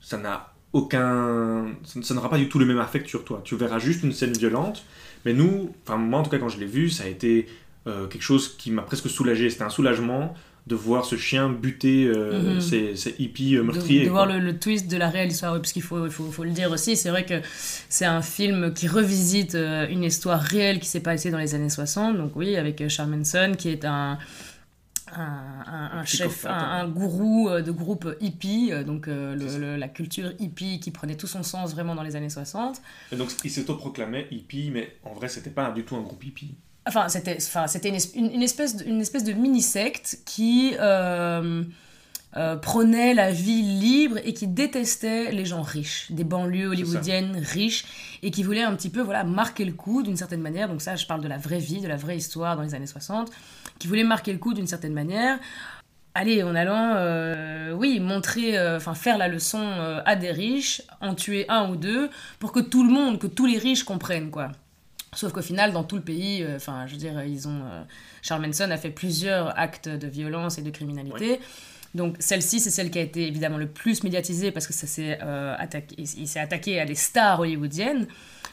ça 0.00 0.18
n'a 0.18 0.52
aucun. 0.72 1.66
Ça, 1.84 2.14
n'aura 2.14 2.30
pas 2.30 2.38
du 2.38 2.48
tout 2.48 2.58
le 2.58 2.66
même 2.66 2.78
affect 2.78 3.06
sur 3.08 3.24
toi. 3.24 3.40
Tu 3.44 3.56
verras 3.56 3.78
juste 3.78 4.02
une 4.02 4.12
scène 4.12 4.32
violente, 4.32 4.84
mais 5.24 5.32
nous, 5.32 5.74
enfin, 5.84 5.96
moi 5.96 6.20
en 6.20 6.22
tout 6.22 6.30
cas, 6.30 6.38
quand 6.38 6.48
je 6.48 6.58
l'ai 6.58 6.66
vu, 6.66 6.90
ça 6.90 7.04
a 7.04 7.06
été 7.06 7.46
euh, 7.86 8.06
quelque 8.06 8.22
chose 8.22 8.56
qui 8.56 8.70
m'a 8.70 8.82
presque 8.82 9.08
soulagé. 9.08 9.50
C'était 9.50 9.64
un 9.64 9.70
soulagement 9.70 10.34
de 10.68 10.74
voir 10.74 11.04
ce 11.04 11.16
chien 11.16 11.48
buter 11.48 12.06
euh, 12.06 12.60
ces, 12.60 12.94
ces 12.94 13.14
hippies 13.18 13.56
euh, 13.56 13.60
de, 13.60 13.64
meurtriers. 13.64 14.00
de 14.00 14.10
quoi. 14.10 14.26
voir 14.26 14.26
le, 14.26 14.38
le 14.38 14.58
twist 14.58 14.88
de 14.88 14.96
la 14.96 15.08
réelle 15.08 15.30
histoire, 15.30 15.54
parce 15.54 15.72
qu'il 15.72 15.82
faut, 15.82 16.08
faut, 16.10 16.30
faut 16.30 16.44
le 16.44 16.50
dire 16.50 16.70
aussi, 16.70 16.94
c'est 16.96 17.08
vrai 17.08 17.24
que 17.24 17.40
c'est 17.88 18.04
un 18.04 18.22
film 18.22 18.72
qui 18.74 18.86
revisite 18.86 19.54
euh, 19.54 19.86
une 19.88 20.04
histoire 20.04 20.40
réelle 20.40 20.78
qui 20.78 20.86
s'est 20.86 21.00
passée 21.00 21.30
dans 21.30 21.38
les 21.38 21.54
années 21.54 21.70
60, 21.70 22.18
donc 22.18 22.32
oui, 22.36 22.56
avec 22.56 22.86
Charles 22.88 23.10
Manson, 23.10 23.54
qui 23.56 23.70
est 23.70 23.84
un, 23.84 24.18
un, 25.16 25.64
un- 25.66 25.98
un 25.98 26.04
chef, 26.04 26.44
un, 26.46 26.50
un 26.52 26.88
gourou 26.88 27.48
euh, 27.48 27.62
de 27.62 27.70
groupe 27.70 28.14
hippie, 28.20 28.70
euh, 28.72 28.84
donc 28.84 29.08
euh, 29.08 29.34
le- 29.34 29.58
le- 29.58 29.76
la 29.76 29.88
culture 29.88 30.32
hippie 30.38 30.80
qui 30.80 30.90
prenait 30.90 31.16
tout 31.16 31.26
son 31.26 31.42
sens 31.42 31.72
vraiment 31.72 31.94
dans 31.94 32.02
les 32.02 32.16
années 32.16 32.30
60. 32.30 32.80
Et 33.12 33.16
donc, 33.16 33.30
il 33.44 33.50
s'autoproclamait 33.50 34.26
hippie, 34.30 34.70
mais 34.72 34.96
en 35.04 35.14
vrai, 35.14 35.28
c'était 35.28 35.50
pas 35.50 35.70
du 35.70 35.84
tout 35.84 35.96
un 35.96 36.02
groupe 36.02 36.24
hippie. 36.24 36.54
Enfin, 36.86 37.08
c'était 37.08 37.36
enfin, 37.36 37.66
une, 37.84 38.30
une, 38.32 38.42
espèce 38.42 38.76
de, 38.76 38.84
une 38.84 39.00
espèce 39.00 39.24
de 39.24 39.32
mini-secte 39.32 40.20
qui 40.24 40.74
euh, 40.80 41.62
euh, 42.36 42.56
prônait 42.56 43.14
la 43.14 43.32
vie 43.32 43.62
libre 43.62 44.18
et 44.24 44.34
qui 44.34 44.46
détestait 44.46 45.32
les 45.32 45.46
gens 45.46 45.62
riches, 45.62 46.06
des 46.10 46.24
banlieues 46.24 46.68
hollywoodiennes 46.68 47.38
riches, 47.38 47.84
et 48.22 48.30
qui 48.30 48.42
voulait 48.42 48.62
un 48.62 48.74
petit 48.74 48.90
peu 48.90 49.00
voilà, 49.00 49.24
marquer 49.24 49.64
le 49.64 49.72
coup 49.72 50.02
d'une 50.02 50.16
certaine 50.16 50.42
manière. 50.42 50.68
Donc 50.68 50.82
ça, 50.82 50.96
je 50.96 51.06
parle 51.06 51.22
de 51.22 51.28
la 51.28 51.38
vraie 51.38 51.58
vie, 51.58 51.80
de 51.80 51.88
la 51.88 51.96
vraie 51.96 52.16
histoire 52.16 52.56
dans 52.56 52.62
les 52.62 52.74
années 52.74 52.86
60, 52.86 53.30
qui 53.78 53.88
voulait 53.88 54.04
marquer 54.04 54.32
le 54.32 54.38
coup 54.38 54.54
d'une 54.54 54.66
certaine 54.66 54.92
manière. 54.92 55.38
Allez, 56.20 56.42
en 56.42 56.56
allant, 56.56 56.94
euh, 56.96 57.70
oui, 57.70 58.00
montrer, 58.00 58.58
euh, 58.58 58.78
enfin 58.78 58.94
faire 58.94 59.18
la 59.18 59.28
leçon 59.28 59.60
euh, 59.60 60.00
à 60.04 60.16
des 60.16 60.32
riches, 60.32 60.82
en 61.00 61.14
tuer 61.14 61.46
un 61.48 61.70
ou 61.70 61.76
deux, 61.76 62.10
pour 62.40 62.50
que 62.50 62.58
tout 62.58 62.82
le 62.82 62.90
monde, 62.90 63.20
que 63.20 63.28
tous 63.28 63.46
les 63.46 63.56
riches 63.56 63.84
comprennent, 63.84 64.32
quoi. 64.32 64.50
Sauf 65.14 65.32
qu'au 65.32 65.42
final, 65.42 65.72
dans 65.72 65.84
tout 65.84 65.94
le 65.94 66.02
pays, 66.02 66.44
enfin, 66.56 66.88
je 66.88 66.92
veux 66.92 66.98
dire, 66.98 67.22
ils 67.22 67.46
ont. 67.46 67.62
Charles 68.20 68.44
Manson 68.44 68.68
a 68.70 68.76
fait 68.76 68.90
plusieurs 68.90 69.56
actes 69.56 69.88
de 69.88 70.06
violence 70.08 70.58
et 70.58 70.62
de 70.62 70.70
criminalité. 70.70 71.40
Donc 71.94 72.16
celle-ci, 72.18 72.60
c'est 72.60 72.70
celle 72.70 72.90
qui 72.90 72.98
a 72.98 73.02
été 73.02 73.26
évidemment 73.26 73.56
le 73.58 73.66
plus 73.68 74.04
médiatisée 74.04 74.50
parce 74.52 74.66
que 74.66 74.72
ça 74.72 74.86
s'est 74.86 75.18
euh, 75.22 75.54
attaqué, 75.58 75.94
il, 75.98 76.06
il 76.20 76.28
s'est 76.28 76.40
attaqué 76.40 76.80
à 76.80 76.84
des 76.84 76.94
stars 76.94 77.40
hollywoodiennes. 77.40 78.06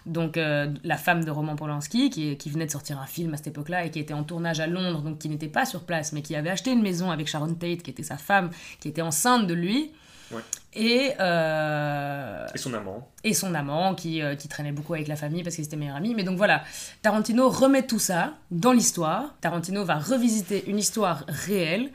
Donc 0.05 0.37
euh, 0.37 0.71
la 0.83 0.97
femme 0.97 1.25
de 1.25 1.31
Roman 1.31 1.55
Polanski, 1.55 2.09
qui, 2.11 2.37
qui 2.37 2.49
venait 2.49 2.67
de 2.67 2.71
sortir 2.71 2.99
un 2.99 3.07
film 3.07 3.33
à 3.33 3.37
cette 3.37 3.47
époque-là 3.47 3.85
et 3.85 3.91
qui 3.91 3.99
était 3.99 4.13
en 4.13 4.23
tournage 4.23 4.59
à 4.59 4.67
Londres, 4.67 5.01
donc 5.01 5.17
qui 5.17 5.29
n'était 5.29 5.47
pas 5.47 5.65
sur 5.65 5.83
place, 5.83 6.13
mais 6.13 6.21
qui 6.21 6.35
avait 6.35 6.51
acheté 6.51 6.71
une 6.71 6.83
maison 6.83 7.09
avec 7.11 7.27
Sharon 7.27 7.53
Tate, 7.55 7.81
qui 7.81 7.89
était 7.89 8.03
sa 8.03 8.17
femme, 8.17 8.51
qui 8.79 8.87
était 8.87 9.01
enceinte 9.01 9.47
de 9.47 9.53
lui. 9.53 9.91
Ouais. 10.31 10.41
Et, 10.73 11.11
euh, 11.19 12.45
Et 12.53 12.57
son 12.57 12.73
amant. 12.73 13.09
et 13.23 13.33
son 13.33 13.53
amant 13.55 13.95
qui, 13.95 14.21
euh, 14.21 14.35
qui 14.35 14.47
traînait 14.47 14.71
beaucoup 14.71 14.93
avec 14.93 15.07
la 15.07 15.15
famille 15.15 15.43
parce 15.43 15.55
qu'ils 15.55 15.65
étaient 15.65 15.75
meilleurs 15.75 15.95
amis. 15.95 16.13
Mais 16.15 16.23
donc 16.23 16.37
voilà, 16.37 16.63
Tarantino 17.01 17.49
remet 17.49 17.83
tout 17.83 17.99
ça 17.99 18.33
dans 18.51 18.73
l'histoire. 18.73 19.35
Tarantino 19.41 19.83
va 19.85 19.95
revisiter 19.99 20.63
une 20.67 20.77
histoire 20.79 21.23
réelle 21.27 21.91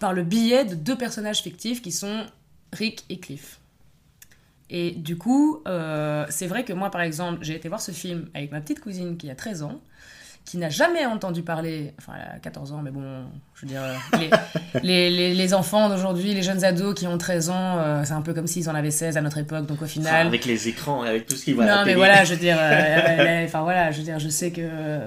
par 0.00 0.12
le 0.12 0.22
biais 0.22 0.64
de 0.64 0.74
deux 0.74 0.96
personnages 0.96 1.42
fictifs 1.42 1.82
qui 1.82 1.92
sont 1.92 2.26
Rick 2.72 3.04
et 3.08 3.18
Cliff. 3.18 3.60
Et 4.70 4.92
du 4.92 5.16
coup, 5.16 5.62
euh, 5.68 6.26
c'est 6.30 6.46
vrai 6.46 6.64
que 6.64 6.72
moi, 6.72 6.90
par 6.90 7.02
exemple, 7.02 7.38
j'ai 7.42 7.54
été 7.54 7.68
voir 7.68 7.80
ce 7.80 7.92
film 7.92 8.28
avec 8.34 8.50
ma 8.50 8.60
petite 8.60 8.80
cousine 8.80 9.16
qui 9.16 9.30
a 9.30 9.34
13 9.34 9.62
ans, 9.62 9.80
qui 10.44 10.58
n'a 10.58 10.68
jamais 10.68 11.06
entendu 11.06 11.42
parler, 11.42 11.94
enfin 11.98 12.12
elle 12.16 12.36
a 12.36 12.38
14 12.38 12.72
ans, 12.72 12.80
mais 12.82 12.90
bon, 12.90 13.24
je 13.54 13.62
veux 13.62 13.68
dire, 13.68 13.82
euh, 13.82 13.94
les, 14.18 14.30
les, 14.82 15.10
les, 15.10 15.34
les 15.34 15.54
enfants 15.54 15.88
d'aujourd'hui, 15.88 16.34
les 16.34 16.42
jeunes 16.42 16.64
ados 16.64 16.94
qui 16.94 17.06
ont 17.06 17.16
13 17.16 17.50
ans, 17.50 17.78
euh, 17.78 18.02
c'est 18.04 18.12
un 18.12 18.22
peu 18.22 18.34
comme 18.34 18.46
s'ils 18.46 18.68
en 18.68 18.74
avaient 18.74 18.90
16 18.90 19.16
à 19.16 19.20
notre 19.20 19.38
époque, 19.38 19.66
donc 19.66 19.80
au 19.80 19.86
final... 19.86 20.26
avec 20.26 20.44
les 20.44 20.68
écrans 20.68 21.04
et 21.04 21.08
avec 21.08 21.26
tout 21.26 21.36
ce 21.36 21.44
qui 21.44 21.52
va 21.52 21.64
à 21.64 21.66
non 21.66 21.72
la 21.72 21.78
mais 21.80 21.84
télé, 21.84 21.96
voilà, 21.96 22.24
je 22.24 22.34
veux 22.34 22.40
dire, 22.40 22.58
euh, 22.60 23.44
enfin 23.46 23.62
voilà, 23.62 23.90
je 23.90 23.98
veux 23.98 24.04
dire, 24.04 24.18
je 24.18 24.28
sais 24.28 24.50
que... 24.50 25.00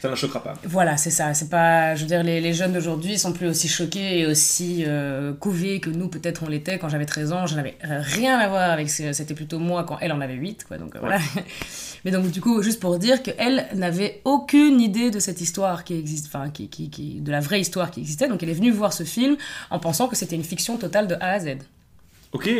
Ça 0.00 0.08
ne 0.10 0.14
choquera 0.14 0.42
pas. 0.42 0.54
Voilà, 0.64 0.96
c'est 0.96 1.10
ça. 1.10 1.34
C'est 1.34 1.48
pas, 1.50 1.94
je 1.96 2.02
veux 2.02 2.06
dire, 2.06 2.22
les, 2.22 2.40
les 2.40 2.52
jeunes 2.54 2.72
d'aujourd'hui 2.72 3.18
sont 3.18 3.32
plus 3.32 3.48
aussi 3.48 3.68
choqués 3.68 4.20
et 4.20 4.26
aussi 4.26 4.84
euh, 4.86 5.32
couvés 5.34 5.80
que 5.80 5.90
nous, 5.90 6.08
peut-être, 6.08 6.42
on 6.44 6.48
l'était 6.48 6.78
quand 6.78 6.88
j'avais 6.88 7.06
13 7.06 7.32
ans. 7.32 7.46
Je 7.46 7.56
n'avais 7.56 7.76
rien 7.82 8.38
à 8.38 8.48
voir 8.48 8.70
avec. 8.70 8.90
ce- 8.90 9.12
C'était 9.12 9.34
plutôt 9.34 9.58
moi 9.58 9.84
quand 9.84 9.98
elle 10.00 10.12
en 10.12 10.20
avait 10.20 10.34
8, 10.34 10.64
quoi. 10.64 10.78
Donc 10.78 10.94
euh, 10.94 10.98
voilà. 11.00 11.18
Mais 12.04 12.12
donc, 12.12 12.30
du 12.30 12.40
coup, 12.40 12.62
juste 12.62 12.78
pour 12.80 12.96
dire 12.98 13.22
qu'elle 13.24 13.66
n'avait 13.74 14.20
aucune 14.24 14.80
idée 14.80 15.10
de 15.10 15.18
cette 15.18 15.40
histoire 15.40 15.82
qui 15.82 15.98
existe, 15.98 16.26
enfin, 16.26 16.48
qui, 16.50 16.68
qui, 16.68 16.90
qui, 16.90 17.20
de 17.20 17.32
la 17.32 17.40
vraie 17.40 17.60
histoire 17.60 17.90
qui 17.90 18.00
existait. 18.00 18.28
Donc, 18.28 18.40
elle 18.44 18.50
est 18.50 18.54
venue 18.54 18.70
voir 18.70 18.92
ce 18.92 19.02
film 19.02 19.36
en 19.70 19.80
pensant 19.80 20.06
que 20.06 20.14
c'était 20.14 20.36
une 20.36 20.44
fiction 20.44 20.76
totale 20.76 21.08
de 21.08 21.16
A 21.16 21.32
à 21.32 21.40
Z. 21.40 21.56
Ok. 22.32 22.50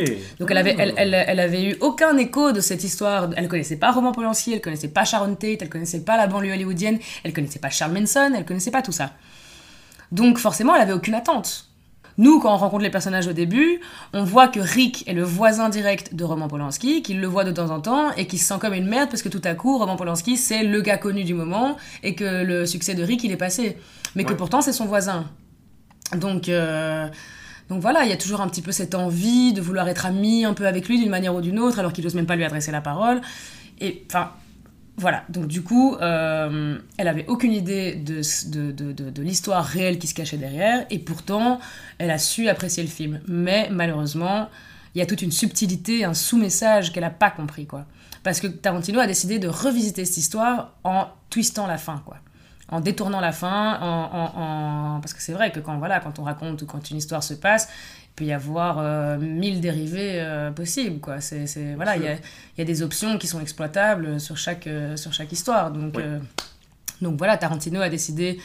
Donc 0.40 0.50
elle 0.50 0.56
avait, 0.56 0.74
elle, 0.78 0.94
elle, 0.96 1.14
elle 1.14 1.40
avait 1.40 1.62
eu 1.62 1.76
aucun 1.80 2.16
écho 2.16 2.52
de 2.52 2.60
cette 2.60 2.84
histoire. 2.84 3.30
Elle 3.36 3.48
connaissait 3.48 3.76
pas 3.76 3.90
Roman 3.90 4.12
Polanski, 4.12 4.54
elle 4.54 4.62
connaissait 4.62 4.88
pas 4.88 5.04
Sharon 5.04 5.34
Tate, 5.34 5.60
elle 5.60 5.68
connaissait 5.68 6.04
pas 6.04 6.16
la 6.16 6.26
banlieue 6.26 6.52
hollywoodienne, 6.52 6.98
elle 7.22 7.34
connaissait 7.34 7.58
pas 7.58 7.68
Charles 7.68 7.92
Manson, 7.92 8.32
elle 8.34 8.46
connaissait 8.46 8.70
pas 8.70 8.80
tout 8.80 8.92
ça. 8.92 9.12
Donc 10.10 10.38
forcément, 10.38 10.74
elle 10.74 10.82
avait 10.82 10.94
aucune 10.94 11.14
attente. 11.14 11.66
Nous, 12.16 12.40
quand 12.40 12.52
on 12.52 12.56
rencontre 12.56 12.82
les 12.82 12.90
personnages 12.90 13.28
au 13.28 13.32
début, 13.32 13.80
on 14.12 14.24
voit 14.24 14.48
que 14.48 14.58
Rick 14.58 15.06
est 15.06 15.12
le 15.12 15.22
voisin 15.22 15.68
direct 15.68 16.14
de 16.14 16.24
Roman 16.24 16.48
Polanski, 16.48 17.02
qu'il 17.02 17.20
le 17.20 17.26
voit 17.28 17.44
de 17.44 17.52
temps 17.52 17.70
en 17.70 17.80
temps 17.80 18.10
et 18.16 18.26
qu'il 18.26 18.40
se 18.40 18.46
sent 18.46 18.58
comme 18.60 18.74
une 18.74 18.88
merde 18.88 19.10
parce 19.10 19.22
que 19.22 19.28
tout 19.28 19.42
à 19.44 19.54
coup, 19.54 19.78
Roman 19.78 19.96
Polanski, 19.96 20.36
c'est 20.36 20.64
le 20.64 20.80
gars 20.80 20.96
connu 20.96 21.24
du 21.24 21.34
moment 21.34 21.76
et 22.02 22.14
que 22.14 22.42
le 22.42 22.64
succès 22.64 22.94
de 22.94 23.04
Rick, 23.04 23.22
il 23.22 23.30
est 23.30 23.36
passé. 23.36 23.76
Mais 24.16 24.24
que 24.24 24.32
pourtant, 24.32 24.62
c'est 24.62 24.72
son 24.72 24.86
voisin. 24.86 25.26
Donc. 26.16 26.48
Euh, 26.48 27.08
donc 27.68 27.80
voilà, 27.82 28.04
il 28.04 28.10
y 28.10 28.12
a 28.12 28.16
toujours 28.16 28.40
un 28.40 28.48
petit 28.48 28.62
peu 28.62 28.72
cette 28.72 28.94
envie 28.94 29.52
de 29.52 29.60
vouloir 29.60 29.88
être 29.88 30.06
ami 30.06 30.44
un 30.44 30.54
peu 30.54 30.66
avec 30.66 30.88
lui 30.88 30.98
d'une 30.98 31.10
manière 31.10 31.34
ou 31.34 31.40
d'une 31.40 31.58
autre, 31.58 31.78
alors 31.78 31.92
qu'il 31.92 32.04
n'ose 32.04 32.14
même 32.14 32.26
pas 32.26 32.36
lui 32.36 32.44
adresser 32.44 32.72
la 32.72 32.80
parole. 32.80 33.20
Et 33.80 34.04
enfin, 34.06 34.32
voilà, 34.96 35.24
donc 35.28 35.46
du 35.46 35.62
coup, 35.62 35.94
euh, 35.96 36.78
elle 36.96 37.08
avait 37.08 37.26
aucune 37.28 37.52
idée 37.52 37.94
de, 37.94 38.20
de, 38.48 38.92
de, 38.92 39.10
de 39.10 39.22
l'histoire 39.22 39.64
réelle 39.64 39.98
qui 39.98 40.06
se 40.06 40.14
cachait 40.14 40.38
derrière, 40.38 40.86
et 40.90 40.98
pourtant, 40.98 41.60
elle 41.98 42.10
a 42.10 42.18
su 42.18 42.48
apprécier 42.48 42.82
le 42.82 42.88
film. 42.88 43.20
Mais 43.28 43.68
malheureusement, 43.70 44.48
il 44.94 44.98
y 44.98 45.02
a 45.02 45.06
toute 45.06 45.22
une 45.22 45.30
subtilité, 45.30 46.04
un 46.04 46.14
sous-message 46.14 46.92
qu'elle 46.92 47.04
n'a 47.04 47.10
pas 47.10 47.30
compris, 47.30 47.66
quoi. 47.66 47.84
Parce 48.24 48.40
que 48.40 48.48
Tarantino 48.48 48.98
a 48.98 49.06
décidé 49.06 49.38
de 49.38 49.46
revisiter 49.46 50.04
cette 50.04 50.16
histoire 50.16 50.74
en 50.82 51.06
twistant 51.30 51.66
la 51.66 51.78
fin, 51.78 52.02
quoi. 52.04 52.16
En 52.70 52.80
détournant 52.80 53.20
la 53.20 53.32
fin, 53.32 53.78
en, 53.80 54.96
en... 54.96 55.00
parce 55.00 55.14
que 55.14 55.22
c'est 55.22 55.32
vrai 55.32 55.50
que 55.52 55.60
quand, 55.60 55.78
voilà, 55.78 56.00
quand 56.00 56.18
on 56.18 56.24
raconte 56.24 56.60
ou 56.62 56.66
quand 56.66 56.90
une 56.90 56.98
histoire 56.98 57.22
se 57.22 57.34
passe, 57.34 57.68
peut 58.14 58.24
y 58.24 58.32
avoir 58.32 58.78
euh, 58.78 59.16
mille 59.16 59.60
dérivés 59.60 60.20
euh, 60.20 60.50
possibles. 60.50 61.00
Quoi. 61.00 61.20
C'est, 61.20 61.46
voilà, 61.76 61.96
il 61.96 62.02
y 62.02 62.08
a, 62.08 62.16
y 62.58 62.60
a, 62.60 62.64
des 62.64 62.82
options 62.82 63.16
qui 63.16 63.26
sont 63.26 63.40
exploitables 63.40 64.20
sur 64.20 64.36
chaque, 64.36 64.66
euh, 64.66 64.96
sur 64.96 65.12
chaque 65.12 65.32
histoire. 65.32 65.70
Donc, 65.70 65.98
donc 67.00 67.16
voilà, 67.16 67.36
Tarantino 67.36 67.80
a 67.80 67.88
décidé 67.88 68.38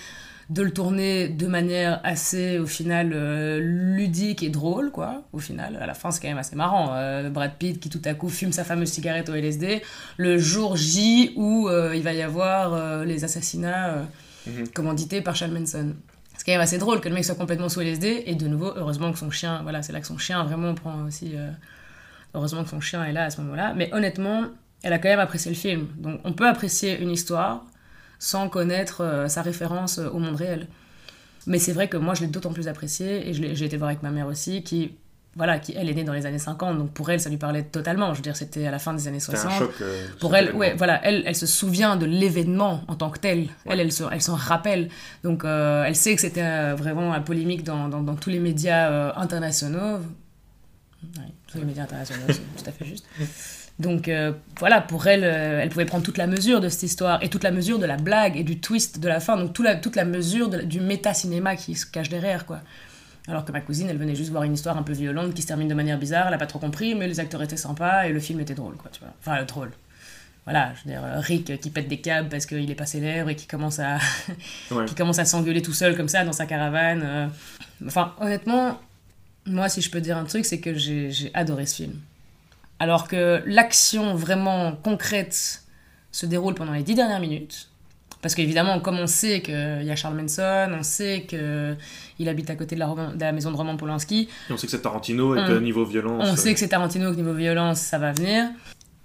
de 0.50 0.62
le 0.62 0.72
tourner 0.72 1.30
de 1.30 1.48
manière 1.48 2.00
assez, 2.04 2.60
au 2.60 2.66
final, 2.66 3.10
ludique 3.60 4.44
et 4.44 4.50
drôle, 4.50 4.92
quoi, 4.92 5.24
au 5.34 5.40
final. 5.40 5.78
À 5.82 5.86
la 5.86 5.94
fin, 5.94 6.12
c'est 6.12 6.22
quand 6.22 6.28
même 6.28 6.38
assez 6.38 6.56
marrant. 6.56 6.88
Brad 7.30 7.56
Pitt 7.58 7.80
qui 7.80 7.90
tout 7.90 8.02
à 8.06 8.14
coup 8.14 8.30
fume 8.30 8.52
sa 8.52 8.64
fameuse 8.64 8.90
cigarette 8.90 9.30
au 9.30 9.34
LSD, 9.34 9.82
le 10.18 10.38
jour 10.38 10.76
J 10.76 11.34
où 11.36 11.70
il 11.94 12.04
va 12.04 12.14
y 12.14 12.22
avoir 12.22 13.04
les 13.06 13.24
assassinats 13.24 14.06
mm-hmm. 14.48 14.74
commandités 14.74 15.22
par 15.22 15.36
Charles 15.36 15.54
Manson 15.54 15.94
c'est 16.36 16.46
quand 16.46 16.52
même 16.52 16.62
assez 16.62 16.78
drôle 16.78 17.00
que 17.00 17.10
le 17.10 17.16
mec 17.16 17.26
soit 17.26 17.36
complètement 17.36 17.70
sous 17.70 17.82
LSD 17.82 18.24
et 18.26 18.36
de 18.36 18.48
nouveau 18.48 18.74
heureusement 18.76 19.12
que 19.12 19.20
son 19.20 19.32
chien 19.32 19.62
voilà 19.64 19.82
c'est 19.82 19.94
là 19.94 20.02
que 20.02 20.08
son 20.08 20.18
chien 20.18 20.44
vraiment 20.44 20.74
prend 20.74 21.04
aussi 21.06 21.32
euh, 21.36 21.50
heureusement 22.34 22.64
que 22.64 22.70
son 22.70 22.82
chien 22.82 23.04
est 23.06 23.14
là 23.14 23.26
à 23.26 23.30
ce 23.30 23.42
moment-là 23.42 23.74
mais 23.76 23.94
honnêtement 23.94 24.46
elle 24.82 24.94
a 24.94 25.00
quand 25.00 25.10
même 25.10 25.20
apprécié 25.20 25.52
le 25.52 25.58
film 25.58 25.88
donc 25.98 26.20
on 26.24 26.34
peut 26.34 26.48
apprécier 26.48 27.00
une 27.00 27.12
histoire 27.12 27.64
sans 28.20 28.50
connaître 28.50 29.02
euh, 29.02 29.28
sa 29.28 29.42
référence 29.42 30.00
au 30.00 30.20
monde 30.20 30.36
réel 30.36 30.68
mais 31.48 31.60
c'est 31.60 31.74
vrai 31.74 31.88
que 31.88 31.98
moi 31.98 32.14
je 32.14 32.22
l'ai 32.22 32.28
d'autant 32.28 32.54
plus 32.54 32.68
apprécié 32.68 33.30
et 33.30 33.34
j'ai 33.34 33.66
été 33.66 33.78
voir 33.78 33.90
avec 33.90 34.04
ma 34.04 34.12
mère 34.12 34.28
aussi 34.28 34.64
qui 34.64 34.94
voilà, 35.36 35.58
qui 35.58 35.74
elle 35.76 35.90
est 35.90 35.96
née 35.96 36.04
dans 36.04 36.14
les 36.14 36.28
années 36.28 36.38
50, 36.38 36.78
donc 36.78 36.92
pour 36.92 37.10
elle 37.10 37.20
ça 37.20 37.28
lui 37.28 37.38
parlait 37.38 37.64
totalement. 37.64 38.14
Je 38.14 38.20
veux 38.20 38.24
dire, 38.24 38.36
c'était 38.36 38.68
à 38.68 38.72
la 38.72 38.78
fin 38.78 38.94
des 38.94 39.08
années 39.08 39.20
60. 39.20 39.52
Un 39.52 39.58
choc, 39.58 39.72
euh, 39.82 40.06
pour 40.20 40.36
elle, 40.36 40.54
ouais, 40.54 40.76
voilà, 40.78 41.04
elle, 41.04 41.24
elle 41.26 41.36
se 41.36 41.48
souvient 41.48 41.96
de 41.96 42.06
l'événement 42.06 42.84
en 42.88 42.94
tant 42.96 43.10
que 43.10 43.18
tel. 43.18 43.48
Elle, 43.66 43.80
elle, 43.80 43.90
elle 44.12 44.22
s'en 44.22 44.36
rappelle. 44.36 44.90
Donc 45.24 45.44
euh, 45.44 45.86
elle 45.86 45.96
sait 45.96 46.14
que 46.14 46.22
c'était 46.22 46.44
euh, 46.44 46.76
vraiment 46.76 47.14
un 47.14 47.22
polémique 47.22 47.64
dans, 47.64 47.90
dans, 47.90 48.04
dans, 48.04 48.16
tous 48.16 48.30
les 48.30 48.38
médias 48.38 49.16
internationaux. 49.16 50.02
tous 51.48 51.58
les 51.58 51.66
médias 51.66 51.84
internationaux, 51.84 52.26
c'est 52.28 52.64
tout 52.64 52.70
à 52.70 52.72
fait 52.72 52.86
juste. 52.86 53.08
Donc 53.80 54.10
voilà, 54.60 54.82
pour 54.82 55.08
elle, 55.08 55.24
elle 55.24 55.70
pouvait 55.70 55.86
prendre 55.86 56.04
toute 56.04 56.18
la 56.18 56.28
mesure 56.28 56.62
de 56.62 56.70
cette 56.70 56.84
histoire 56.84 57.24
et 57.24 57.30
toute 57.30 57.44
la 57.44 57.52
mesure 57.52 57.80
de 57.80 57.86
la 57.86 57.98
blague 57.98 58.38
et 58.38 58.44
du 58.44 58.60
twist 58.60 59.00
de 59.00 59.08
la 59.08 59.20
fin, 59.20 59.36
donc 59.36 59.54
toute 59.54 59.66
la, 59.66 59.76
toute 59.76 59.96
la 59.96 60.06
mesure 60.06 60.48
du 60.50 60.80
méta-cinéma 60.80 61.56
qui 61.56 61.74
se 61.74 61.86
cache 61.88 62.10
derrière, 62.10 62.46
quoi. 62.46 62.62
Alors 63.28 63.46
que 63.46 63.52
ma 63.52 63.62
cousine, 63.62 63.90
elle 63.90 63.98
venait 63.98 64.16
juste 64.16 64.32
voir 64.32 64.44
une 64.44 64.54
histoire 64.54 64.78
un 64.78 64.84
peu 64.84 64.94
violente 64.94 65.34
qui 65.34 65.42
se 65.42 65.48
termine 65.48 65.68
de 65.68 65.74
manière 65.74 65.98
bizarre, 65.98 66.28
elle 66.28 66.34
a 66.34 66.38
pas 66.38 66.46
trop 66.46 66.60
compris, 66.60 66.94
mais 66.94 67.08
les 67.08 67.20
acteurs 67.20 67.42
étaient 67.42 67.58
sympas 67.58 68.06
et 68.06 68.12
le 68.12 68.20
film 68.20 68.40
était 68.42 68.54
drôle, 68.54 68.76
quoi, 68.76 68.92
tu 68.92 69.00
vois. 69.00 69.14
Enfin, 69.22 69.44
drôle. 69.46 69.72
Voilà, 70.46 70.74
je 70.76 70.84
veux 70.84 70.94
dire, 70.94 71.02
Rick 71.20 71.60
qui 71.62 71.70
pète 71.70 71.88
des 71.88 72.02
câbles 72.02 72.28
parce 72.28 72.46
qu'il 72.46 72.70
est 72.70 72.76
pas 72.76 72.86
célèbre 72.86 73.30
et 73.30 73.36
qui 73.36 73.48
commence 73.48 73.80
à, 73.80 73.98
qui 74.88 74.96
commence 74.96 75.20
à 75.20 75.26
s'engueuler 75.26 75.62
tout 75.62 75.74
seul 75.74 75.96
comme 75.96 76.10
ça 76.10 76.26
dans 76.26 76.34
sa 76.34 76.46
caravane. 76.46 77.02
Euh. 77.04 77.28
Enfin, 77.86 78.14
honnêtement, 78.20 78.78
moi, 79.46 79.70
si 79.70 79.82
je 79.82 79.90
peux 79.90 80.02
dire 80.02 80.18
un 80.18 80.26
truc, 80.26 80.44
c'est 80.44 80.60
que 80.60 80.74
j'ai 80.74 81.32
adoré 81.34 81.66
ce 81.66 81.76
film. 81.76 81.94
Alors 82.84 83.08
que 83.08 83.42
l'action 83.46 84.14
vraiment 84.14 84.74
concrète 84.76 85.64
se 86.12 86.26
déroule 86.26 86.54
pendant 86.54 86.74
les 86.74 86.84
dix 86.84 86.96
dernières 86.96 87.22
minutes, 87.22 87.70
parce 88.22 88.36
qu'évidemment, 88.36 88.82
comme 88.82 89.00
on 89.00 89.08
sait 89.08 89.40
qu'il 89.42 89.84
y 89.84 89.90
a 89.90 89.96
Charles 89.96 90.18
Manson, 90.18 90.70
on 90.78 90.84
sait 90.84 91.26
qu'il 91.26 92.28
habite 92.28 92.50
à 92.50 92.58
côté 92.58 92.76
de 92.76 92.82
la, 92.82 92.88
de 92.88 93.22
la, 93.22 93.32
maison 93.32 93.52
de 93.52 93.56
Roman 93.56 93.78
Polanski. 93.78 94.28
Et 94.50 94.52
on 94.52 94.58
sait 94.58 94.68
que 94.68 94.72
c'est 94.72 94.82
Tarantino 94.82 95.34
et 95.34 95.46
que 95.46 95.60
niveau 95.60 95.86
violence. 95.86 96.28
On 96.30 96.36
sait 96.36 96.54
que 96.54 96.60
c'est 96.60 96.68
Tarantino, 96.68 97.12
que 97.12 97.16
niveau 97.16 97.34
violence, 97.34 97.80
ça 97.80 97.98
va 98.00 98.12
venir. 98.12 98.50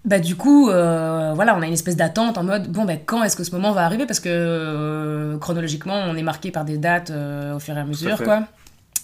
Bah, 0.05 0.19
du 0.19 0.35
coup, 0.35 0.71
euh, 0.71 1.35
voilà, 1.37 1.57
on 1.57 1.62
a 1.62 1.67
une 1.69 1.73
espèce 1.73 1.95
d'attente 1.95 2.37
en 2.37 2.43
mode 2.43 2.67
bon, 2.73 2.85
bah, 2.85 2.97
quand 2.97 3.23
est-ce 3.23 3.37
que 3.37 3.45
ce 3.45 3.53
moment 3.53 3.71
va 3.71 3.85
arriver? 3.85 4.07
Parce 4.07 4.19
que 4.19 4.29
euh, 4.29 5.38
chronologiquement, 5.38 5.95
on 5.95 6.17
est 6.17 6.23
marqué 6.25 6.51
par 6.51 6.64
des 6.64 6.79
dates 6.79 7.11
euh, 7.11 7.55
au 7.55 7.61
fur 7.61 7.77
et 7.77 7.81
à 7.81 7.85
mesure, 7.85 8.21
quoi. 8.25 8.43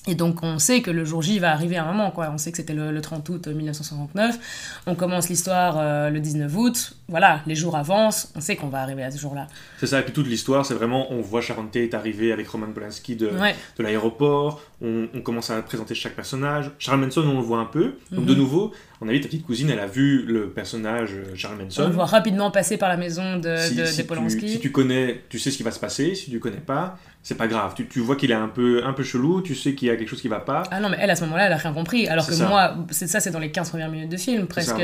Et 0.07 0.15
donc 0.15 0.43
on 0.43 0.59
sait 0.59 0.83
que 0.83 0.91
le 0.91 1.05
jour 1.05 1.23
J 1.23 1.39
va 1.39 1.53
arriver 1.53 1.77
à 1.77 1.85
un 1.85 1.93
moment, 1.93 2.11
quoi. 2.11 2.31
On 2.33 2.37
sait 2.37 2.51
que 2.51 2.59
c'était 2.59 2.75
le, 2.75 3.01
30 3.01 3.27
août 3.31 3.49
1969. 3.49 4.83
On 4.87 4.95
commence 4.95 5.31
l'histoire 5.31 5.77
euh, 5.79 6.11
le 6.11 6.21
19 6.21 6.55
août. 6.57 6.97
Voilà, 7.09 7.41
les 7.47 7.55
jours 7.55 7.77
avancent. 7.77 8.31
On 8.37 8.41
sait 8.41 8.57
qu'on 8.57 8.69
va 8.69 8.83
arriver 8.83 9.03
à 9.03 9.11
ce 9.11 9.19
jour-là. 9.19 9.47
C'est 9.79 9.87
ça. 9.87 10.01
Et 10.01 10.03
puis 10.03 10.13
toute 10.13 10.27
l'histoire, 10.27 10.67
c'est 10.67 10.75
vraiment, 10.75 11.11
on 11.11 11.23
voit 11.23 11.41
Sharon 11.41 11.67
Tate 11.67 11.95
arriver 11.95 12.33
avec 12.33 12.49
Roman 12.49 12.71
Polanski 12.73 13.17
de, 13.17 13.31
de 13.79 13.83
l'aéroport. 13.83 14.61
On, 14.85 15.21
commence 15.23 15.49
à 15.49 15.63
présenter 15.63 15.95
chaque 15.95 16.15
personnage. 16.15 16.71
Charles 16.79 17.01
Manson, 17.01 17.23
on 17.23 17.39
le 17.39 17.45
voit 17.45 17.59
un 17.59 17.65
peu. 17.65 17.95
Donc 18.13 18.27
de 18.27 18.35
mhm. 18.35 18.39
nouveau, 18.39 18.73
on 19.01 19.09
a 19.09 19.13
vu 19.13 19.21
ta 19.21 19.29
petite 19.29 19.47
cousine, 19.47 19.71
elle 19.71 19.81
a 19.81 19.87
vu 19.87 20.23
le 20.23 20.51
personnage 20.51 21.11
euh, 21.15 21.35
Charles 21.35 21.57
Manson. 21.57 21.85
On 21.85 21.89
le 21.89 21.95
voit 21.95 22.05
rapidement 22.05 22.51
passer 22.51 22.77
par 22.77 22.89
la 22.89 22.97
maison 22.97 23.37
de, 23.37 23.41
de, 23.41 24.03
Polanski. 24.03 24.49
si 24.51 24.61
tu 24.61 24.71
connais, 24.73 25.23
tu 25.29 25.39
sais 25.39 25.51
ce 25.51 25.57
qui 25.57 25.63
va 25.63 25.71
se 25.71 25.81
passer. 25.81 26.15
Si 26.15 26.31
tu 26.31 26.39
connais 26.39 26.59
pas, 26.59 26.99
c'est 27.25 27.37
pas 27.37 27.47
grave. 27.47 27.73
Tu, 27.75 27.89
tu 27.89 28.01
vois 28.01 28.17
qu'il 28.17 28.31
est 28.31 28.35
un 28.35 28.49
peu, 28.49 28.85
un 28.85 28.93
peu 28.93 29.03
chelou, 29.03 29.41
tu 29.41 29.55
sais 29.55 29.75
qu'il 29.75 29.89
y 29.89 29.91
a 29.91 29.97
quelque 29.97 30.09
chose 30.09 30.21
qui 30.21 30.29
va 30.29 30.41
pas. 30.41 30.63
Ah 30.71 30.79
non, 30.79 30.91
mais 30.91 30.99
elle, 31.01 31.11
à 31.11 31.17
ce 31.17 31.25
moment-là, 31.25 31.47
elle 31.47 31.53
a 31.55 31.57
rien 31.57 31.73
compris. 31.73 32.07
Alors 32.07 32.27
que 32.27 32.35
moi, 32.35 32.77
c'est 32.91 33.07
ça, 33.07 33.19
c'est 33.19 33.31
dans 33.31 33.39
les 33.39 33.51
15 33.51 33.71
premières 33.71 33.91
minutes 33.91 34.11
de 34.11 34.19
film, 34.19 34.47
presque. 34.47 34.75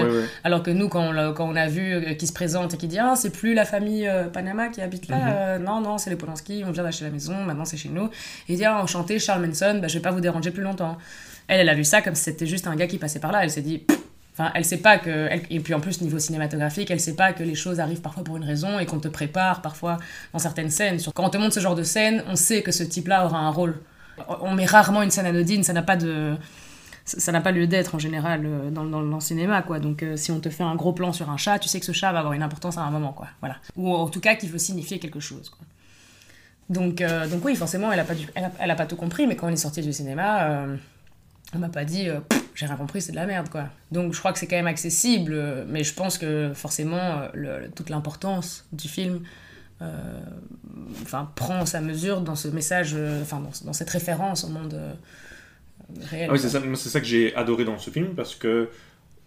Alors 0.42 0.62
que 0.62 0.70
nous, 0.70 0.88
quand 0.88 1.12
on, 1.12 1.34
quand 1.34 1.46
on 1.46 1.54
a 1.54 1.68
vu 1.68 1.92
euh, 1.92 2.14
qui 2.14 2.26
se 2.26 2.32
présente 2.32 2.72
et 2.72 2.76
qui 2.78 2.88
dit 2.88 2.98
Ah, 2.98 3.12
c'est 3.14 3.30
plus 3.30 3.52
la 3.52 3.66
famille 3.66 4.08
euh, 4.08 4.24
Panama 4.24 4.68
qui 4.68 4.80
habite 4.80 5.08
là. 5.08 5.16
Mhm. 5.16 5.28
Euh, 5.28 5.58
non, 5.58 5.82
non, 5.82 5.98
c'est 5.98 6.08
les 6.08 6.16
Polanski, 6.16 6.62
on 6.66 6.70
vient 6.70 6.82
d'acheter 6.82 7.04
la 7.04 7.10
maison, 7.10 7.34
maintenant 7.44 7.66
c'est 7.66 7.76
chez 7.76 7.90
nous. 7.90 8.06
Et 8.06 8.54
il 8.54 8.56
dit 8.56 8.64
Ah, 8.64 8.82
enchanté, 8.82 9.18
Charles 9.18 9.44
Manson, 9.44 9.78
bah, 9.82 9.88
je 9.90 9.98
vais 9.98 10.02
pas 10.02 10.10
vous 10.10 10.20
déranger 10.20 10.50
plus 10.50 10.62
longtemps. 10.62 10.96
Elle, 11.48 11.60
elle 11.60 11.68
a 11.68 11.74
vu 11.74 11.84
ça 11.84 12.00
comme 12.00 12.14
si 12.14 12.24
c'était 12.24 12.46
juste 12.46 12.66
un 12.66 12.76
gars 12.76 12.86
qui 12.86 12.98
passait 12.98 13.20
par 13.20 13.32
là. 13.32 13.42
Elle 13.42 13.50
s'est 13.50 13.62
dit 13.62 13.84
Enfin, 14.32 14.52
elle 14.54 14.64
sait 14.64 14.78
pas 14.78 14.98
que. 14.98 15.28
et 15.50 15.60
puis 15.60 15.74
en 15.74 15.80
plus, 15.80 16.00
niveau 16.00 16.18
cinématographique, 16.18 16.90
elle 16.90 17.00
sait 17.00 17.16
pas 17.16 17.32
que 17.32 17.42
les 17.42 17.54
choses 17.54 17.80
arrivent 17.80 18.00
parfois 18.00 18.24
pour 18.24 18.36
une 18.36 18.44
raison 18.44 18.78
et 18.78 18.86
qu'on 18.86 19.00
te 19.00 19.08
prépare 19.08 19.60
parfois 19.60 19.98
dans 20.32 20.38
certaines 20.38 20.70
scènes. 20.70 20.98
Quand 21.14 21.24
on 21.24 21.30
te 21.30 21.36
montre 21.36 21.54
ce 21.54 21.60
genre 21.60 21.74
de 21.74 21.82
scène, 21.82 22.24
on 22.28 22.36
sait 22.36 22.62
que 22.62 22.72
ce 22.72 22.82
type-là 22.82 23.26
aura 23.26 23.38
un 23.38 23.50
rôle. 23.50 23.80
On 24.40 24.54
met 24.54 24.66
rarement 24.66 25.02
une 25.02 25.10
scène 25.10 25.26
anodine, 25.26 25.62
ça 25.62 25.72
n'a 25.72 25.82
pas 25.82 25.96
de. 25.96 26.36
Ça 27.04 27.32
n'a 27.32 27.40
pas 27.40 27.50
lieu 27.50 27.66
d'être 27.66 27.96
en 27.96 27.98
général 27.98 28.42
euh, 28.44 28.70
dans, 28.70 28.84
dans, 28.84 29.00
le 29.00 29.20
cinéma, 29.20 29.62
quoi. 29.62 29.80
Donc, 29.80 30.04
euh, 30.04 30.16
si 30.16 30.30
on 30.30 30.38
te 30.38 30.48
fait 30.48 30.62
un 30.62 30.76
gros 30.76 30.92
plan 30.92 31.12
sur 31.12 31.28
un 31.28 31.36
chat, 31.36 31.58
tu 31.58 31.68
sais 31.68 31.80
que 31.80 31.86
ce 31.86 31.90
chat 31.90 32.12
va 32.12 32.20
avoir 32.20 32.34
une 32.34 32.42
importance 32.42 32.78
à 32.78 32.82
un 32.82 32.90
moment, 32.90 33.12
quoi. 33.12 33.26
Voilà. 33.40 33.56
Ou 33.74 33.92
en 33.92 34.06
tout 34.06 34.20
cas, 34.20 34.36
qu'il 34.36 34.48
veut 34.48 34.58
signifier 34.58 35.00
quelque 35.00 35.18
chose. 35.18 35.50
Donc, 36.70 37.02
euh, 37.02 37.28
donc 37.28 37.44
oui, 37.44 37.54
forcément, 37.54 37.92
elle 37.92 38.00
a, 38.00 38.04
pas 38.04 38.14
elle, 38.34 38.70
a, 38.70 38.74
pas 38.74 38.86
tout 38.86 38.96
compris, 38.96 39.26
mais 39.26 39.36
quand 39.36 39.48
on 39.48 39.52
est 39.52 39.56
sorti 39.56 39.82
du 39.82 39.92
cinéma, 39.92 40.66
on 41.52 41.58
m'a 41.58 41.68
pas 41.68 41.84
dit 41.84 42.08
j'ai 42.54 42.66
rien 42.66 42.76
compris, 42.76 43.02
c'est 43.02 43.12
de 43.12 43.16
la 43.16 43.26
merde, 43.26 43.48
quoi. 43.48 43.64
Donc 43.90 44.14
je 44.14 44.18
crois 44.18 44.32
que 44.32 44.38
c'est 44.38 44.46
quand 44.46 44.56
même 44.56 44.66
accessible, 44.66 45.66
mais 45.68 45.84
je 45.84 45.92
pense 45.92 46.16
que 46.16 46.52
forcément, 46.54 47.22
toute 47.74 47.90
l'importance 47.90 48.66
du 48.72 48.88
film 48.88 49.20
euh, 49.82 50.20
enfin, 51.02 51.30
prend 51.36 51.64
sa 51.64 51.80
mesure 51.80 52.20
dans 52.20 52.36
ce 52.36 52.48
message, 52.48 52.92
euh, 52.94 53.22
enfin, 53.22 53.42
dans, 53.64 53.72
cette 53.72 53.88
référence 53.88 54.44
au 54.44 54.48
monde 54.48 54.74
euh, 54.74 54.92
réel. 56.10 56.26
Ah 56.28 56.34
oui, 56.34 56.38
c'est 56.38 56.50
ça, 56.50 56.60
ça, 56.76 57.00
que 57.00 57.06
j'ai 57.06 57.34
adoré 57.34 57.64
dans 57.64 57.78
ce 57.78 57.88
film, 57.90 58.14
parce 58.14 58.34
que 58.34 58.68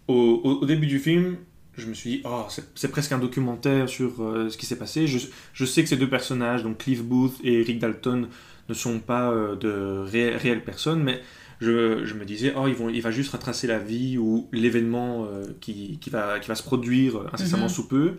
au, 0.07 0.59
au, 0.61 0.65
début 0.65 0.85
du 0.85 0.99
film, 0.99 1.37
je 1.77 1.87
me 1.87 1.93
suis 1.93 2.09
dit, 2.09 2.21
oh, 2.25 2.45
c'est 2.75 2.87
presque 2.89 3.11
un 3.11 3.17
documentaire 3.17 3.89
sur 3.89 4.17
ce 4.17 4.55
qui 4.57 4.65
s'est 4.65 4.77
passé. 4.77 5.07
Je, 5.07 5.17
je, 5.53 5.65
sais 5.65 5.81
que 5.81 5.89
ces 5.89 5.97
deux 5.97 6.09
personnages, 6.09 6.63
donc 6.63 6.77
Cliff 6.77 7.03
Booth 7.03 7.35
et 7.43 7.63
Rick 7.63 7.79
Dalton, 7.79 8.27
ne 8.69 8.73
sont 8.73 8.99
pas 8.99 9.33
de 9.59 10.05
réelles 10.05 10.63
personnes, 10.63 11.01
mais 11.01 11.21
je, 11.63 12.13
me 12.13 12.25
disais, 12.25 12.53
oh, 12.55 12.67
ils 12.67 12.75
vont, 12.75 12.89
il 12.89 13.01
va 13.01 13.11
juste 13.11 13.31
retracer 13.31 13.67
la 13.67 13.79
vie 13.79 14.17
ou 14.17 14.47
l'événement 14.51 15.25
euh, 15.25 15.45
qui, 15.61 15.97
qui, 15.99 16.09
va, 16.09 16.39
qui 16.39 16.47
va 16.47 16.55
se 16.55 16.63
produire 16.63 17.27
incessamment 17.33 17.63
mhm. 17.63 17.69
sous 17.69 17.87
peu. 17.87 18.13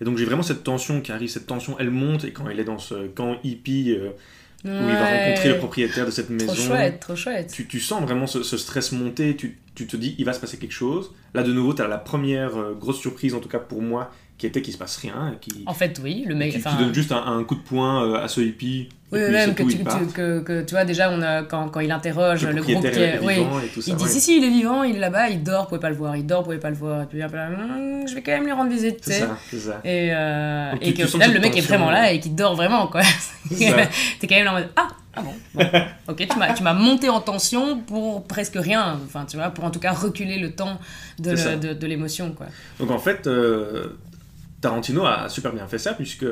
Et 0.00 0.04
donc 0.04 0.18
j'ai 0.18 0.24
vraiment 0.24 0.42
cette 0.42 0.64
tension 0.64 1.00
qui 1.00 1.12
arrive, 1.12 1.28
cette 1.28 1.46
tension, 1.46 1.76
elle 1.78 1.90
monte, 1.90 2.24
et 2.24 2.32
quand 2.32 2.48
il 2.48 2.58
est 2.58 2.64
dans 2.64 2.78
ce 2.78 3.06
camp 3.08 3.38
hippie, 3.44 3.92
euh, 3.92 4.10
où 4.64 4.68
il 4.68 4.94
va 4.94 5.06
rencontrer 5.06 5.48
le 5.48 5.58
propriétaire 5.58 6.06
de 6.06 6.10
cette 6.10 6.30
maison. 6.30 6.52
Trop 6.52 6.62
chouette, 6.62 7.00
trop 7.00 7.16
chouette. 7.16 7.52
Tu, 7.52 7.66
tu 7.66 7.80
sens 7.80 8.02
vraiment 8.02 8.26
ce, 8.26 8.42
stress 8.42 8.92
monter, 8.92 9.36
tu, 9.36 9.58
tu, 9.74 9.86
te 9.86 9.96
dis, 9.96 10.14
il 10.18 10.24
va 10.24 10.32
se 10.32 10.40
passer 10.40 10.58
quelque 10.58 10.72
chose. 10.72 11.12
Là, 11.34 11.42
de 11.42 11.52
nouveau, 11.52 11.72
tu 11.74 11.82
as 11.82 11.88
la 11.88 11.98
première 11.98 12.56
euh, 12.56 12.74
grosse 12.78 13.00
surprise, 13.00 13.34
en 13.34 13.40
tout 13.40 13.48
cas 13.48 13.58
pour 13.58 13.80
moi, 13.82 14.10
qui 14.38 14.46
était 14.46 14.60
qu'il 14.62 14.72
se 14.72 14.78
passe 14.78 14.96
rien. 14.96 15.36
Qui, 15.40 15.62
en 15.66 15.74
fait, 15.74 16.00
oui, 16.02 16.24
le 16.26 16.34
mec. 16.34 16.52
Qui, 16.52 16.58
donne 16.78 16.92
juste 16.94 17.12
un, 17.12 17.42
coup 17.44 17.54
de 17.54 17.60
poing 17.60 18.14
à 18.20 18.26
ce 18.28 18.40
hippie, 18.40 18.88
Oui, 19.12 19.20
Et 19.20 19.24
puis, 19.24 19.32
même 19.32 19.54
que 19.54 19.62
tout, 19.62 19.68
tu, 19.70 19.76
ils 19.76 19.84
partent. 19.84 20.06
tu- 20.08 20.12
que, 20.12 20.40
que, 20.40 20.62
tu 20.64 20.74
vois, 20.74 20.84
déjà, 20.84 21.10
on 21.10 21.22
a, 21.22 21.42
quand, 21.44 21.68
quand 21.68 21.80
il 21.80 21.90
interroge 21.92 22.44
Le 22.44 22.52
le, 22.52 22.62
groupe 22.62 22.90
qui 22.90 22.98
est 23.00 23.18
oui, 23.22 23.34
vivant 23.34 23.60
et 23.60 23.68
tout 23.68 23.80
ça. 23.80 23.90
il 23.92 23.96
dit 23.96 24.02
ouais. 24.04 24.08
si, 24.10 24.20
si, 24.20 24.36
il 24.38 24.44
est 24.44 24.50
vivant, 24.50 24.82
il 24.82 24.96
est 24.96 24.98
là-bas, 24.98 25.28
il 25.28 25.42
dort, 25.42 25.62
vous 25.64 25.68
pouvez 25.68 25.80
pas 25.80 25.90
le 25.90 25.96
voir, 25.96 26.16
il 26.16 26.26
dort, 26.26 26.40
vous 26.40 26.46
pouvez 26.46 26.58
pas 26.58 26.70
le 26.70 26.76
voir. 26.76 27.02
Et 27.02 27.06
puis, 27.06 27.20
peu 27.20 27.36
là, 27.36 27.48
Hum, 27.48 28.08
je 28.08 28.14
vais 28.14 28.22
quand 28.22 28.32
même 28.32 28.44
lui 28.44 28.52
rendre 28.52 28.70
visite, 28.70 28.96
tu 28.96 29.02
C'est 29.04 29.12
sais. 29.12 29.20
ça, 29.20 29.38
c'est 29.50 29.58
ça. 29.60 29.80
Et, 29.84 30.10
euh, 30.12 30.72
et 30.80 30.92
qu'au 30.94 31.06
final, 31.06 31.32
le 31.32 31.40
mec 31.40 31.56
est 31.56 31.60
vraiment 31.60 31.90
là 31.90 32.10
et 32.12 32.18
qu'il 32.20 32.34
dort 32.34 32.56
vraiment, 32.56 32.88
quoi. 32.88 33.02
T'es 33.48 34.26
quand 34.26 34.34
même 34.34 34.44
là 34.44 34.50
en 34.50 34.54
mode 34.54 34.68
Ah, 34.76 34.88
ah 35.14 35.22
bon, 35.22 35.34
bon. 35.54 35.64
Ok, 36.08 36.26
tu 36.28 36.62
m'as, 36.62 36.74
monté 36.74 37.08
en 37.08 37.20
tension 37.20 37.78
pour 37.80 38.24
presque 38.26 38.56
rien. 38.56 38.98
Enfin, 39.04 39.24
tu 39.26 39.36
vois, 39.36 39.50
pour 39.50 39.64
en 39.64 39.70
tout 39.70 39.80
cas 39.80 39.92
reculer 39.92 40.38
le 40.38 40.52
temps 40.52 40.80
de, 41.18 41.86
l'émotion, 41.86 42.32
quoi. 42.32 42.46
Donc 42.78 42.90
en 42.90 42.98
fait, 42.98 43.26
euh, 43.26 43.98
Tarantino 44.60 45.04
a 45.04 45.28
super 45.28 45.52
bien 45.52 45.66
fait 45.66 45.78
ça, 45.78 45.92
puisque 45.94 46.26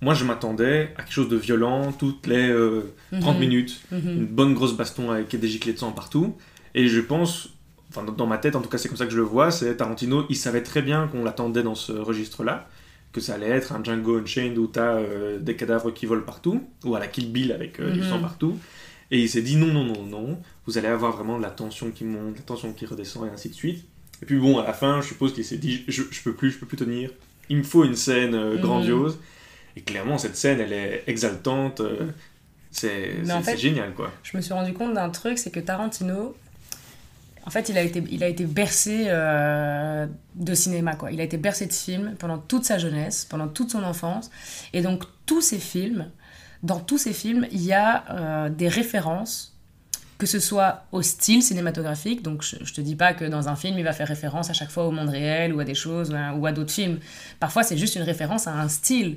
moi 0.00 0.14
je 0.14 0.24
m'attendais 0.24 0.92
à 0.96 1.02
quelque 1.02 1.12
chose 1.12 1.28
de 1.28 1.36
violent 1.36 1.92
toutes 1.92 2.26
les 2.26 2.48
euh, 2.50 2.92
30 3.20 3.34
Mhm. 3.34 3.40
minutes. 3.40 3.80
Une 3.92 3.98
Mhm. 4.20 4.26
bonne 4.26 4.54
grosse 4.54 4.76
baston 4.76 5.10
avec 5.10 5.38
des 5.38 5.48
giclées 5.48 5.72
de 5.74 5.78
sang 5.78 5.92
partout. 5.92 6.36
Et 6.74 6.88
je 6.88 7.00
pense, 7.00 7.50
enfin 7.90 8.04
dans 8.04 8.26
ma 8.26 8.38
tête 8.38 8.56
en 8.56 8.60
tout 8.62 8.68
cas 8.68 8.78
c'est 8.78 8.88
comme 8.88 8.96
ça 8.96 9.04
que 9.04 9.12
je 9.12 9.18
le 9.18 9.22
vois, 9.22 9.50
c'est 9.50 9.76
Tarantino, 9.76 10.24
il 10.30 10.36
savait 10.36 10.62
très 10.62 10.82
bien 10.82 11.06
qu'on 11.08 11.22
l'attendait 11.22 11.62
dans 11.62 11.74
ce 11.74 11.92
registre-là, 11.92 12.66
que 13.12 13.20
ça 13.20 13.34
allait 13.34 13.48
être 13.50 13.72
un 13.72 13.84
Django 13.84 14.16
Unchained 14.18 14.56
où 14.58 14.66
t'as 14.66 14.94
euh, 14.96 15.38
des 15.38 15.54
cadavres 15.56 15.90
qui 15.92 16.06
volent 16.06 16.22
partout, 16.24 16.62
ou 16.84 16.94
à 16.94 16.98
la 16.98 17.06
Kill 17.08 17.30
Bill 17.30 17.52
avec 17.52 17.78
euh, 17.80 17.90
du 17.90 18.00
Mhm. 18.00 18.06
sang 18.06 18.18
partout. 18.20 18.58
Et 19.10 19.18
il 19.20 19.28
s'est 19.28 19.42
dit 19.42 19.56
non, 19.56 19.66
non, 19.66 19.84
non, 19.84 20.02
non, 20.04 20.38
vous 20.66 20.78
allez 20.78 20.88
avoir 20.88 21.12
vraiment 21.14 21.36
de 21.36 21.42
la 21.42 21.50
tension 21.50 21.90
qui 21.90 22.04
monte, 22.04 22.32
de 22.32 22.38
la 22.38 22.42
tension 22.44 22.72
qui 22.72 22.86
redescend 22.86 23.26
et 23.26 23.30
ainsi 23.30 23.50
de 23.50 23.54
suite. 23.54 23.84
Et 24.22 24.26
puis 24.26 24.38
bon, 24.38 24.58
à 24.58 24.64
la 24.64 24.72
fin, 24.72 25.00
je 25.02 25.08
suppose 25.08 25.34
qu'il 25.34 25.44
s'est 25.44 25.58
dit 25.58 25.84
je, 25.88 26.02
je 26.10 26.22
peux 26.22 26.32
plus, 26.34 26.50
je 26.52 26.58
peux 26.58 26.66
plus 26.66 26.76
tenir, 26.78 27.10
il 27.50 27.58
me 27.58 27.62
faut 27.62 27.84
une 27.84 27.96
scène 27.96 28.34
euh, 28.34 28.54
Mhm. 28.54 28.60
grandiose. 28.62 29.18
Et 29.76 29.82
clairement, 29.82 30.16
cette 30.18 30.36
scène, 30.36 30.60
elle 30.60 30.72
est 30.72 31.04
exaltante, 31.06 31.80
c'est 32.70 33.16
en 33.30 33.42
fait- 33.42 33.56
génial 33.56 33.92
quoi. 33.94 34.10
Je 34.22 34.36
me 34.36 34.42
suis 34.42 34.52
rendu 34.54 34.72
compte 34.72 34.94
d'un 34.94 35.10
truc, 35.10 35.38
c'est 35.38 35.50
que 35.50 35.60
Tarantino, 35.60 36.34
en 37.44 37.50
fait, 37.50 37.68
il 37.68 37.78
a 37.78 37.82
été, 37.82 38.02
il 38.10 38.22
a 38.22 38.28
été 38.28 38.44
bercé 38.44 39.06
euh, 39.08 40.06
de 40.34 40.54
cinéma, 40.54 40.94
quoi. 40.94 41.10
Il 41.10 41.20
a 41.20 41.24
été 41.24 41.36
bercé 41.36 41.66
de 41.66 41.72
films 41.72 42.14
pendant 42.18 42.38
toute 42.38 42.64
sa 42.64 42.78
jeunesse, 42.78 43.26
pendant 43.28 43.48
toute 43.48 43.70
son 43.70 43.82
enfance. 43.82 44.30
Et 44.72 44.80
donc, 44.80 45.04
tous 45.26 45.40
ces 45.40 45.58
films, 45.58 46.06
dans 46.62 46.78
tous 46.78 46.98
ces 46.98 47.12
films, 47.12 47.46
il 47.50 47.62
y 47.62 47.72
a 47.72 48.04
euh, 48.10 48.48
des 48.48 48.68
références, 48.68 49.56
que 50.18 50.26
ce 50.26 50.38
soit 50.38 50.84
au 50.92 51.02
style 51.02 51.42
cinématographique. 51.42 52.22
Donc, 52.22 52.42
je, 52.44 52.56
je 52.64 52.72
te 52.72 52.80
dis 52.80 52.94
pas 52.94 53.12
que 53.12 53.24
dans 53.24 53.48
un 53.48 53.56
film, 53.56 53.76
il 53.76 53.84
va 53.84 53.92
faire 53.92 54.06
référence 54.06 54.48
à 54.48 54.52
chaque 54.52 54.70
fois 54.70 54.86
au 54.86 54.92
monde 54.92 55.08
réel 55.08 55.52
ou 55.52 55.58
à 55.58 55.64
des 55.64 55.74
choses 55.74 56.12
ou 56.12 56.14
à, 56.14 56.34
ou 56.34 56.46
à 56.46 56.52
d'autres 56.52 56.72
films. 56.72 57.00
Parfois, 57.40 57.64
c'est 57.64 57.76
juste 57.76 57.96
une 57.96 58.02
référence 58.02 58.46
à 58.46 58.52
un 58.52 58.68
style. 58.68 59.16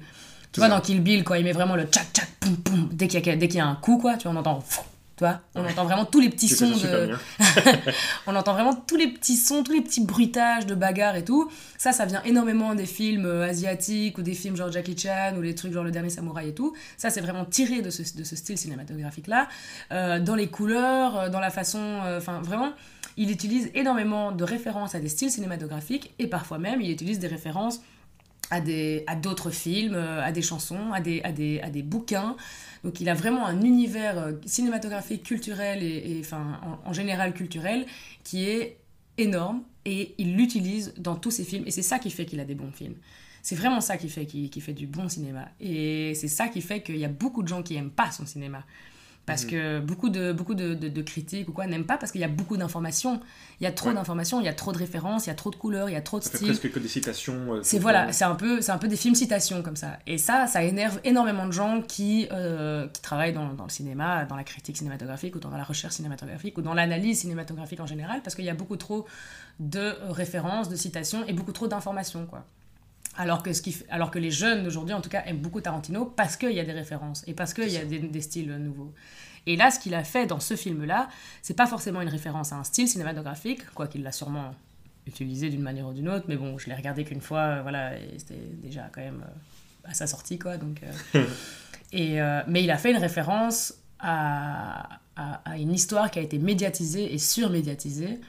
Tu 0.51 0.59
vois, 0.59 0.69
ça. 0.69 0.76
dans 0.76 0.82
Kill 0.82 1.01
Bill, 1.01 1.23
quand 1.23 1.36
il 1.36 1.43
met 1.43 1.51
vraiment 1.51 1.76
le 1.76 1.84
tchac 1.84 2.07
tchac 2.11 2.30
poum 2.39 2.57
poum, 2.57 2.89
dès 2.91 3.07
qu'il 3.07 3.19
y, 3.23 3.53
y 3.55 3.59
a 3.59 3.67
un 3.67 3.76
coup, 3.76 3.99
quoi, 3.99 4.17
tu 4.17 4.28
vois, 4.28 4.36
on 4.36 4.39
entend. 4.39 4.61
fou, 4.61 4.82
Tu 5.18 5.24
vois, 5.24 5.39
on 5.55 5.63
Ouais. 5.63 5.72
entend 5.72 5.86
vraiment 5.86 6.03
tous 6.03 6.20
les 6.20 6.30
petits 6.30 6.49
sons 6.49 6.72
de. 6.76 7.11
On 8.28 8.36
entend 8.36 8.51
vraiment 8.53 8.76
tous 8.76 8.97
les 8.97 9.07
petits 9.07 9.38
sons, 9.38 9.63
tous 9.63 9.72
les 9.72 9.80
petits 9.82 10.03
bruitages 10.03 10.66
de 10.66 10.76
bagarres 10.76 11.16
et 11.16 11.24
tout. 11.24 11.49
Ça, 11.78 11.93
ça 11.93 12.05
vient 12.05 12.22
énormément 12.24 12.76
des 12.76 12.86
films 12.86 13.26
euh, 13.26 13.47
asiatiques 13.49 14.18
ou 14.18 14.22
des 14.24 14.34
films 14.34 14.57
genre 14.57 14.70
Jackie 14.72 14.97
Chan 14.97 15.34
ou 15.38 15.41
les 15.41 15.55
trucs 15.55 15.72
genre 15.72 15.86
Le 15.86 15.91
Dernier 15.91 16.09
Samouraï 16.09 16.49
et 16.49 16.53
tout. 16.53 16.74
Ça, 16.97 17.09
c'est 17.09 17.22
vraiment 17.22 17.45
tiré 17.45 17.82
de 17.82 17.89
ce, 17.89 18.01
de 18.18 18.26
ce 18.26 18.36
style 18.36 18.57
cinématographique-là. 18.57 19.47
Euh, 19.93 20.20
dans 20.20 20.36
les 20.36 20.47
couleurs, 20.47 21.18
euh, 21.18 21.30
dans 21.30 21.39
la 21.39 21.49
façon. 21.49 21.80
euh, 21.80 22.18
Enfin, 22.18 22.41
vraiment, 22.41 22.72
il 23.16 23.32
utilise 23.32 23.72
énormément 23.74 24.34
de 24.34 24.43
références 24.43 24.95
à 24.95 24.99
des 24.99 25.07
styles 25.09 25.32
cinématographiques 25.32 26.13
et 26.20 26.28
parfois 26.28 26.57
même, 26.57 26.82
il 26.82 26.91
utilise 26.91 27.20
des 27.20 27.28
références 27.28 27.80
à 28.51 28.59
des 28.61 29.03
à 29.07 29.16
d'autres 29.16 29.49
films, 29.49 29.95
à 29.95 30.32
des 30.32 30.41
chansons, 30.43 30.91
à 30.93 30.99
des, 30.99 31.22
à 31.24 31.32
des, 31.32 31.61
à 31.61 31.70
des 31.70 31.82
bouquins. 31.84 32.36
Donc 32.86 33.02
il 33.02 33.10
a 33.10 33.16
vraiment 33.16 33.48
un 33.48 33.64
univers 33.64 34.20
euh, 34.20 34.34
cinématographique, 34.46 35.24
culturel 35.24 35.82
et, 35.82 36.18
enfin 36.20 36.62
en, 36.86 36.94
général 36.94 37.34
culturel 37.34 37.88
qui 38.24 38.48
est 38.48 38.78
énorme 39.18 39.64
et 39.86 40.14
il 40.20 40.38
l'utilise 40.38 40.94
dans 40.96 41.16
tous 41.16 41.32
ses 41.32 41.44
films 41.44 41.64
et 41.66 41.72
c'est 41.72 41.82
ça 41.82 41.98
qui 41.98 42.12
fait 42.12 42.28
qu'il 42.28 42.40
a 42.40 42.46
des 42.46 42.54
bons 42.54 42.72
films. 42.72 42.94
C'est 43.42 43.56
vraiment 43.56 43.82
ça 43.82 43.98
qui 43.98 44.08
fait 44.08 44.28
qu'il 44.28 44.62
fait 44.62 44.74
du 44.74 44.86
bon 44.86 45.10
cinéma 45.10 45.50
et 45.60 46.14
c'est 46.14 46.28
ça 46.28 46.48
qui 46.48 46.62
fait 46.62 46.84
qu'il 46.84 46.98
y 46.98 47.06
a 47.06 47.10
beaucoup 47.10 47.42
de 47.42 47.48
gens 47.48 47.64
qui 47.64 47.76
aiment 47.76 47.90
pas 47.90 48.12
son 48.12 48.28
cinéma. 48.28 48.64
Parce 49.26 49.43
Mhm. 49.45 49.49
que 49.49 49.80
beaucoup 49.80 50.09
de, 50.09 50.32
beaucoup 50.34 50.53
de, 50.53 50.76
de- 50.76 50.88
de 50.88 51.01
critiques 51.01 51.49
ou 51.49 51.51
quoi 51.51 51.65
n'aiment 51.65 51.86
pas 51.86 51.97
parce 51.97 52.11
qu'il 52.11 52.21
y 52.21 52.23
a 52.23 52.28
beaucoup 52.28 52.57
d'informations. 52.57 53.19
Il 53.59 53.63
y 53.63 53.67
a 53.67 53.71
trop 53.71 53.89
Ouais. 53.89 53.95
d'informations, 53.95 54.39
il 54.39 54.45
y 54.45 54.49
a 54.49 54.53
trop 54.53 54.71
de 54.71 54.78
références, 54.78 55.26
il 55.26 55.30
y 55.30 55.32
a 55.32 55.36
trop 55.36 55.49
de 55.49 55.55
couleurs, 55.55 55.89
il 55.89 55.93
y 55.93 55.95
a 55.95 56.01
trop 56.01 56.19
de 56.19 56.23
styles. 56.26 56.45
presque 56.47 56.71
que 56.71 56.78
des 56.80 56.88
citations. 56.88 57.55
euh, 57.55 57.59
C'est 57.63 57.80
voilà, 57.80 58.11
c'est 58.13 58.26
un 58.26 58.36
peu, 58.36 58.61
c'est 58.61 58.71
un 58.71 58.78
peu 58.78 58.88
des 58.88 58.95
films 58.97 59.15
citations 59.15 59.63
comme 59.63 59.76
ça. 59.78 59.97
Et 60.05 60.17
ça, 60.19 60.45
ça 60.45 60.61
énerve 60.63 60.99
énormément 61.03 61.47
de 61.47 61.51
gens 61.53 61.82
qui, 61.82 62.28
euh, 62.32 62.88
qui 62.89 63.01
travaillent 63.01 63.34
dans, 63.34 63.51
dans 63.53 63.63
le 63.63 63.69
cinéma, 63.71 64.26
dans 64.26 64.36
la 64.36 64.43
critique 64.43 64.78
cinématographique 64.78 65.36
ou 65.36 65.39
dans 65.39 65.49
la 65.49 65.63
recherche 65.63 65.93
cinématographique 65.95 66.57
ou 66.57 66.61
dans 66.61 66.73
l'analyse 66.76 67.19
cinématographique 67.21 67.80
en 67.80 67.88
général, 67.88 68.21
parce 68.23 68.36
qu'il 68.36 68.45
y 68.45 68.49
a 68.49 68.53
beaucoup 68.53 68.78
trop 68.78 69.05
de 69.59 69.95
références, 70.09 70.69
de 70.69 70.76
citations 70.76 71.26
et 71.26 71.34
beaucoup 71.34 71.51
trop 71.53 71.67
d'informations, 71.67 72.26
quoi. 72.28 72.45
Alors 73.18 73.43
que, 73.43 73.53
ce 73.53 73.61
qui, 73.61 73.72
fait- 73.72 73.86
alors 73.89 74.11
que 74.11 74.20
les 74.20 74.32
jeunes 74.32 74.63
d'aujourd'hui, 74.63 74.93
en 74.93 75.01
tout 75.01 75.09
cas, 75.09 75.24
aiment 75.26 75.38
beaucoup 75.39 75.61
Tarantino 75.61 76.05
parce 76.05 76.36
qu'il 76.38 76.51
y 76.51 76.59
a 76.59 76.66
des 76.66 76.72
références 76.74 77.24
et 77.28 77.34
parce 77.34 77.53
qu'il 77.53 77.70
y 77.70 77.78
a 77.78 77.86
des, 77.86 77.99
des 77.99 78.22
styles 78.22 78.51
nouveaux. 78.57 78.93
Et 79.47 79.55
là, 79.55 79.70
ce 79.72 79.80
qu'il 79.80 79.93
a 79.93 80.03
fait 80.03 80.26
dans 80.26 80.39
ce 80.39 80.55
film-là, 80.55 81.07
c'est 81.41 81.53
pas 81.55 81.68
forcément 81.68 82.01
une 82.01 82.09
référence 82.09 82.51
à 82.51 82.55
un 82.57 82.63
style 82.63 82.88
cinématographique, 82.88 83.61
quoi 83.74 83.88
qu'il 83.88 84.03
l'a 84.03 84.11
sûrement 84.11 84.53
utilisé 85.07 85.49
d'une 85.49 85.61
manière 85.61 85.88
ou 85.88 85.93
d'une 85.93 86.09
autre, 86.09 86.26
mais 86.28 86.36
bon, 86.36 86.57
je 86.57 86.68
l'ai 86.68 86.74
regardé 86.76 87.03
qu'une 87.03 87.22
fois, 87.22 87.61
voilà, 87.61 87.91
c'était 88.18 88.41
déjà 88.63 88.89
quand 88.91 89.01
même 89.01 89.24
euh, 89.24 89.89
à 89.91 89.93
sa 89.93 90.07
sortie, 90.07 90.39
quoi. 90.39 90.57
Donc, 90.57 90.82
euh, 91.16 91.24
et, 91.93 92.20
euh, 92.20 92.41
mais 92.47 92.63
il 92.63 92.72
a 92.72 92.78
fait 92.78 92.89
une 92.91 92.97
référence 92.97 93.76
à, 93.99 94.99
à, 95.16 95.41
à 95.45 95.57
une 95.57 95.72
histoire 95.74 96.09
qui 96.09 96.18
a 96.18 96.24
été 96.24 96.39
médiatisée 96.39 97.13
et 97.13 97.20
surmédiatisée. 97.20 98.20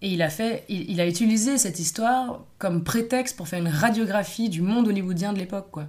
Et 0.00 0.10
il 0.10 0.22
a, 0.22 0.28
fait, 0.30 0.64
il, 0.68 0.90
il 0.90 1.00
a 1.00 1.06
utilisé 1.08 1.58
cette 1.58 1.78
histoire 1.80 2.40
comme 2.58 2.84
prétexte 2.84 3.36
pour 3.36 3.48
faire 3.48 3.58
une 3.58 3.68
radiographie 3.68 4.48
du 4.48 4.62
monde 4.62 4.86
hollywoodien 4.88 5.32
de 5.32 5.38
l'époque, 5.38 5.68
quoi. 5.72 5.86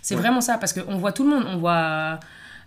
C'est 0.00 0.14
Ouais. 0.14 0.20
vraiment 0.20 0.40
ça, 0.40 0.58
parce 0.58 0.72
qu'on 0.72 0.96
voit 0.96 1.10
tout 1.12 1.24
le 1.24 1.30
monde. 1.30 1.44
On 1.48 1.56
voit. 1.58 2.20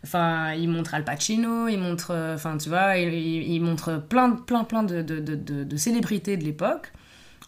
Enfin, 0.03 0.53
il 0.53 0.67
montre 0.67 0.93
Al 0.95 1.03
Pacino, 1.05 1.67
il 1.69 1.77
montre. 1.79 2.11
euh, 2.11 2.35
Enfin, 2.35 2.57
tu 2.57 2.67
vois, 2.69 2.97
il, 2.97 3.61
montre 3.61 3.97
plein, 4.09 4.31
plein, 4.31 4.63
plein 4.65 4.83
de, 4.83 5.01
de, 5.01 5.19
de, 5.19 5.35
de- 5.35 5.63
de 5.63 5.77
célébrités 5.77 6.35
de 6.37 6.43
l'époque. 6.43 6.91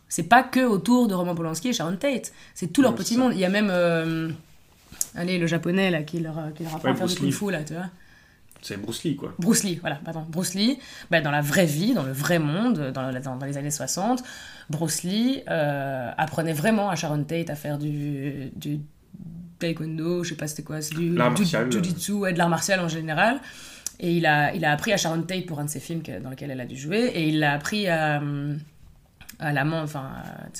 C'est 0.07 0.23
pas 0.29 0.43
que 0.43 0.59
autour 0.63 1.07
de 1.07 1.13
Roman 1.15 1.33
Polanski 1.35 1.69
et 1.69 1.73
Sharon 1.73 1.97
Tate. 1.97 2.31
C'est 2.53 2.67
tout 2.71 2.81
leur 2.83 2.95
petit 2.95 3.15
ça. 3.15 3.19
monde. 3.19 3.33
Il 3.33 3.39
y 3.39 3.45
a 3.45 3.49
même. 3.49 3.69
euh, 3.71 4.29
allez, 5.15 5.37
le 5.37 5.47
japonais, 5.47 5.91
là, 5.91 6.03
qui 6.03 6.19
leur, 6.19 6.35
qui 6.55 6.63
leur 6.63 6.75
apprend 6.75 6.89
Ouais, 6.89 6.93
à 6.93 6.95
faire 6.95 7.07
du 7.07 7.15
kung 7.15 7.31
fu, 7.31 7.51
là, 7.51 7.63
tu 7.63 7.73
vois. 7.73 7.87
C'est 8.66 8.78
Bruce 8.78 9.03
Lee, 9.03 9.16
quoi. 9.16 9.34
Bruce 9.39 9.64
Lee, 9.64 9.78
voilà, 9.82 9.97
pardon. 10.03 10.26
Bruce 10.30 10.53
Lee, 10.55 10.80
ben, 11.11 11.22
dans 11.22 11.32
la 11.32 11.41
vraie 11.41 11.66
vie, 11.66 11.93
dans 11.93 12.03
le 12.03 12.14
vrai 12.14 12.39
monde, 12.39 12.91
dans, 12.93 13.11
dans, 13.11 13.36
dans 13.36 13.45
les 13.45 13.57
années 13.57 13.70
60, 13.72 14.24
Bruce 14.70 15.03
Lee 15.03 15.41
euh, 15.49 16.09
apprenait 16.18 16.53
vraiment 16.53 16.89
à 16.89 16.95
Sharon 16.95 17.24
Tate 17.26 17.49
à 17.49 17.55
faire 17.55 17.78
du, 17.78 18.51
du 18.55 18.80
taekwondo, 19.59 20.24
je 20.24 20.30
sais 20.30 20.36
pas 20.36 20.47
c'était 20.47 20.64
quoi, 20.64 20.82
c'est 20.82 20.95
du 20.95 21.09
martial, 21.09 21.72
jujitsu, 21.72 22.14
ouais, 22.14 22.34
de 22.34 22.38
l'art 22.38 22.49
martial 22.49 22.80
en 22.80 22.88
général. 22.88 23.39
Et 23.99 24.16
il 24.18 24.26
a, 24.26 24.53
il 24.55 24.66
a 24.66 24.72
appris 24.72 24.91
à 24.93 24.97
Sharon 24.97 25.22
Tate 25.22 25.45
pour 25.45 25.59
un 25.59 25.66
de 25.66 25.70
ses 25.70 25.80
films 25.80 26.01
que- 26.01 26.20
dans 26.20 26.30
lequel 26.30 26.49
elle 26.51 26.59
a 26.61 26.66
dû 26.66 26.76
jouer, 26.78 27.11
et 27.14 27.28
il 27.28 27.39
l'a 27.39 27.53
appris 27.53 27.88
à, 27.88 28.22
à 29.39 29.51
l'amant, 29.53 29.82
enfin, 29.82 30.09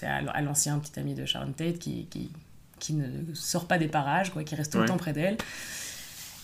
à, 0.04 0.42
l'ancien 0.42 0.78
petit 0.80 1.00
ami 1.00 1.14
de 1.16 1.26
Sharon 1.26 1.52
Tate 1.54 1.80
qui, 1.80 2.06
qui, 2.08 2.32
qui 2.80 2.94
ne 2.94 3.08
sort 3.34 3.66
pas 3.68 3.78
des 3.78 3.88
parages, 3.88 4.32
quoi, 4.32 4.44
qui 4.44 4.56
reste 4.56 4.72
tout 4.74 4.78
le 4.78 4.84
Ouais. 4.84 4.88
temps 4.90 4.98
près 4.98 5.14
d'elle. 5.14 5.38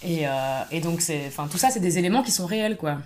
Et, 0.03 0.27
euh, 0.27 0.31
et 0.71 0.79
donc, 0.81 1.01
enfin, 1.27 1.47
tout 1.47 1.57
ça, 1.57 1.69
c'est 1.69 1.79
des 1.79 1.97
éléments 1.97 2.23
qui 2.23 2.31
sont 2.31 2.45
réels, 2.45 2.77
quoi. 2.77 2.99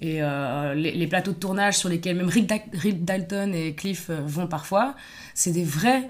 Et 0.00 0.20
euh, 0.20 0.74
les, 0.74 1.06
plateaux 1.06 1.30
de 1.30 1.36
tournage 1.36 1.78
sur 1.78 1.88
lesquels 1.88 2.16
même 2.16 2.28
Rick, 2.28 2.46
Da- 2.46 2.56
Rick 2.72 3.04
Dalton 3.04 3.54
et 3.54 3.74
Cliff 3.74 4.10
euh, 4.10 4.20
vont 4.24 4.48
parfois, 4.48 4.96
c'est 5.32 5.52
des, 5.52 5.62
vrais, 5.62 6.08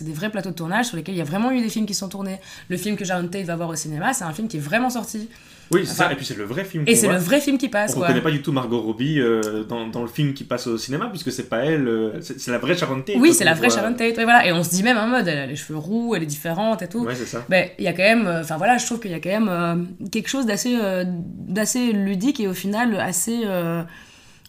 des 0.00 0.12
vrais 0.12 0.30
plateaux 0.30 0.50
de 0.50 0.54
tournage 0.54 0.86
sur 0.86 0.96
lesquels 0.96 1.16
il 1.16 1.18
y 1.18 1.22
a 1.22 1.24
vraiment 1.24 1.50
eu 1.50 1.60
des 1.60 1.68
films 1.68 1.86
qui 1.86 1.94
sont 1.94 2.08
tournés. 2.08 2.38
Le 2.68 2.76
film 2.76 2.96
que 2.96 3.04
Sharon 3.04 3.26
Tate 3.28 3.46
va 3.46 3.56
voir 3.56 3.68
au 3.68 3.74
cinéma, 3.74 4.14
c'est 4.14 4.24
un 4.24 4.32
film 4.32 4.46
qui 4.46 4.58
est 4.58 4.60
vraiment 4.60 4.90
sorti. 4.90 5.28
Oui, 5.70 5.86
c'est 5.86 5.92
Enfin, 5.92 6.04
ça. 6.08 6.12
Et 6.12 6.16
puis 6.16 6.26
c'est 6.26 6.36
le 6.36 6.44
vrai 6.44 6.64
film. 6.64 6.84
Et 6.86 6.94
c'est 6.96 7.08
le 7.08 7.16
vrai 7.16 7.40
film 7.40 7.56
qui 7.56 7.68
passe, 7.68 7.92
On 7.92 7.98
quoi. 7.98 8.02
reconnaît 8.08 8.22
pas 8.22 8.30
du 8.30 8.42
tout 8.42 8.52
Margot 8.52 8.80
Robbie 8.80 9.20
euh, 9.20 9.64
dans, 9.64 9.86
dans 9.86 10.02
le 10.02 10.08
film 10.08 10.34
qui 10.34 10.44
passe 10.44 10.66
au 10.66 10.76
cinéma, 10.76 11.06
puisque 11.08 11.32
c'est 11.32 11.48
pas 11.48 11.58
elle. 11.64 11.88
euh, 11.88 12.20
c'est 12.20 12.50
la 12.50 12.58
vraie 12.58 12.76
Sharon 12.76 13.00
Tate. 13.02 13.16
Oui, 13.18 13.32
c'est 13.32 13.44
la 13.44 13.54
vraie 13.54 13.68
voit. 13.68 13.76
Sharon 13.76 13.94
Tate. 13.94 14.16
ouais, 14.18 14.24
voilà. 14.24 14.46
Et 14.46 14.52
on 14.52 14.62
se 14.64 14.70
dit 14.70 14.82
même 14.82 14.98
en 14.98 15.06
mode, 15.06 15.26
elle 15.28 15.38
a 15.38 15.46
les 15.46 15.56
cheveux 15.56 15.78
roux, 15.78 16.14
elle 16.14 16.22
est 16.22 16.26
différente 16.26 16.82
et 16.82 16.88
tout. 16.88 17.04
Ouais, 17.04 17.14
c'est 17.14 17.26
ça. 17.26 17.44
Ben, 17.48 17.68
il 17.78 17.84
y 17.84 17.88
a 17.88 17.92
quand 17.92 18.02
même, 18.02 18.26
euh, 18.26 18.40
enfin 18.42 18.56
voilà, 18.58 18.76
je 18.78 18.84
trouve 18.86 19.00
qu'il 19.00 19.10
y 19.10 19.14
a 19.14 19.20
quand 19.20 19.40
même 19.40 19.86
quelque 20.10 20.28
chose 20.28 20.44
d'assez, 20.46 20.76
d'assez 21.06 21.92
ludique 21.92 22.40
et 22.40 22.48
au 22.48 22.54
final 22.54 22.98
assez 23.00 23.42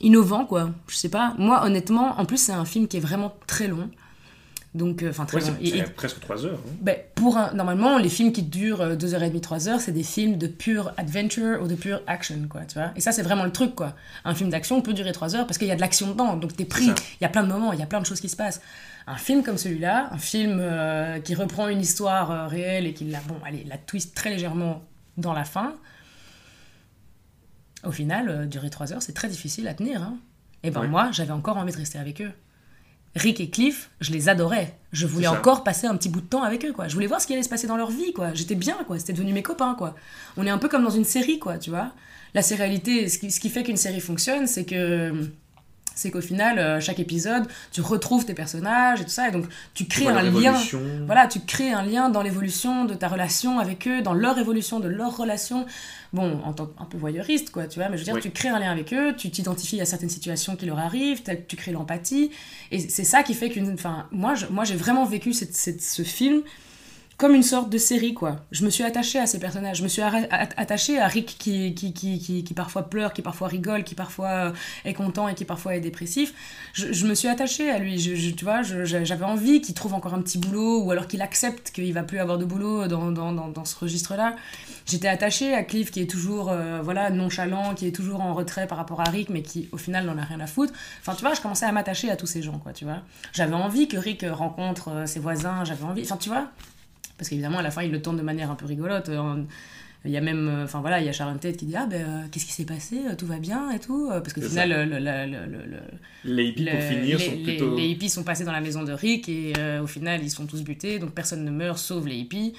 innovant, 0.02 0.46
quoi. 0.46 0.70
Je 0.88 0.96
sais 0.96 1.10
pas. 1.10 1.34
Moi, 1.38 1.64
honnêtement, 1.66 2.20
en 2.20 2.26
plus, 2.26 2.38
c'est 2.38 2.52
un 2.52 2.66
film 2.66 2.88
qui 2.88 2.98
est 2.98 3.02
vraiment 3.02 3.34
très 3.48 3.68
long. 3.68 3.90
Donc, 4.76 5.04
euh, 5.04 5.12
enfin, 5.12 5.26
très 5.26 5.38
Ouais, 5.44 5.52
long. 5.52 5.58
Et- 5.62 5.78
et- 5.78 5.84
presque 5.84 6.20
3 6.20 6.46
heures. 6.48 6.58
hein. 6.66 6.72
ben, 6.82 6.98
pour 7.14 7.38
un- 7.38 7.54
normalement, 7.54 8.00
les 8.00 8.10
films 8.10 8.32
qui 8.32 8.42
durent 8.42 8.82
euh, 8.82 8.96
2h30, 8.96 9.40
3h, 9.40 9.80
c'est 9.80 9.92
des 9.92 10.02
films 10.02 10.38
de 10.40 10.48
pure 10.48 10.94
adventure 10.98 11.62
ou 11.62 11.68
de 11.68 11.76
pure 11.76 12.02
action, 12.08 12.48
quoi, 12.50 12.62
tu 12.66 12.80
vois. 12.80 12.92
Et 12.96 13.00
ça, 13.00 13.12
c'est 13.12 13.22
vraiment 13.22 13.44
le 13.44 13.52
truc, 13.52 13.76
quoi. 13.76 13.94
Un 14.26 14.34
film 14.34 14.50
d'action 14.50 14.82
peut 14.82 14.94
durer 14.94 15.12
3 15.12 15.36
heures 15.36 15.46
parce 15.46 15.60
qu'il 15.60 15.68
y 15.68 15.72
a 15.72 15.76
de 15.76 15.82
l'action 15.82 16.10
dedans, 16.12 16.36
donc 16.38 16.56
t'es 16.56 16.66
pris. 16.66 16.86
Il 16.88 17.22
y 17.22 17.26
a 17.26 17.30
plein 17.30 17.44
de 17.44 17.50
moments, 17.50 17.72
il 17.72 17.80
y 17.80 17.84
a 17.84 17.86
plein 17.86 18.02
de 18.02 18.06
choses 18.08 18.20
qui 18.20 18.30
se 18.30 18.36
passent. 18.36 18.62
Un 19.06 19.18
film 19.18 19.44
comme 19.44 19.60
celui-là, 19.60 20.10
un 20.12 20.18
film 20.18 20.58
euh, 20.60 21.20
qui 21.20 21.36
reprend 21.36 21.68
une 21.68 21.82
histoire 21.82 22.32
euh, 22.32 22.48
réelle 22.48 22.88
et 22.88 22.94
qui 22.96 23.06
la, 23.06 23.20
bon, 23.28 23.36
allez, 23.46 23.64
la 23.66 23.78
twist 23.78 24.16
très 24.16 24.32
légèrement 24.32 24.82
dans 25.18 25.34
la 25.34 25.44
fin, 25.44 25.76
au 27.86 27.92
final, 27.92 28.30
euh, 28.30 28.46
durer 28.46 28.70
trois 28.70 28.92
heures, 28.94 29.02
c'est 29.04 29.14
très 29.14 29.28
difficile 29.28 29.68
à 29.68 29.74
tenir. 29.74 30.02
Hein. 30.02 30.18
Et 30.64 30.72
ben 30.72 30.82
Ouais. 30.82 30.88
moi, 30.88 31.10
j'avais 31.12 31.32
encore 31.34 31.58
envie 31.58 31.74
de 31.74 31.78
rester 31.78 32.00
avec 32.00 32.22
eux. 32.22 32.32
Rick 33.16 33.40
et 33.40 33.50
Cliff, 33.50 33.92
je 34.02 34.12
les 34.12 34.30
adorais. 34.30 34.76
Je 34.92 35.06
voulais 35.06 35.28
encore 35.28 35.64
passer 35.64 35.88
un 35.88 35.96
petit 35.96 36.10
bout 36.10 36.22
de 36.22 36.26
temps 36.26 36.44
avec 36.44 36.66
eux, 36.66 36.74
quoi. 36.74 36.88
Je 36.88 36.94
voulais 36.94 37.08
voir 37.08 37.22
ce 37.22 37.28
qui 37.28 37.34
allait 37.34 37.44
se 37.44 37.50
passer 37.50 37.68
dans 37.68 37.78
leur 37.78 37.92
vie, 37.92 38.14
quoi. 38.14 38.34
J'étais 38.34 38.56
bien, 38.56 38.78
quoi. 38.88 38.98
C'était 39.00 39.14
devenu 39.14 39.34
mes 39.34 39.44
copains, 39.44 39.76
quoi. 39.76 39.96
On 40.38 40.46
est 40.46 40.50
un 40.50 40.58
peu 40.58 40.68
comme 40.68 40.84
dans 40.84 40.90
une 40.90 41.04
série, 41.04 41.40
quoi, 41.40 41.58
tu 41.58 41.70
vois. 41.70 41.92
La 42.34 42.42
sérialité, 42.42 43.10
ce 43.10 43.20
qui, 43.20 43.30
ce 43.30 43.40
qui 43.40 43.50
fait 43.50 43.64
qu'une 43.64 43.78
série 43.78 44.00
fonctionne, 44.02 44.48
c'est 44.48 44.66
que 44.66 45.14
c'est 45.96 46.12
qu'au 46.12 46.22
final, 46.22 46.58
euh, 46.60 46.80
chaque 46.82 47.00
épisode, 47.00 47.46
tu 47.72 47.82
retrouves 47.82 48.26
tes 48.26 48.34
personnages 48.34 49.02
et 49.02 49.04
tout 49.04 49.10
ça, 49.10 49.28
et 49.28 49.32
donc 49.32 49.46
tu 49.74 49.86
crées 49.86 50.04
Voilà, 50.04 50.20
un 50.20 50.24
lien. 50.32 50.56
Voilà, 51.06 51.28
tu 51.28 51.40
crées 51.40 51.72
un 51.72 51.84
lien 51.84 52.10
dans 52.10 52.22
l'évolution 52.22 52.86
de 52.86 52.94
ta 52.94 53.08
relation 53.08 53.60
avec 53.60 53.88
eux, 53.88 54.02
dans 54.02 54.14
leur 54.14 54.38
évolution 54.40 54.80
de 54.80 54.88
leur 54.88 55.16
relation. 55.18 55.66
Bon, 56.14 56.40
en 56.46 56.54
tant 56.54 56.68
qu'un 56.68 56.86
peu 56.86 56.98
voyeuriste, 56.98 57.50
quoi, 57.52 57.66
tu 57.66 57.80
vois, 57.80 57.90
mais 57.90 57.98
je 57.98 58.02
veux 58.02 58.06
dire, 58.06 58.14
Oui. 58.16 58.22
tu 58.22 58.30
crées 58.30 58.50
un 58.50 58.60
lien 58.60 58.72
avec 58.72 58.94
eux, 58.94 59.16
tu 59.18 59.32
t'identifies 59.32 59.82
à 59.82 59.86
certaines 59.86 60.10
situations 60.10 60.56
qui 60.56 60.66
leur 60.68 60.78
arrivent, 60.80 61.22
tu 61.48 61.56
crées 61.56 61.72
l'empathie, 61.72 62.30
et 62.72 62.80
c'est 62.80 63.04
ça 63.04 63.24
qui 63.24 63.34
fait 63.34 63.50
qu'une. 63.50 63.74
Enfin, 63.74 64.08
moi, 64.12 64.36
je- 64.36 64.46
moi 64.48 64.64
j'ai 64.64 64.76
vraiment 64.76 65.06
vécu 65.06 65.34
cette, 65.34 65.56
cette- 65.56 65.82
ce 65.82 66.04
film 66.04 66.42
comme 67.18 67.36
une 67.36 67.44
sorte 67.44 67.70
de 67.70 67.78
série, 67.78 68.14
quoi. 68.14 68.38
Je 68.52 68.66
me 68.66 68.70
suis 68.70 68.84
attachée 68.84 69.20
à 69.20 69.28
ces 69.28 69.40
personnages. 69.40 69.78
Je 69.78 69.84
me 69.84 69.88
suis 69.88 70.02
attachée 70.02 71.00
à 71.00 71.08
Rick 71.08 71.36
qui, 71.38 71.74
qui, 71.74 71.94
qui, 71.94 72.44
qui, 72.44 72.54
parfois 72.54 72.90
pleure, 72.90 73.14
qui 73.14 73.22
parfois 73.22 73.48
rigole, 73.48 73.84
qui 73.84 73.96
parfois 73.96 74.30
euh, 74.30 74.52
est 74.86 74.94
content 74.94 75.28
et 75.28 75.36
qui 75.36 75.46
parfois 75.46 75.76
est 75.76 75.80
dépressif. 75.80 76.34
Je, 76.74 77.06
me 77.06 77.14
suis 77.14 77.28
attachée 77.28 77.70
à 77.70 77.80
lui. 77.80 77.98
Tu 78.36 78.44
vois, 78.44 78.62
j'avais 78.64 79.26
envie 79.26 79.62
qu'il 79.62 79.76
trouve 79.76 79.94
encore 79.94 80.14
un 80.14 80.22
petit 80.22 80.38
boulot 80.38 80.82
ou 80.84 80.92
alors 80.92 81.08
qu'il 81.08 81.22
accepte 81.22 81.72
qu'il 81.72 81.94
va 81.94 82.04
plus 82.04 82.20
avoir 82.20 82.38
de 82.38 82.46
boulot 82.46 82.88
dans, 82.88 83.12
dans, 83.12 83.32
dans, 83.32 83.48
dans 83.48 83.66
ce 83.66 83.78
registre-là. 83.78 84.36
J'étais 84.86 85.08
attachée 85.08 85.54
à 85.54 85.64
Cliff 85.64 85.92
qui 85.92 86.02
est 86.02 86.10
toujours 86.10 86.50
euh, 86.50 86.82
voilà, 86.82 87.10
nonchalant, 87.10 87.74
qui 87.74 87.88
est 87.88 87.92
toujours 87.92 88.22
en 88.22 88.34
retrait 88.34 88.68
par 88.68 88.78
rapport 88.78 89.00
à 89.02 89.06
Rick, 89.06 89.30
mais 89.30 89.42
qui 89.42 89.70
au 89.72 89.78
final 89.78 90.06
n'en 90.06 90.18
a 90.18 90.24
rien 90.24 90.40
à 90.40 90.48
foutre. 90.48 90.74
Enfin, 91.00 91.16
tu 91.16 91.22
vois, 91.22 91.34
je 91.34 91.42
commençais 91.42 91.66
à 91.66 91.72
m'attacher 91.72 92.10
à 92.10 92.16
tous 92.16 92.28
ces 92.28 92.42
gens, 92.42 92.60
quoi, 92.60 92.74
tu 92.74 92.86
vois. 92.86 93.00
J'avais 93.32 93.56
envie 93.56 93.88
que 93.88 93.98
Rick 93.98 94.26
rencontre 94.30 94.90
euh, 94.90 95.06
ses 95.06 95.20
voisins, 95.20 95.64
j'avais 95.64 95.84
envie. 95.84 96.04
Enfin, 96.04 96.18
tu 96.18 96.30
vois. 96.30 96.48
Parce 97.18 97.30
qu'évidemment, 97.30 97.60
à 97.60 97.62
la 97.62 97.72
fin, 97.72 97.84
il 97.84 97.92
le 97.92 98.02
tourne 98.02 98.18
de 98.18 98.22
manière 98.24 98.50
un 98.52 98.56
peu 98.56 98.66
rigolote. 98.66 99.10
euh, 99.10 99.44
Il 100.06 100.12
y 100.12 100.18
a 100.18 100.22
même, 100.22 100.50
euh, 100.50 100.64
enfin 100.66 100.82
voilà, 100.82 101.00
il 101.00 101.06
y 101.06 101.10
a 101.10 101.14
Sharon 101.14 101.38
Tate 101.38 101.56
qui 101.56 101.66
dit 101.66 101.76
Ah 101.78 101.86
ben, 101.86 102.02
euh, 102.02 102.28
qu'est-ce 102.32 102.46
qui 102.46 102.52
s'est 102.52 102.66
passé 102.66 103.00
Tout 103.18 103.26
va 103.26 103.38
bien 103.38 103.72
et 103.72 103.80
tout. 103.80 104.10
Parce 104.10 104.34
qu'au 104.34 104.42
final, 104.42 104.70
le, 104.70 104.84
le- 104.86 105.00
le- 105.00 105.46
le- 105.46 105.66
le- 105.66 106.36
Les 106.36 106.46
hippies, 106.48 106.66
pour 106.66 106.80
finir, 106.82 107.18
les, 107.20 107.26
sont 107.26 107.38
plutôt. 107.44 107.78
les 107.78 107.88
hippies 107.88 108.10
sont 108.10 108.24
passés 108.24 108.44
dans 108.44 108.52
la 108.52 108.60
maison 108.62 108.84
de 108.84 108.92
Rick 108.92 109.30
et 109.30 109.54
euh, 109.58 109.82
au 109.82 109.88
final, 109.88 110.22
ils 110.22 110.30
sont 110.32 110.46
tous 110.46 110.62
butés, 110.64 111.00
donc 111.00 111.12
personne 111.12 111.46
ne 111.46 111.52
meurt 111.52 111.78
sauf 111.78 112.06
les 112.06 112.16
hippies. 112.18 112.54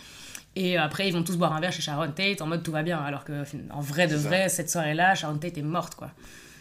Et 0.57 0.79
après, 0.79 1.09
ils 1.09 1.13
vont 1.13 1.25
tous 1.25 1.37
boire 1.37 1.53
un 1.53 1.61
verre 1.61 1.73
chez 1.73 1.83
Sharon 1.83 2.13
Tate 2.13 2.41
en 2.41 2.47
mode 2.47 2.63
tout 2.63 2.71
va 2.73 2.83
bien. 2.85 2.99
Alors 2.99 3.25
que, 3.25 3.43
en 3.71 3.81
vrai 3.81 4.07
de 4.07 4.17
ça. 4.17 4.29
vrai, 4.29 4.49
cette 4.49 4.71
soirée-là, 4.71 5.15
Sharon 5.15 5.37
Tate 5.37 5.59
est 5.59 5.63
morte, 5.63 5.97
quoi. 5.97 6.13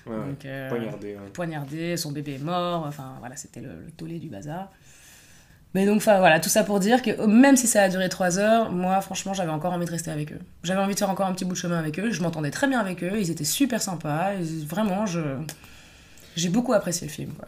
Ouais, 0.06 0.14
ouais. 0.18 0.26
Donc, 0.32 0.44
euh, 0.46 0.68
Poignardé, 0.70 1.08
ouais. 1.14 1.30
poignardé, 1.32 1.96
son 1.96 2.12
bébé 2.12 2.34
est 2.34 2.44
mort, 2.44 2.86
enfin 2.86 3.14
voilà, 3.20 3.38
c'était 3.38 3.62
le 3.62 3.70
tollé 3.96 4.18
du 4.20 4.28
bazar. 4.28 4.70
Mais 5.74 5.86
donc, 5.86 5.98
enfin 5.98 6.20
voilà, 6.20 6.40
tout 6.40 6.50
ça 6.50 6.64
pour 6.64 6.80
dire 6.80 7.02
que 7.02 7.26
même 7.26 7.56
si 7.56 7.66
ça 7.66 7.82
a 7.84 7.90
duré 7.90 8.08
trois 8.10 8.38
heures, 8.38 8.72
moi 8.72 9.02
franchement 9.02 9.34
j'avais 9.34 9.52
encore 9.52 9.74
envie 9.74 9.86
de 9.86 9.92
rester 9.92 10.12
avec 10.12 10.32
eux. 10.32 10.40
J'avais 10.64 10.82
envie 10.82 10.94
de 10.94 11.00
faire 11.00 11.10
encore 11.10 11.26
un 11.26 11.34
petit 11.34 11.46
bout 11.46 11.54
de 11.54 11.58
chemin 11.58 11.80
avec 11.80 12.00
eux, 12.00 12.12
je 12.12 12.22
m'entendais 12.22 12.52
très 12.52 12.68
bien 12.68 12.80
avec 12.80 13.04
eux, 13.04 13.14
ils 13.20 13.32
étaient 13.32 13.44
super 13.44 13.82
sympas, 13.82 14.34
vraiment, 14.68 15.06
je... 15.06 15.22
j'ai 16.36 16.50
beaucoup 16.50 16.74
apprécié 16.74 17.08
le 17.08 17.12
film. 17.14 17.32
Quoi. 17.34 17.48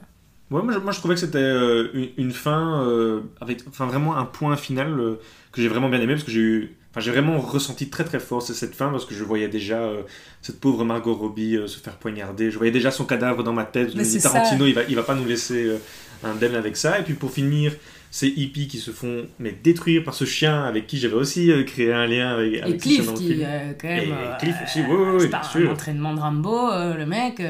Ouais, 0.51 0.63
moi, 0.63 0.73
je, 0.73 0.80
moi, 0.80 0.91
je 0.91 0.99
trouvais 0.99 1.15
que 1.15 1.19
c'était 1.19 1.38
euh, 1.38 1.89
une, 1.93 2.09
une 2.17 2.32
fin 2.32 2.84
euh, 2.84 3.21
avec 3.41 3.61
enfin 3.67 3.86
vraiment 3.86 4.15
un 4.17 4.26
point 4.26 4.57
final 4.57 4.99
euh, 4.99 5.19
que 5.51 5.61
j'ai 5.61 5.67
vraiment 5.67 5.89
bien 5.89 6.01
aimé 6.01 6.13
parce 6.13 6.23
que 6.23 6.32
j'ai 6.32 6.39
eu 6.39 6.76
enfin 6.91 7.01
j'ai 7.01 7.11
vraiment 7.11 7.39
ressenti 7.39 7.89
très 7.89 8.03
très 8.05 8.19
fort 8.19 8.41
cette 8.41 8.73
fin 8.73 8.89
parce 8.89 9.05
que 9.05 9.13
je 9.13 9.23
voyais 9.23 9.47
déjà 9.49 9.80
euh, 9.80 10.03
cette 10.41 10.59
pauvre 10.59 10.86
Margot 10.86 11.13
Robbie 11.15 11.57
euh, 11.57 11.67
se 11.67 11.80
faire 11.80 11.97
poignarder 11.97 12.51
je 12.51 12.57
voyais 12.57 12.71
déjà 12.71 12.89
son 12.91 13.05
cadavre 13.05 13.43
dans 13.43 13.53
ma 13.53 13.65
tête 13.65 13.89
je 13.89 13.97
me 13.97 14.03
Mais 14.03 14.07
dis 14.07 14.19
Tarantino 14.21 14.65
il 14.65 14.73
va 14.73 14.84
il 14.84 14.95
va 14.95 15.03
pas 15.03 15.15
nous 15.15 15.26
laisser 15.26 15.65
euh, 15.65 15.78
indemne 16.23 16.55
avec 16.55 16.78
ça 16.78 16.99
et 16.99 17.03
puis 17.03 17.13
pour 17.15 17.32
finir 17.32 17.73
ces 18.12 18.28
hippies 18.28 18.68
qui 18.68 18.78
se 18.78 18.91
font 18.91 19.26
mais 19.39 19.51
détruire 19.64 20.03
par 20.03 20.14
ce 20.14 20.26
chien 20.26 20.64
avec 20.64 20.88
qui 20.88 20.97
j'avais 20.97 21.16
aussi 21.16 21.51
euh, 21.51 21.64
créé 21.64 21.91
un 21.91 22.06
lien 22.08 22.30
avec, 22.34 22.80
Cliff 22.80 23.14
qui, 23.14 23.28
film. 23.30 23.41
euh, 23.45 23.74
quand 23.80 23.88
même... 23.88 24.10
Et 24.10 24.12
euh, 24.12 24.36
Cliff 24.39 24.56
aussi, 24.64 24.80
oui, 24.82 24.88
oui, 24.89 25.10
oui, 25.14 25.18
c'est 25.22 25.28
bien 25.28 25.39
pas 25.39 25.43
sûr. 25.47 25.70
un 25.70 25.74
entraînement 25.74 26.14
de 26.14 26.20
Rambo, 26.20 26.72
euh, 26.72 26.93
le 26.95 27.06
mec, 27.06 27.41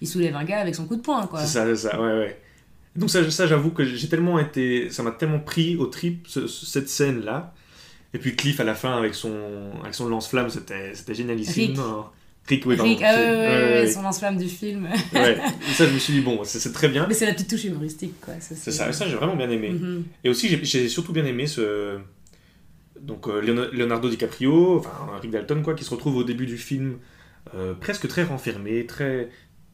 il 0.00 0.08
soulève 0.08 0.36
un 0.36 0.44
gars 0.44 0.60
avec 0.60 0.74
son 0.74 0.86
coup 0.86 0.96
de 0.96 1.02
poing, 1.02 1.26
quoi. 1.26 1.40
C'est 1.40 1.46
ça, 1.58 1.64
c'est 1.66 1.76
ça, 1.88 2.00
ouais, 2.00 2.18
ouais. 2.18 2.40
Donc 2.96 3.10
ça, 3.10 3.28
ça 3.30 3.46
j'avoue 3.46 3.70
que 3.70 3.84
j'ai 3.84 4.08
tellement 4.08 4.38
été... 4.38 4.88
Ça 4.90 5.02
m'a 5.02 5.10
tellement 5.10 5.40
pris 5.40 5.76
au 5.76 5.86
trip, 5.86 6.26
ce- 6.28 6.46
ce- 6.46 6.66
cette 6.66 6.88
scène-là. 6.88 7.52
Et 8.12 8.18
puis 8.18 8.36
Cliff, 8.36 8.60
à 8.60 8.64
la 8.64 8.76
fin, 8.76 8.96
avec 8.96 9.14
son, 9.14 9.34
avec 9.82 9.94
son 9.94 10.08
lance-flamme, 10.08 10.48
c'était 10.48 10.94
c'était 10.94 11.14
génialissime. 11.14 11.70
Rick. 11.72 11.80
Rick, 12.46 12.66
oui, 12.66 12.76
pardon. 12.76 12.90
Rick, 12.90 13.00
ah 13.02 13.14
ouais, 13.14 13.80
ouais, 13.80 13.86
son 13.90 14.02
lance-flamme 14.02 14.36
du 14.36 14.48
film. 14.48 14.86
ouais. 15.14 15.38
Ça, 15.74 15.86
je 15.86 15.92
me 15.94 15.98
suis 15.98 16.12
dit, 16.12 16.20
bon, 16.20 16.40
c'est 16.44 16.72
très 16.72 16.88
bien. 16.88 17.06
Mais 17.08 17.14
c'est 17.14 17.24
la 17.26 17.32
petite 17.32 17.48
touche 17.50 17.64
humoristique, 17.64 18.20
quoi. 18.20 18.34
C'est 18.40 18.54
ça, 18.70 18.92
ça 18.92 19.06
j'ai 19.08 19.14
vraiment 19.14 19.36
bien 19.36 19.48
aimé. 19.50 19.70
Mhm. 19.70 20.04
Et 20.24 20.28
aussi, 20.28 20.58
j'ai- 20.62 20.88
surtout 20.88 21.12
bien 21.12 21.24
aimé 21.24 21.46
ce... 21.46 21.98
Donc, 23.00 23.28
euh, 23.28 23.40
Leon- 23.40 23.68
Leonardo 23.72 24.08
DiCaprio, 24.08 24.78
enfin, 24.78 24.90
Rick 25.20 25.30
Dalton, 25.30 25.62
quoi, 25.62 25.74
qui 25.74 25.84
se 25.84 25.90
retrouve 25.90 26.16
au 26.16 26.24
début 26.24 26.46
du 26.46 26.56
film 26.58 26.98
euh, 27.54 27.74
presque 27.74 28.08
très 28.08 28.22
renfermé, 28.22 28.86
très, 28.86 29.28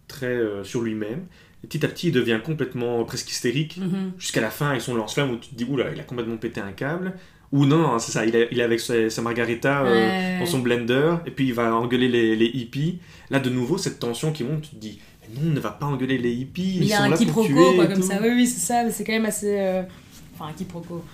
très 0.09 0.27
euh, 0.27 0.65
sur 0.65 0.81
lui-même. 0.83 1.27
Et 1.63 1.67
petit 1.67 1.85
à 1.85 1.89
petit, 1.89 2.09
il 2.09 2.13
devient 2.13 2.41
complètement 2.43 3.05
presque 3.05 3.31
hystérique. 3.31 3.77
Mhm. 3.79 4.13
jusqu'à 4.19 4.41
la 4.41 4.51
fin 4.51 4.71
avec 4.71 4.81
son 4.81 4.95
lance-flamme 4.95 5.31
où 5.31 5.37
tu 5.37 5.51
te 5.51 5.55
dis 5.55 5.65
oula 5.65 5.93
il 5.93 6.01
a 6.01 6.05
complètement 6.05 6.37
pété 6.39 6.61
un 6.61 6.73
câble 6.73 7.15
ou 7.53 7.67
non, 7.67 7.99
c'est 7.99 8.13
ça 8.13 8.25
il 8.27 8.35
est, 8.37 8.49
il 8.53 8.61
est 8.61 8.63
avec 8.63 8.79
sa, 8.81 9.11
sa 9.11 9.23
margarita 9.23 9.83
euh, 9.83 9.93
Ouais. 9.93 10.39
dans 10.41 10.47
son 10.47 10.61
blender 10.61 11.17
et 11.27 11.31
puis 11.31 11.47
il 11.49 11.55
va 11.55 11.75
engueuler 11.75 12.09
les, 12.09 12.37
les 12.37 12.47
hippies 12.47 12.99
là 13.31 13.41
de 13.41 13.51
nouveau 13.51 13.77
cette 13.79 13.99
tension 13.99 14.31
qui 14.33 14.45
monte 14.45 14.63
tu 14.63 14.71
te 14.71 14.77
dis 14.77 15.01
mais 15.23 15.41
non 15.41 15.51
on 15.51 15.55
ne 15.55 15.61
va 15.61 15.71
pas 15.71 15.87
engueuler 15.87 16.19
les 16.19 16.33
hippies 16.33 16.77
il 16.77 16.85
y 16.85 16.93
a 16.93 17.03
un 17.03 17.13
quiproquo, 17.13 17.75
quoi, 17.75 17.87
comme 17.87 17.97
tout. 17.97 18.03
ça. 18.03 18.19
Oui, 18.23 18.29
oui, 18.31 18.47
c'est 18.47 18.61
ça, 18.65 18.85
mais 18.85 18.91
c'est 18.93 19.05
quand 19.05 19.13
même 19.13 19.27
assez. 19.27 19.59
euh, 19.59 19.83
Enfin, 20.35 20.51
un 20.51 20.53
quiproquo. 20.55 21.05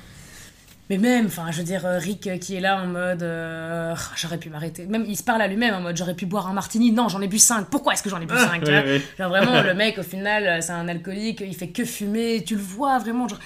Mais 0.88 0.98
même, 0.98 1.26
enfin, 1.26 1.50
je 1.50 1.58
veux 1.58 1.64
dire, 1.64 1.84
euh, 1.84 1.98
Rick 1.98 2.38
qui 2.38 2.54
est 2.54 2.60
là 2.60 2.80
en 2.80 2.86
mode. 2.86 3.22
euh, 3.24 3.92
Ah, 3.96 4.12
j'aurais 4.14 4.38
pu 4.38 4.50
m'arrêter. 4.50 4.86
Même, 4.86 5.04
il 5.08 5.16
se 5.16 5.24
parle 5.24 5.42
à 5.42 5.48
lui-même 5.48 5.74
en 5.74 5.80
mode 5.80 5.96
j'aurais 5.96 6.14
pu 6.14 6.26
boire 6.26 6.46
un 6.46 6.52
martini. 6.52 6.92
Non, 6.92 7.08
j'en 7.08 7.20
ai 7.20 7.26
bu 7.26 7.38
5. 7.40 7.66
Pourquoi 7.68 7.94
est-ce 7.94 8.04
que 8.04 8.08
j'en 8.10 8.20
ai 8.20 8.26
bu 8.26 8.34
Ah, 8.36 8.46
5 8.52 8.62
ouais, 8.62 8.68
ouais. 8.84 9.02
Genre 9.18 9.28
vraiment, 9.28 9.60
le 9.64 9.74
mec, 9.74 9.98
au 9.98 10.04
final, 10.04 10.62
c'est 10.62 10.70
un 10.72 10.86
alcoolique, 10.86 11.42
il 11.44 11.56
fait 11.56 11.68
que 11.70 11.84
fumer. 11.84 12.44
Tu 12.46 12.54
le 12.54 12.62
vois 12.62 12.98
vraiment. 13.00 13.26
Genre, 13.26 13.40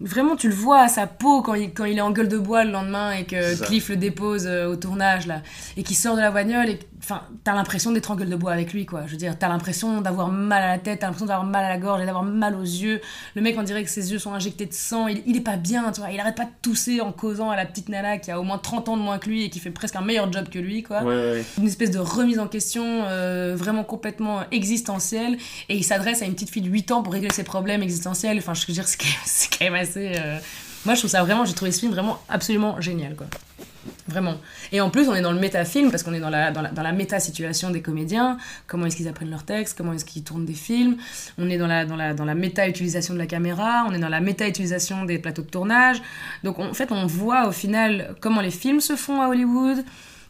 vraiment, 0.00 0.36
tu 0.36 0.48
le 0.48 0.54
vois 0.54 0.80
à 0.80 0.88
sa 0.88 1.06
peau 1.06 1.42
quand 1.42 1.54
il, 1.54 1.72
quand 1.72 1.84
il 1.84 1.98
est 1.98 2.02
en 2.02 2.10
gueule 2.10 2.28
de 2.28 2.38
bois 2.38 2.64
le 2.64 2.70
lendemain 2.70 3.12
et 3.12 3.24
que. 3.24 3.58
Cliff 3.64 3.88
le 3.88 3.96
dépose 3.96 4.46
euh, 4.46 4.66
au 4.66 4.76
tournage, 4.76 5.26
là. 5.26 5.42
Et 5.76 5.82
qu'il 5.82 5.96
sort 5.96 6.16
de 6.16 6.20
la 6.20 6.30
bagnole 6.30 6.68
et. 6.70 6.78
Enfin, 7.00 7.22
t'as 7.44 7.54
l'impression 7.54 7.92
d'être 7.92 8.10
en 8.10 8.16
gueule 8.16 8.28
de 8.28 8.36
bois 8.36 8.52
avec 8.52 8.72
lui, 8.72 8.84
quoi. 8.84 9.02
Je 9.06 9.12
veux 9.12 9.16
dire, 9.16 9.38
t'as 9.38 9.48
l'impression 9.48 10.00
d'avoir 10.00 10.28
mal 10.28 10.62
à 10.62 10.68
la 10.68 10.78
tête, 10.78 10.98
t'as 10.98 11.06
l'impression 11.06 11.26
d'avoir 11.26 11.46
mal 11.46 11.64
à 11.64 11.68
la 11.68 11.78
gorge 11.78 12.02
et 12.02 12.06
d'avoir 12.06 12.24
mal 12.24 12.54
aux 12.56 12.62
yeux. 12.62 13.00
Le 13.34 13.40
mec, 13.40 13.56
on 13.56 13.62
dirait 13.62 13.84
que 13.84 13.90
ses 13.90 14.10
yeux 14.12 14.18
sont 14.18 14.34
injectés 14.34 14.66
de 14.66 14.74
sang. 14.74 15.06
Il, 15.06 15.22
il 15.24 15.36
est 15.36 15.40
pas 15.40 15.56
bien, 15.56 15.90
tu 15.92 16.00
vois. 16.00 16.10
Il 16.10 16.18
arrête 16.20 16.34
pas 16.36 16.44
de 16.44 16.50
tousser 16.60 17.00
en 17.00 17.12
causant 17.12 17.50
à 17.50 17.56
la 17.56 17.66
petite 17.66 17.88
nana 17.88 18.18
qui 18.18 18.30
a 18.30 18.40
au 18.40 18.42
moins 18.42 18.58
30 18.58 18.88
ans 18.88 18.96
de 18.96 19.02
moins 19.02 19.18
que 19.18 19.28
lui 19.28 19.44
et 19.44 19.50
qui 19.50 19.60
fait 19.60 19.70
presque 19.70 19.96
un 19.96 20.00
meilleur 20.00 20.30
job 20.32 20.48
que 20.50 20.58
lui, 20.58 20.82
quoi 20.82 21.02
Ouais, 21.02 21.14
ouais. 21.14 21.44
une 21.58 21.66
espèce 21.66 21.92
de 21.92 21.98
remise 21.98 22.40
en 22.40 22.48
question 22.48 22.84
euh, 23.04 23.54
vraiment 23.56 23.84
complètement 23.84 24.40
existentielle 24.50 25.38
et 25.68 25.76
il 25.76 25.84
s'adresse 25.84 26.20
à 26.22 26.24
une 26.26 26.34
petite 26.34 26.50
fille 26.50 26.62
de 26.62 26.68
8 26.68 26.90
ans 26.90 27.02
pour 27.02 27.12
régler 27.12 27.30
ses 27.32 27.44
problèmes 27.44 27.82
existentiels 27.82 28.36
enfin 28.38 28.54
je 28.54 28.66
veux 28.66 28.72
dire 28.72 28.86
c'est 28.86 28.98
quand 28.98 29.06
même, 29.06 29.16
c'est 29.24 29.48
quand 29.56 29.64
même 29.64 29.74
assez 29.74 29.87
euh, 29.96 30.38
moi 30.84 30.94
je 30.94 31.00
trouve 31.00 31.10
ça 31.10 31.22
vraiment 31.22 31.44
j'ai 31.44 31.54
trouvé 31.54 31.72
ce 31.72 31.80
film 31.80 31.92
vraiment 31.92 32.18
absolument 32.28 32.80
génial 32.80 33.14
quoi 33.14 33.26
Vraiment. 34.06 34.36
Et 34.72 34.80
en 34.80 34.90
plus, 34.90 35.08
on 35.08 35.14
est 35.14 35.20
dans 35.20 35.32
le 35.32 35.38
métafilm 35.38 35.90
parce 35.90 36.02
qu'on 36.02 36.14
est 36.14 36.20
dans 36.20 36.30
la, 36.30 36.50
dans 36.50 36.62
la, 36.62 36.70
dans 36.70 36.82
la 36.82 36.92
méta-situation 36.92 37.70
des 37.70 37.82
comédiens. 37.82 38.38
Comment 38.66 38.86
est-ce 38.86 38.96
qu'ils 38.96 39.08
apprennent 39.08 39.30
leurs 39.30 39.44
textes 39.44 39.76
Comment 39.76 39.92
est-ce 39.92 40.04
qu'ils 40.04 40.24
tournent 40.24 40.44
des 40.44 40.54
films 40.54 40.96
On 41.38 41.48
est 41.50 41.58
dans 41.58 41.66
la, 41.66 41.84
dans 41.84 41.96
la, 41.96 42.14
dans 42.14 42.24
la 42.24 42.34
méta-utilisation 42.34 43.14
de 43.14 43.18
la 43.18 43.26
caméra. 43.26 43.84
On 43.88 43.92
est 43.92 43.98
dans 43.98 44.08
la 44.08 44.20
méta-utilisation 44.20 45.04
des 45.04 45.18
plateaux 45.18 45.42
de 45.42 45.50
tournage. 45.50 46.02
Donc, 46.42 46.58
en 46.58 46.72
fait, 46.74 46.90
on 46.90 47.06
voit 47.06 47.48
au 47.48 47.52
final 47.52 48.14
comment 48.20 48.40
les 48.40 48.50
films 48.50 48.80
se 48.80 48.96
font 48.96 49.20
à 49.20 49.28
Hollywood, 49.28 49.84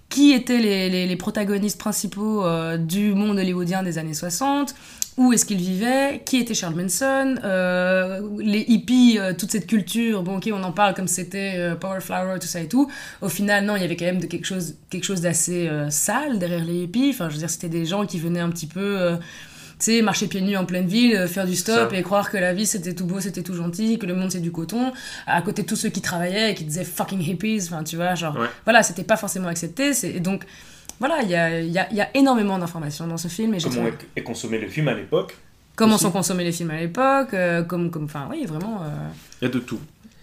qui 0.09 0.33
étaient 0.33 0.59
les, 0.59 0.89
les, 0.89 1.07
les 1.07 1.17
protagonistes 1.17 1.79
principaux 1.79 2.45
euh, 2.45 2.79
du 2.79 3.15
monde 3.15 3.39
hollywoodien 3.39 3.83
des 3.83 3.99
années 3.99 4.15
60, 4.15 4.75
où 5.19 5.33
est-ce 5.33 5.45
qu'ils 5.45 5.59
vivaient, 5.59 6.23
qui 6.25 6.39
était 6.39 6.55
Charles 6.55 6.75
Manson, 6.77 7.35
euh, 7.45 8.21
les 8.39 8.61
hippies, 8.69 9.19
euh, 9.19 9.35
toute 9.37 9.51
cette 9.51 9.67
culture, 9.67 10.23
bon 10.23 10.39
ok 10.39 10.49
on 10.53 10.63
en 10.63 10.73
parle 10.73 10.95
comme 10.95 11.09
c'était 11.09 11.55
euh, 11.59 11.75
Power 11.75 12.01
Flower, 12.01 12.39
tout 12.41 12.47
ça 12.47 12.61
et 12.61 12.69
tout, 12.69 12.91
au 13.21 13.29
final 13.29 13.65
non, 13.67 13.77
il 13.77 13.83
y 13.83 13.85
avait 13.85 13.97
quand 13.97 14.07
même 14.07 14.21
de 14.21 14.27
quelque 14.27 14.47
chose, 14.47 14.77
quelque 14.91 15.05
chose 15.05 15.21
d'assez 15.21 15.69
euh, 15.69 15.91
sale 15.91 16.39
derrière 16.39 16.65
les 16.65 16.85
hippies, 16.85 17.11
enfin 17.11 17.29
je 17.29 17.35
veux 17.35 17.41
dire 17.41 17.51
c'était 17.51 17.69
des 17.69 17.85
gens 17.85 18.07
qui 18.07 18.19
venaient 18.19 18.41
un 18.41 18.49
petit 18.51 18.67
peu... 18.69 19.17
tu 19.81 19.85
sais, 19.85 20.03
marcher 20.03 20.27
pieds 20.29 20.41
nus 20.41 20.57
en 20.57 20.65
pleine 20.65 20.87
ville, 20.87 21.27
faire 21.29 21.47
du 21.47 21.55
stop 21.57 21.91
Ça. 21.91 21.97
et 21.97 22.03
croire 22.03 22.31
que 22.31 22.37
la 22.37 22.53
vie 22.55 22.67
c'était 22.67 22.95
tout 22.95 23.07
beau, 23.07 23.21
c'était 23.21 23.43
tout 23.43 23.55
gentil, 23.55 23.99
que 23.99 24.07
le 24.07 24.15
monde 24.15 24.31
c'est 24.33 24.41
du 24.41 24.51
coton, 24.53 24.93
à 25.27 25.43
côté 25.43 25.63
de 25.63 25.69
tous 25.69 25.77
ceux 25.77 25.89
qui 25.89 26.01
travaillaient 26.01 26.53
et 26.53 26.55
qui 26.55 26.65
disaient 26.65 26.85
fucking 26.85 27.21
hippies, 27.23 27.61
enfin 27.65 27.83
tu 27.85 27.97
vois, 27.97 28.15
genre, 28.15 28.37
Ouais. 28.37 28.49
voilà, 28.65 28.83
c'était 28.85 29.05
pas 29.05 29.17
forcément 29.17 29.49
accepté, 29.49 29.95
c'est, 29.95 30.11
et 30.11 30.21
donc, 30.21 30.45
voilà, 30.99 31.23
il 31.23 31.31
y 31.31 31.35
a, 31.35 31.61
il 31.61 31.71
y, 31.71 31.79
a, 31.79 31.89
il 31.91 31.97
y 31.97 32.01
a 32.01 32.09
énormément 32.17 32.59
d'informations 32.59 33.07
dans 33.07 33.17
ce 33.17 33.29
film 33.29 33.55
et 33.55 33.59
comment 33.59 33.75
trouvé- 33.77 33.93
est, 34.17 34.23
consommé 34.23 34.59
le 34.59 34.69
film 34.69 34.89
à 34.89 34.95
l'époque 34.95 35.37
comment 35.77 35.95
aussi. 35.95 36.05
sont 36.05 36.11
consommés 36.11 36.45
les 36.45 36.53
films 36.53 36.71
à 36.71 36.81
l'époque, 36.81 37.35
euh, 37.35 37.63
comme, 37.63 37.91
comme, 37.91 38.05
enfin 38.05 38.29
oui, 38.31 38.45
vraiment. 38.47 38.83
euh, 38.83 38.87
il 39.41 39.45
y 39.45 39.49
a 39.49 39.51
de 39.51 39.59
tout 39.61 39.79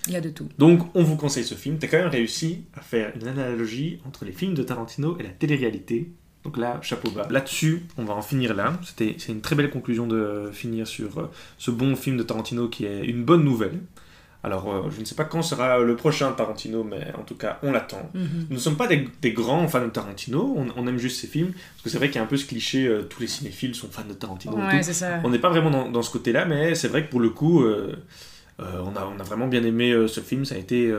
Il 0.07 0.13
y 0.13 0.15
a 0.17 0.21
de 0.21 0.30
tout. 0.30 0.49
Donc, 0.57 0.82
on 0.93 1.03
vous 1.03 1.15
conseille 1.15 1.45
ce 1.45 1.55
film. 1.55 1.78
T'as 1.80 1.88
quand 1.88 1.97
même 1.97 2.09
réussi 2.09 2.63
à 2.78 2.82
faire 2.82 3.11
une 3.19 3.28
analogie 3.28 3.99
entre 4.05 4.26
les 4.26 4.32
films 4.34 4.53
de 4.53 4.63
Tarantino 4.63 5.17
et 5.19 5.23
la 5.23 5.30
télé-réalité. 5.30 6.11
Donc 6.43 6.57
là, 6.57 6.78
chapeau 6.84 7.09
bas. 7.09 7.28
Là-dessus, 7.32 7.84
on 7.97 8.03
va 8.05 8.13
en 8.13 8.21
finir 8.21 8.53
là. 8.53 8.78
C'était, 8.84 9.15
c'est 9.17 9.32
une 9.32 9.41
très 9.41 9.55
belle 9.55 9.71
conclusion 9.71 10.05
de 10.05 10.51
finir 10.53 10.86
sur 10.86 11.17
euh, 11.17 11.32
ce 11.57 11.71
bon 11.71 11.95
film 11.95 12.17
de 12.17 12.23
Tarantino 12.23 12.67
qui 12.67 12.86
est 12.86 13.03
une 13.05 13.23
bonne 13.23 13.43
nouvelle. 13.43 13.80
Alors, 14.45 14.71
euh, 14.71 14.89
je 14.95 14.99
ne 14.99 15.05
sais 15.05 15.15
pas 15.15 15.23
quand 15.23 15.41
sera 15.41 15.79
le 15.79 15.95
prochain 15.95 16.31
Tarantino, 16.31 16.83
mais 16.83 17.11
en 17.17 17.23
tout 17.23 17.33
cas, 17.33 17.57
on 17.63 17.71
l'attend. 17.71 18.11
Mhm. 18.13 18.45
Nous 18.49 18.55
ne 18.55 18.61
sommes 18.61 18.77
pas 18.77 18.85
des, 18.87 19.09
des 19.19 19.31
grands 19.31 19.67
fans 19.67 19.81
de 19.83 19.89
Tarantino, 19.89 20.53
on, 20.55 20.67
on 20.77 20.85
aime 20.87 20.99
juste 20.99 21.19
ses 21.19 21.25
films, 21.27 21.51
parce 21.51 21.81
que 21.83 21.89
c'est 21.89 21.97
vrai 21.97 22.09
qu'il 22.09 22.17
y 22.17 22.19
a 22.19 22.23
un 22.23 22.27
peu 22.27 22.37
ce 22.37 22.45
cliché, 22.45 22.85
euh, 22.85 23.01
tous 23.01 23.21
les 23.21 23.27
cinéphiles 23.27 23.73
sont 23.73 23.87
fans 23.89 24.03
de 24.07 24.13
Tarantino. 24.13 24.55
Ouais, 24.55 24.83
ça. 24.83 25.19
On 25.23 25.29
n'est 25.29 25.39
pas 25.39 25.49
vraiment 25.49 25.71
dans, 25.71 25.89
dans 25.89 26.03
ce 26.03 26.11
côté-là, 26.11 26.45
mais 26.45 26.75
c'est 26.75 26.89
vrai 26.89 27.05
que 27.05 27.09
pour 27.09 27.21
le 27.21 27.31
coup, 27.31 27.63
euh, 27.63 27.95
on, 28.59 28.95
a, 28.95 29.11
on 29.15 29.19
a 29.19 29.23
vraiment 29.23 29.47
bien 29.47 29.63
aimé 29.63 29.93
ce 30.07 30.21
film. 30.21 30.45
Ça 30.45 30.53
a 30.55 30.57
été. 30.59 30.93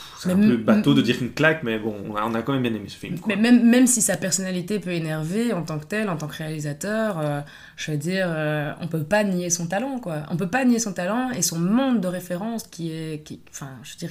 Euh, 0.00 0.18
c'est 0.18 0.30
un 0.32 0.36
peu 0.36 0.56
bateau 0.56 0.94
de 0.94 1.02
dire 1.02 1.16
une 1.20 1.32
claque, 1.32 1.62
mais 1.62 1.78
bon, 1.78 1.94
on 2.08 2.14
a, 2.16 2.24
on 2.24 2.34
a 2.34 2.42
quand 2.42 2.52
même 2.52 2.62
bien 2.62 2.74
aimé 2.74 2.88
ce 2.88 2.96
film. 2.96 3.18
quoi. 3.18 3.34
Mais 3.34 3.40
même, 3.40 3.68
même 3.68 3.86
si 3.86 4.02
sa 4.02 4.16
personnalité 4.16 4.78
peut 4.78 4.90
énerver 4.92 5.52
en 5.52 5.62
tant 5.62 5.78
que 5.78 5.86
tel, 5.86 6.08
en 6.10 6.16
tant 6.16 6.26
que 6.28 6.36
réalisateur, 6.36 7.18
euh, 7.18 7.40
je 7.76 7.92
veux 7.92 7.96
dire, 7.96 8.26
euh, 8.28 8.72
on 8.80 8.86
peut 8.86 9.02
pas 9.04 9.24
nier 9.24 9.50
son 9.50 9.66
talent, 9.66 9.98
quoi. 9.98 10.24
On 10.30 10.36
peut 10.36 10.48
pas 10.48 10.64
nier 10.64 10.78
son 10.78 10.92
talent 10.92 11.30
et 11.30 11.42
son 11.42 11.58
monde 11.58 12.00
de 12.00 12.08
référence 12.08 12.64
qui 12.64 12.92
est, 12.92 13.22
qui, 13.24 13.40
enfin, 13.50 13.70
je 13.82 13.92
veux 13.92 13.98
dire, 13.98 14.10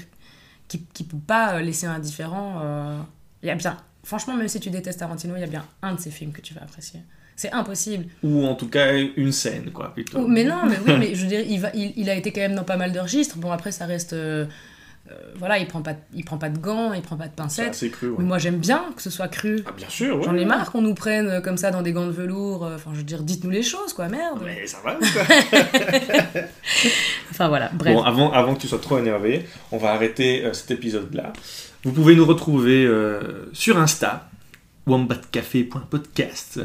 qui, 0.68 0.84
qui 0.94 1.04
peut 1.04 1.18
pas 1.26 1.56
euh, 1.56 1.62
laisser 1.62 1.86
indifférent. 1.88 2.62
euh, 2.64 2.98
Il 3.44 3.48
y 3.48 3.52
a 3.52 3.56
bien, 3.56 3.78
franchement, 4.04 4.36
même 4.36 4.48
si 4.48 4.60
tu 4.60 4.70
détestes 4.70 5.00
Tarantino, 5.00 5.36
il 5.36 5.42
y 5.42 5.44
a 5.44 5.48
bien 5.48 5.66
un 5.82 5.94
de 5.96 6.00
ses 6.00 6.12
films 6.12 6.32
que 6.32 6.42
tu 6.42 6.54
vas 6.54 6.62
apprécier. 6.62 7.02
C'est 7.36 7.54
impossible. 7.54 8.06
Ou 8.22 8.46
en 8.46 8.56
tout 8.56 8.68
cas, 8.68 8.94
une 8.98 9.32
scène, 9.32 9.72
quoi, 9.72 9.94
plutôt. 9.94 10.28
Mais 10.28 10.44
non, 10.44 10.66
mais 10.68 10.76
oui, 10.86 10.94
mais 11.00 11.16
je 11.16 11.22
veux 11.22 11.28
dire, 11.30 11.40
il, 11.48 11.60
va, 11.62 11.70
il, 11.74 11.94
il 11.96 12.10
a 12.10 12.16
été 12.16 12.34
quand 12.34 12.42
même 12.42 12.56
dans 12.56 12.66
pas 12.66 12.76
mal 12.76 12.92
de 12.92 13.00
registres. 13.00 13.38
Bon, 13.38 13.52
après, 13.52 13.72
ça 13.72 13.86
reste. 13.86 14.14
Euh, 15.12 15.14
voilà, 15.38 15.58
il 15.58 15.68
prend, 15.68 15.82
pas, 15.82 15.93
de- 15.93 16.00
il 16.14 16.24
prend 16.24 16.38
pas 16.38 16.50
de 16.50 16.58
gants, 16.60 16.93
il 16.93 17.02
prend 17.02 17.16
pas 17.18 17.26
de 17.26 17.32
C'est 17.32 17.36
pincettes. 17.43 17.70
assez 17.70 17.89
cru, 17.89 18.10
ouais. 18.10 18.16
Mais 18.20 18.26
moi, 18.26 18.38
j'aime 18.38 18.58
bien 18.58 18.86
que 18.95 19.02
ce 19.02 19.10
soit 19.10 19.28
cru. 19.28 19.64
Ah, 19.66 19.72
bien 19.76 19.89
sûr, 19.89 20.18
ouais. 20.18 20.24
J'en 20.24 20.36
ai 20.36 20.45
marre 20.45 20.72
qu'on 20.72 20.82
nous 20.82 20.93
prenne 20.93 21.28
euh, 21.28 21.41
comme 21.41 21.58
ça 21.58 21.72
dans 21.72 21.82
des 21.82 21.93
gants 21.93 22.06
de 22.06 22.12
velours. 22.12 22.66
euh, 22.66 22.76
Enfin, 22.76 22.91
je 22.93 22.97
veux 23.00 23.04
dire, 23.04 23.24
dites-nous 23.24 23.50
les 23.50 23.64
choses, 23.64 23.93
quoi, 23.93 24.08
merde. 24.08 24.39
Mais 24.45 24.68
ça 24.68 24.78
va, 24.84 24.95
quoi. 24.95 25.08
Enfin, 27.32 27.47
voilà, 27.47 27.70
bref. 27.74 27.93
Bon, 27.95 28.04
avant, 28.04 28.32
avant 28.32 28.54
que 28.56 28.60
tu 28.62 28.68
sois 28.68 28.80
trop 28.80 28.97
énervé, 29.00 29.45
on 29.72 29.78
va 29.78 29.91
arrêter 29.93 30.45
euh, 30.45 30.54
cet 30.54 30.72
épisode-là. 30.72 31.34
Vous 31.84 31.91
pouvez 31.93 32.16
nous 32.16 32.26
retrouver 32.26 32.86
euh, 32.86 33.50
sur 33.54 33.78
Insta, 33.80 34.30
wombatcafé.podcast. 34.86 36.60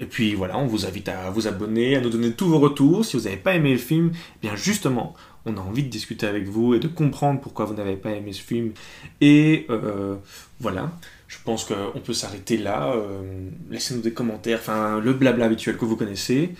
Et 0.00 0.06
puis 0.06 0.34
voilà, 0.34 0.58
on 0.58 0.66
vous 0.66 0.86
invite 0.86 1.08
à 1.08 1.30
vous 1.30 1.46
abonner, 1.46 1.96
à 1.96 2.00
nous 2.00 2.10
donner 2.10 2.32
tous 2.32 2.46
vos 2.48 2.58
retours. 2.58 3.04
Si 3.04 3.16
vous 3.16 3.24
n'avez 3.24 3.36
pas 3.36 3.54
aimé 3.54 3.72
le 3.72 3.78
film, 3.78 4.12
eh 4.14 4.46
bien 4.46 4.56
justement, 4.56 5.14
on 5.46 5.56
a 5.56 5.60
envie 5.60 5.82
de 5.82 5.88
discuter 5.88 6.26
avec 6.26 6.44
vous 6.44 6.74
et 6.74 6.80
de 6.80 6.88
comprendre 6.88 7.40
pourquoi 7.40 7.64
vous 7.66 7.74
n'avez 7.74 7.96
pas 7.96 8.10
aimé 8.10 8.32
ce 8.32 8.42
film. 8.42 8.72
Et 9.20 9.66
euh, 9.70 10.16
voilà, 10.60 10.90
je 11.28 11.36
pense 11.44 11.64
qu'on 11.64 12.00
peut 12.00 12.14
s'arrêter 12.14 12.56
là. 12.56 12.92
Euh, 12.94 13.50
Laissez-nous 13.70 14.00
des 14.00 14.12
commentaires, 14.12 14.58
enfin 14.60 15.00
le 15.00 15.12
blabla 15.12 15.46
habituel 15.46 15.76
que 15.76 15.84
vous 15.84 15.96
connaissez. 15.96 16.54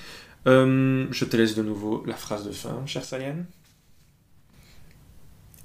Euh, 0.46 1.06
je 1.10 1.24
te 1.24 1.36
laisse 1.36 1.54
de 1.54 1.62
nouveau 1.62 2.04
la 2.06 2.14
phrase 2.14 2.46
de 2.46 2.52
fin, 2.52 2.82
chère 2.86 3.04
Sayane. 3.04 3.46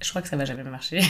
Je 0.02 0.10
crois 0.10 0.22
que 0.22 0.30
ça 0.30 0.38
va 0.38 0.46
jamais 0.46 0.64
marcher. 0.64 1.02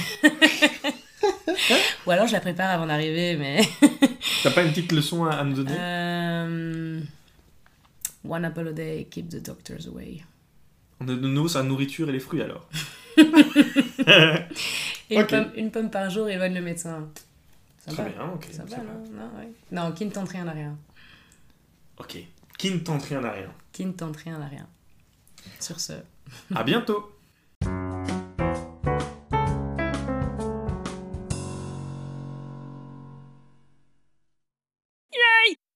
Ou 2.08 2.12
alors 2.12 2.26
je 2.26 2.34
la 2.34 2.40
prépare 2.40 2.72
avant 2.72 2.88
d'arriver, 2.88 3.36
mais. 3.38 3.62
T'as 4.44 4.50
pas 4.52 4.64
une 4.64 4.70
petite 4.70 4.92
leçon 4.92 5.26
à, 5.26 5.34
à 5.34 5.44
nous 5.44 5.56
donner? 5.64 7.04
One 8.28 8.46
apple 8.46 8.68
a 8.68 8.74
day, 8.74 9.08
keep 9.10 9.30
the 9.30 9.42
doctors 9.42 9.88
away. 9.88 10.24
On 11.02 11.08
a 11.08 11.16
de 11.16 11.28
nouveau 11.28 11.48
sa 11.48 11.64
nourriture 11.64 12.10
et 12.10 12.12
les 12.12 12.20
fruits 12.20 12.42
alors. 12.42 12.68
Et 13.18 13.24
une, 15.16 15.26
pomme, 15.28 15.52
une 15.56 15.72
pomme 15.72 15.90
par 15.90 16.10
jour, 16.10 16.28
éloigne 16.30 16.54
le 16.54 16.62
médecin. 16.62 17.08
Ça 17.80 17.92
Très 17.92 18.04
va. 18.04 18.10
bien, 18.10 18.24
ok. 18.34 18.48
Ça 18.52 18.58
ça 18.68 18.76
va, 18.76 18.78
va. 18.78 18.84
non 18.84 19.00
non, 19.12 19.38
ouais. 19.40 19.50
non, 19.72 19.92
qui 19.94 20.06
ne 20.06 20.12
tente 20.12 20.30
rien 20.30 20.48
à 20.48 20.52
rien. 20.52 20.78
Ok. 21.98 22.18
Qui 22.58 22.72
ne 22.72 22.80
tente 22.80 23.04
rien 23.04 23.24
à 23.24 23.32
rien. 23.32 23.52
Qui 23.72 23.86
ne 23.86 23.92
tente 23.94 24.18
rien 24.18 24.42
à 24.42 24.48
rien. 24.48 24.68
Sur 25.60 25.80
ce. 25.80 25.94
À 26.54 26.64
bientôt 26.64 27.12